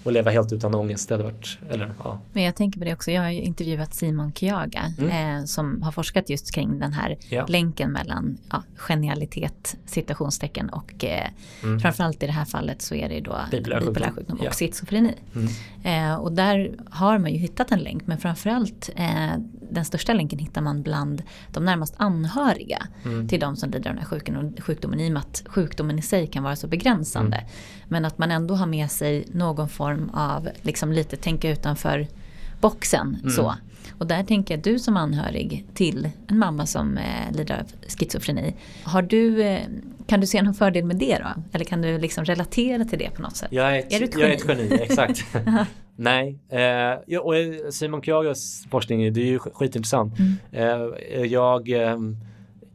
[0.05, 1.09] och leva helt utan ångest.
[1.09, 2.19] Det hade varit, eller ja.
[2.33, 5.39] Men jag tänker på det också, jag har ju intervjuat Simon Kyaga Mm.
[5.39, 7.47] eh, som har forskat just kring den här Ja.
[7.47, 11.29] länken mellan ja, genialitet, citationstecken och eh,
[11.63, 11.81] Mm.
[11.81, 14.39] framförallt i det här fallet så är det då Bipolär sjukdom.
[14.41, 15.15] och schizofreni.
[15.35, 15.49] Mm.
[15.83, 19.31] Eh, och där har man ju hittat en länk men framförallt eh,
[19.71, 21.23] den största länken hittar man bland
[21.53, 23.29] de närmast anhöriga Mm.
[23.29, 26.03] till de som lider av den här sjukdomen, sjukdomen i och med att sjukdomen i
[26.03, 27.37] sig kan vara så begränsande.
[27.37, 27.49] Mm.
[27.89, 32.07] Men att man ändå har med sig någon form av, liksom lite tänka utanför
[32.61, 33.17] boxen.
[33.21, 33.31] Mm.
[33.31, 33.55] Så.
[33.99, 37.67] Och där tänker jag du som anhörig till en mamma som eh, lider av
[37.99, 38.55] schizofreni.
[38.85, 39.61] Har du, eh,
[40.07, 41.43] kan du se någon fördel med det då?
[41.53, 43.49] Eller kan du liksom relatera till det på något sätt?
[43.53, 44.75] Jag är ett, Är ett jag är ett geni?
[44.83, 45.25] exakt.
[45.97, 47.35] Nej, eh, och
[47.75, 50.15] Simon Kyagas forskning det är ju sk- skitintressant.
[50.19, 50.93] Mm.
[51.13, 51.97] Eh, jag, eh,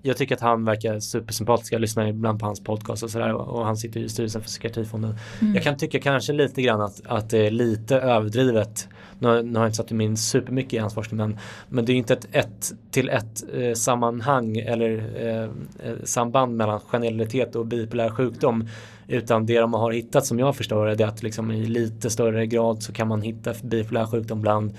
[0.01, 1.73] jag tycker att han verkar supersympatisk.
[1.73, 5.15] Jag lyssnar ibland på hans podcast och sådär och han sitter i styrelsen för Psykiatrifonden.
[5.41, 5.53] Mm.
[5.55, 8.87] Jag kan tycka kanske lite grann att, att det är lite överdrivet.
[9.23, 11.37] Nu, har- nu har jag inte satt mig in supermycket i hans forskning men,
[11.69, 14.91] men det är inte ett ett till ett eh, sammanhang eller
[15.27, 15.43] eh,
[15.89, 18.67] eh, samband mellan genialitet och bipolär sjukdom.
[19.07, 22.45] Utan det de har hittat som jag förstår det är att liksom i lite större
[22.47, 24.73] grad så kan man hitta bipolär sjukdom bland,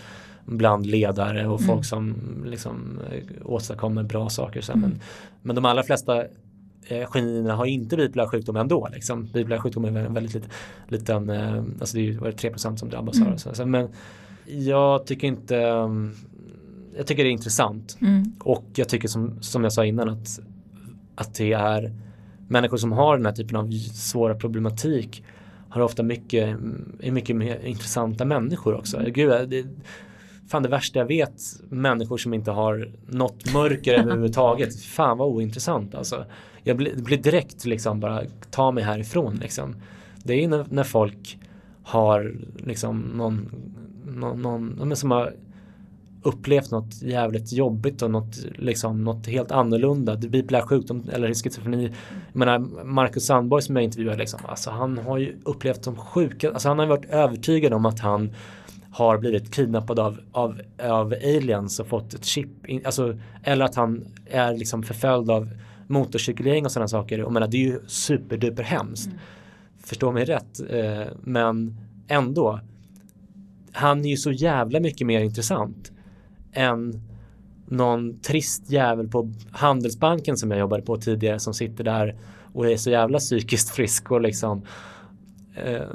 [0.44, 1.68] bland ledare och Mm.
[1.74, 2.14] folk som
[2.46, 4.60] liksom eh, åstadkommer bra saker.
[4.60, 4.72] Så.
[4.72, 4.82] Mm.
[4.90, 5.00] Men,
[5.42, 6.24] men de allra flesta
[6.88, 8.88] eh, genierna har inte bipolär sjukdom ändå.
[8.92, 9.24] Liksom.
[9.32, 10.48] Bipolär sjukdom är en väldigt lit,
[10.88, 13.28] liten, eh, alltså det är ju vad är det, 3% som drabbas Mm.
[13.28, 13.54] av det.
[13.54, 13.88] Så, men
[14.46, 16.14] jag tycker inte, um,
[16.96, 17.96] jag tycker det är intressant.
[18.00, 18.32] Mm.
[18.40, 20.40] Och jag tycker som, som jag sa innan att,
[21.14, 21.92] att det är
[22.48, 25.24] människor som har den här typen av svåra problematik
[25.68, 26.56] har ofta mycket,
[27.00, 29.02] är mycket mer intressanta människor också.
[29.06, 29.64] Gud, det,
[30.48, 34.76] fan det värsta jag vet, människor som inte har något mörker överhuvudtaget.
[34.80, 36.24] Fan vad ointressant alltså.
[36.62, 39.76] Jag blir, blir direkt liksom bara, ta mig härifrån liksom.
[40.22, 41.38] Det är när, när folk
[41.82, 43.50] har liksom någon,
[44.20, 45.34] någon, någon som har
[46.22, 50.16] upplevt något jävligt jobbigt och något, liksom, något helt annorlunda.
[50.16, 51.84] Bipolär sjukdom eller schizofreni.
[52.32, 56.52] Jag menar, Marcus Sandborg som jag intervjuade, liksom, alltså, han har ju upplevt som sjuka,
[56.52, 58.30] alltså han har varit övertygad om att han
[58.90, 62.66] har blivit kidnappad av, av, av aliens och fått ett chip.
[62.66, 65.48] In, alltså, eller att han är liksom förföljd av
[65.86, 67.22] motorcykelgäng och sådana saker.
[67.22, 69.06] Och menar, det är ju superduper hemskt.
[69.06, 69.18] Mm.
[69.78, 70.60] Förstå mig rätt.
[70.70, 71.76] Eh, men
[72.08, 72.60] ändå.
[73.76, 75.92] Han är ju så jävla mycket mer intressant
[76.52, 77.00] än
[77.66, 82.16] någon trist jävel på Handelsbanken som jag jobbade på tidigare som sitter där
[82.52, 84.62] och är så jävla psykiskt frisk och liksom
[85.54, 85.88] eh,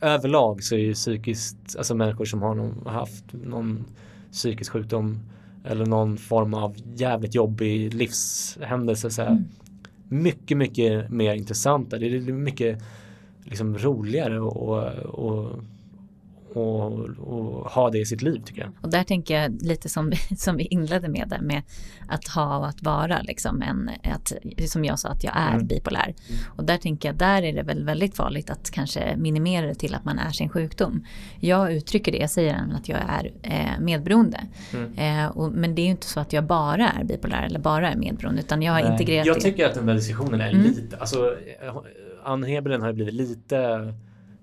[0.00, 3.84] överlag så är ju psykiskt, alltså människor som har någon, haft någon
[4.32, 5.20] psykisk sjukdom
[5.64, 9.44] eller någon form av jävligt jobbig livshändelse så mm.
[10.08, 11.98] mycket, mycket mer intressanta.
[11.98, 12.82] Det är mycket
[13.44, 15.50] liksom roligare och, och och,
[16.56, 18.70] och, ha det i sitt liv tycker jag.
[18.80, 21.62] Och där tänker jag lite som, som vi inledde med där med
[22.08, 24.32] att ha och att vara liksom en, att,
[24.68, 25.66] som jag sa att jag är mm.
[25.66, 26.14] bipolär.
[26.56, 29.94] Och där tänker jag, där är det väl väldigt farligt att kanske minimera det till
[29.94, 31.04] att man är sin sjukdom.
[31.40, 34.40] Jag uttrycker det, jag säger att jag är eh, medberoende.
[34.74, 34.98] Mm.
[34.98, 37.90] Eh, och, men det är ju inte så att jag bara är bipolär eller bara
[37.90, 38.92] är medberoende utan jag har Nej.
[38.92, 39.68] integrerat Jag tycker det.
[39.68, 40.62] att den där diskussionen är mm.
[40.62, 41.36] lite, alltså
[42.24, 43.92] Ann Hebelen har blivit lite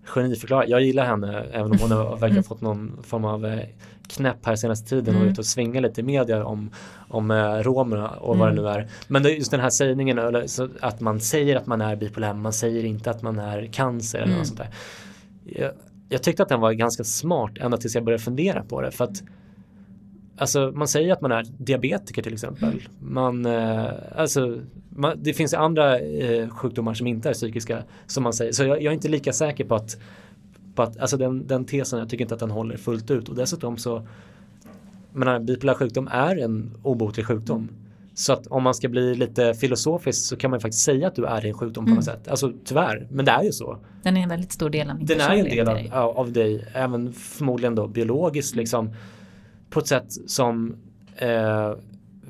[0.03, 0.69] geniförklarad.
[0.69, 3.59] Jag gillar henne även om hon har verkar ha fått någon form av eh,
[4.07, 5.31] knäpp här senaste tiden och mm.
[5.31, 6.71] ute och svinga lite i media om,
[7.09, 8.39] om eh, romerna och mm.
[8.39, 8.63] vad det mm.
[8.63, 8.89] nu är.
[9.07, 10.19] Men det är just den här sägningen
[10.81, 14.27] att man säger att man är bipolär, man säger inte att man är cancer eller
[14.27, 14.37] mm.
[14.37, 14.69] något sånt där.
[15.43, 15.71] Jag,
[16.09, 19.03] jag tyckte att den var ganska smart ända tills jag började fundera på det för
[19.03, 19.23] att
[20.37, 22.81] Alltså man säger att man är diabetiker till exempel.
[22.99, 23.85] Man, eh,
[24.15, 28.51] alltså, man, det finns andra eh, sjukdomar som inte är psykiska som man säger.
[28.51, 29.97] Så jag, jag är inte lika säker på att,
[30.75, 33.29] på att alltså den, den tesen, jag tycker inte att den håller fullt ut.
[33.29, 34.07] Och dessutom så,
[35.13, 37.69] menar, bipolär sjukdom är en obotlig sjukdom.
[38.15, 41.25] Så att om man ska bli lite filosofisk så kan man faktiskt säga att du
[41.25, 41.95] är en sjukdom på mm.
[41.95, 42.27] något sätt.
[42.27, 43.77] Alltså tyvärr, men det är ju så.
[44.03, 46.65] Den är en väldigt stor del av min Den är en del av, av dig,
[46.73, 48.95] även förmodligen då biologiskt liksom
[49.73, 50.75] på ett sätt som
[51.15, 51.71] eh,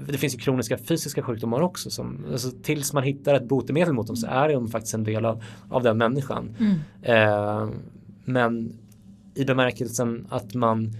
[0.07, 1.89] det finns ju kroniska fysiska sjukdomar också.
[1.89, 5.25] Som, alltså, tills man hittar ett botemedel mot dem så är de faktiskt en del
[5.25, 6.55] av, av den människan.
[6.59, 6.79] Mm.
[7.01, 7.69] Eh,
[8.25, 8.77] men
[9.35, 10.93] i bemärkelsen att man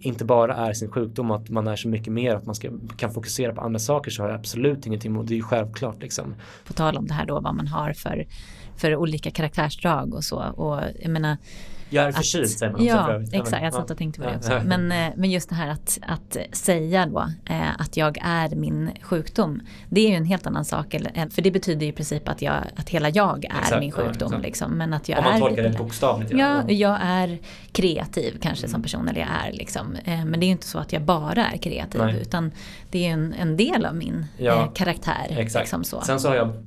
[0.00, 3.12] inte bara är sin sjukdom att man är så mycket mer att man ska, kan
[3.12, 6.34] fokusera på andra saker så har jag absolut ingenting emot det är ju självklart liksom.
[6.66, 8.26] På tal om det här då vad man har för,
[8.76, 11.36] för olika karaktärsdrag och så och jag menar
[11.92, 12.84] jag är förkyld säger man.
[12.84, 13.62] Ja, exakt.
[13.62, 14.60] Jag satt och tänkte på det också.
[14.64, 18.90] Men, eh, men just det här att, att säga då eh, att jag är min
[19.02, 19.60] sjukdom.
[19.88, 20.94] Det är ju en helt annan sak.
[21.30, 24.32] För det betyder ju i princip att, jag, att hela jag är exakt, min sjukdom.
[24.32, 24.72] Ja, liksom.
[24.72, 26.32] Men att jag Om man är, tolkar det bokstavligt.
[26.32, 27.38] Ja, jag är
[27.72, 28.72] kreativ kanske mm.
[28.72, 29.08] som person.
[29.08, 29.96] Eller jag är liksom.
[30.04, 32.00] Eh, men det är ju inte så att jag bara är kreativ.
[32.00, 32.18] Nej.
[32.22, 32.52] Utan
[32.90, 35.26] det är en, en del av min ja, karaktär.
[35.30, 35.62] Exakt.
[35.62, 36.00] Liksom så.
[36.00, 36.66] Sen så har jag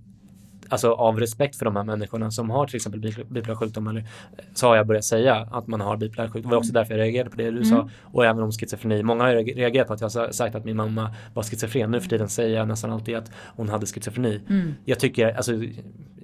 [0.69, 4.05] alltså av respekt för de här människorna som har till exempel bipolär sjukdom eller,
[4.53, 6.49] så har jag börjat säga att man har bipolär sjukdom.
[6.49, 7.65] Det var också därför jag reagerade på det du mm.
[7.65, 9.03] sa och även om schizofreni.
[9.03, 11.91] Många har reagerat på att jag har sagt att min mamma var schizofren.
[11.91, 14.41] Nu för tiden säger jag nästan alltid att hon hade schizofreni.
[14.49, 14.73] Mm.
[14.85, 15.53] Jag, tycker, alltså,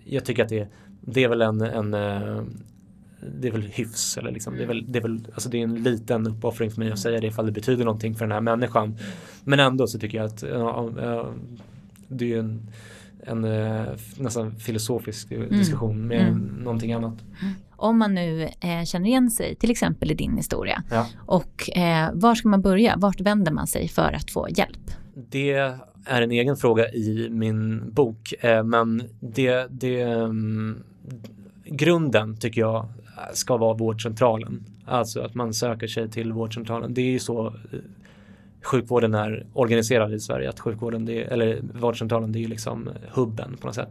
[0.06, 0.68] jag tycker att det,
[1.02, 2.44] det är väl en, en eh,
[3.40, 5.64] det är väl hyfs eller liksom, det är väl, det är väl alltså det är
[5.64, 8.42] en liten uppoffring för mig att säga det ifall det betyder någonting för den här
[8.42, 8.98] människan.
[9.44, 10.90] Men ändå så tycker jag att ja,
[12.08, 12.70] det är en
[13.24, 13.86] en eh,
[14.18, 15.50] nästan filosofisk mm.
[15.50, 16.40] diskussion med mm.
[16.64, 17.14] någonting annat.
[17.76, 21.08] Om man nu eh, känner igen sig, till exempel i din historia, ja.
[21.26, 22.96] och eh, var ska man börja?
[22.98, 24.92] Vart vänder man sig för att få hjälp?
[25.14, 25.52] Det
[26.06, 30.84] är en egen fråga i min bok, eh, men det, det um,
[31.66, 32.86] grunden tycker jag
[33.34, 34.66] ska vara vårdcentralen.
[34.86, 36.94] Alltså att man söker sig till vårdcentralen.
[36.94, 37.54] Det är ju så eh,
[38.64, 40.50] sjukvården är organiserad i Sverige.
[40.50, 43.90] Att sjukvården, det, eller vårdcentralen, det är ju liksom hubben på något sätt.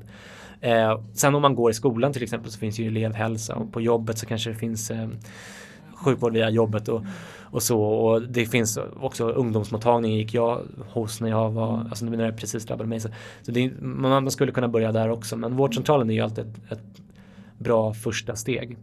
[0.61, 3.81] Eh, sen om man går i skolan till exempel så finns ju elevhälsa och på
[3.81, 5.09] jobbet så kanske det finns eh,
[5.95, 7.03] sjukvård via jobbet och,
[7.43, 7.83] och så.
[7.83, 12.65] Och det finns också ungdomsmottagning gick jag hos när jag var, alltså när det precis
[12.65, 13.01] drabbade mig.
[13.01, 13.09] Så,
[13.43, 15.37] så det, man, man, skulle kunna börja där också.
[15.37, 17.03] Men vårdcentralen är ju alltid ett, ett
[17.59, 18.77] bra första steg.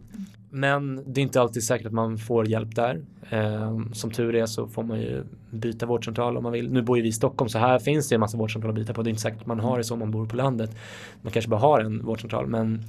[0.50, 3.00] Men det är inte alltid säkert att man får hjälp där.
[3.30, 6.72] Eh, som tur är så får man ju byta vårdcentral om man vill.
[6.72, 8.94] Nu bor ju vi i Stockholm så här finns det en massa vårdcentraler att byta
[8.94, 9.02] på.
[9.02, 10.76] Det är inte säkert att man har det så om man bor på landet.
[11.22, 12.82] Man kanske bara har en vårdcentral men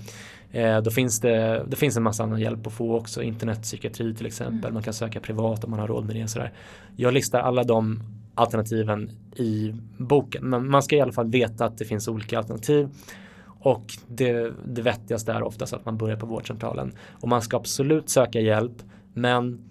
[0.51, 3.23] eh, då finns det, det finns en massa annan hjälp att få också.
[3.23, 4.59] Internetpsykiatri till exempel.
[4.59, 4.73] Mm.
[4.73, 6.27] Man kan söka privat om man har råd med det.
[6.27, 6.51] Sådär.
[6.95, 7.99] Jag listar alla de
[8.35, 10.49] alternativen i boken.
[10.49, 12.89] Men man ska i alla fall veta att det finns olika alternativ.
[13.61, 16.91] Och det, det vettigaste är oftast att man börjar på vårdcentralen.
[17.11, 18.83] Och man ska absolut söka hjälp
[19.13, 19.68] men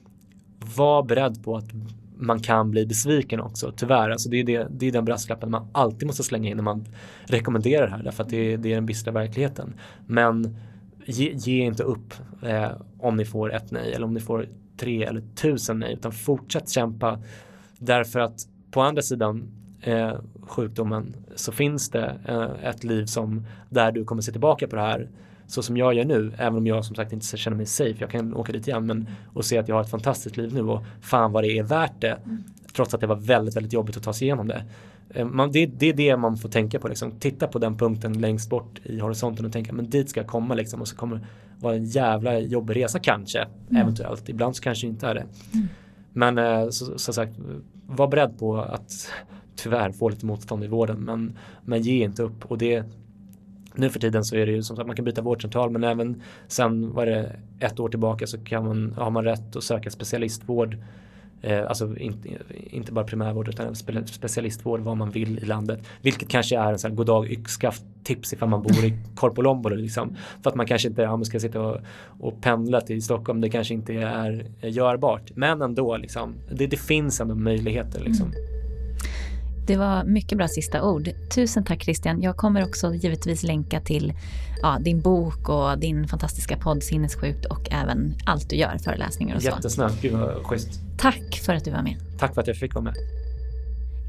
[0.77, 1.69] var beredd på att
[2.17, 4.11] man kan bli besviken också, tyvärr.
[4.11, 6.85] Alltså det, är det, det är den brasklappen man alltid måste slänga in när man
[7.25, 9.75] rekommenderar det här, därför att det, det är den bistra verkligheten.
[10.07, 10.57] Men
[11.05, 15.05] ge, ge inte upp eh, om ni får ett nej eller om ni får tre
[15.05, 17.19] eller tusen nej, utan fortsätt kämpa.
[17.79, 19.49] Därför att på andra sidan
[19.81, 24.77] eh, sjukdomen så finns det eh, ett liv som där du kommer se tillbaka på
[24.77, 25.09] det här
[25.49, 28.11] så som jag gör nu, även om jag som sagt inte känner mig safe, jag
[28.11, 30.85] kan åka dit igen, men och se att jag har ett fantastiskt liv nu och
[31.01, 32.19] fan vad det är värt det.
[32.25, 32.43] Mm.
[32.73, 34.65] Trots att det var väldigt, väldigt jobbigt att ta sig igenom det.
[35.11, 37.11] Eh, man, det, det, är det man får tänka på, liksom.
[37.11, 40.55] titta på den punkten längst bort i horisonten och tänka, men dit ska jag komma
[40.55, 41.23] liksom och så kommer det
[41.61, 43.83] vara en jävla jobbig resa kanske, mm.
[43.83, 44.29] eventuellt.
[44.29, 45.27] Ibland så kanske inte är det.
[45.55, 45.69] Mm.
[46.13, 47.33] Men eh, som sagt,
[47.87, 49.11] var beredd på att
[49.57, 52.45] tyvärr få lite motstånd i vården, men, men ge inte upp.
[52.45, 52.85] Och det,
[53.79, 56.23] nu för tiden så är det ju som sagt man kan byta vårdcentral men även
[56.47, 60.77] sen var det ett år tillbaka så kan man, har man rätt att söka specialistvård.
[61.43, 62.29] Eh, alltså inte,
[62.71, 63.75] inte bara primärvård utan
[64.07, 65.81] specialistvård vad man vill i landet.
[66.03, 69.77] Vilket kanske är en sån här goddag yxskaft tips ifall man bor i Korpolombolo.
[69.77, 70.17] Liksom.
[70.43, 71.81] För att man kanske inte ja, ska sitta och,
[72.21, 73.41] och pendla till Stockholm.
[73.41, 75.31] Det kanske inte är görbart.
[75.35, 78.05] Men ändå, liksom, det, det finns ändå möjligheter.
[78.05, 78.33] Liksom.
[79.69, 81.11] Det var mycket bra sista ord.
[81.35, 82.23] Tusen tack Christian.
[82.23, 84.13] Jag kommer också givetvis länka till
[84.63, 89.43] ja, din bok och din fantastiska podd Sinnessjukt och även allt du gör, föreläsningar och
[89.43, 89.49] så.
[89.49, 90.81] Jättesnällt, gud vad schysst.
[90.99, 91.97] Tack för att du var med.
[92.19, 92.95] Tack för att jag fick vara med.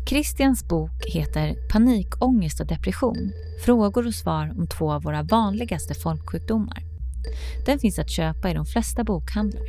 [0.10, 3.32] Christians bok heter Panikångest och depression.
[3.66, 6.84] Frågor och svar om två av våra vanligaste folksjukdomar.
[7.66, 9.64] Den finns att köpa i de flesta bokhandlar.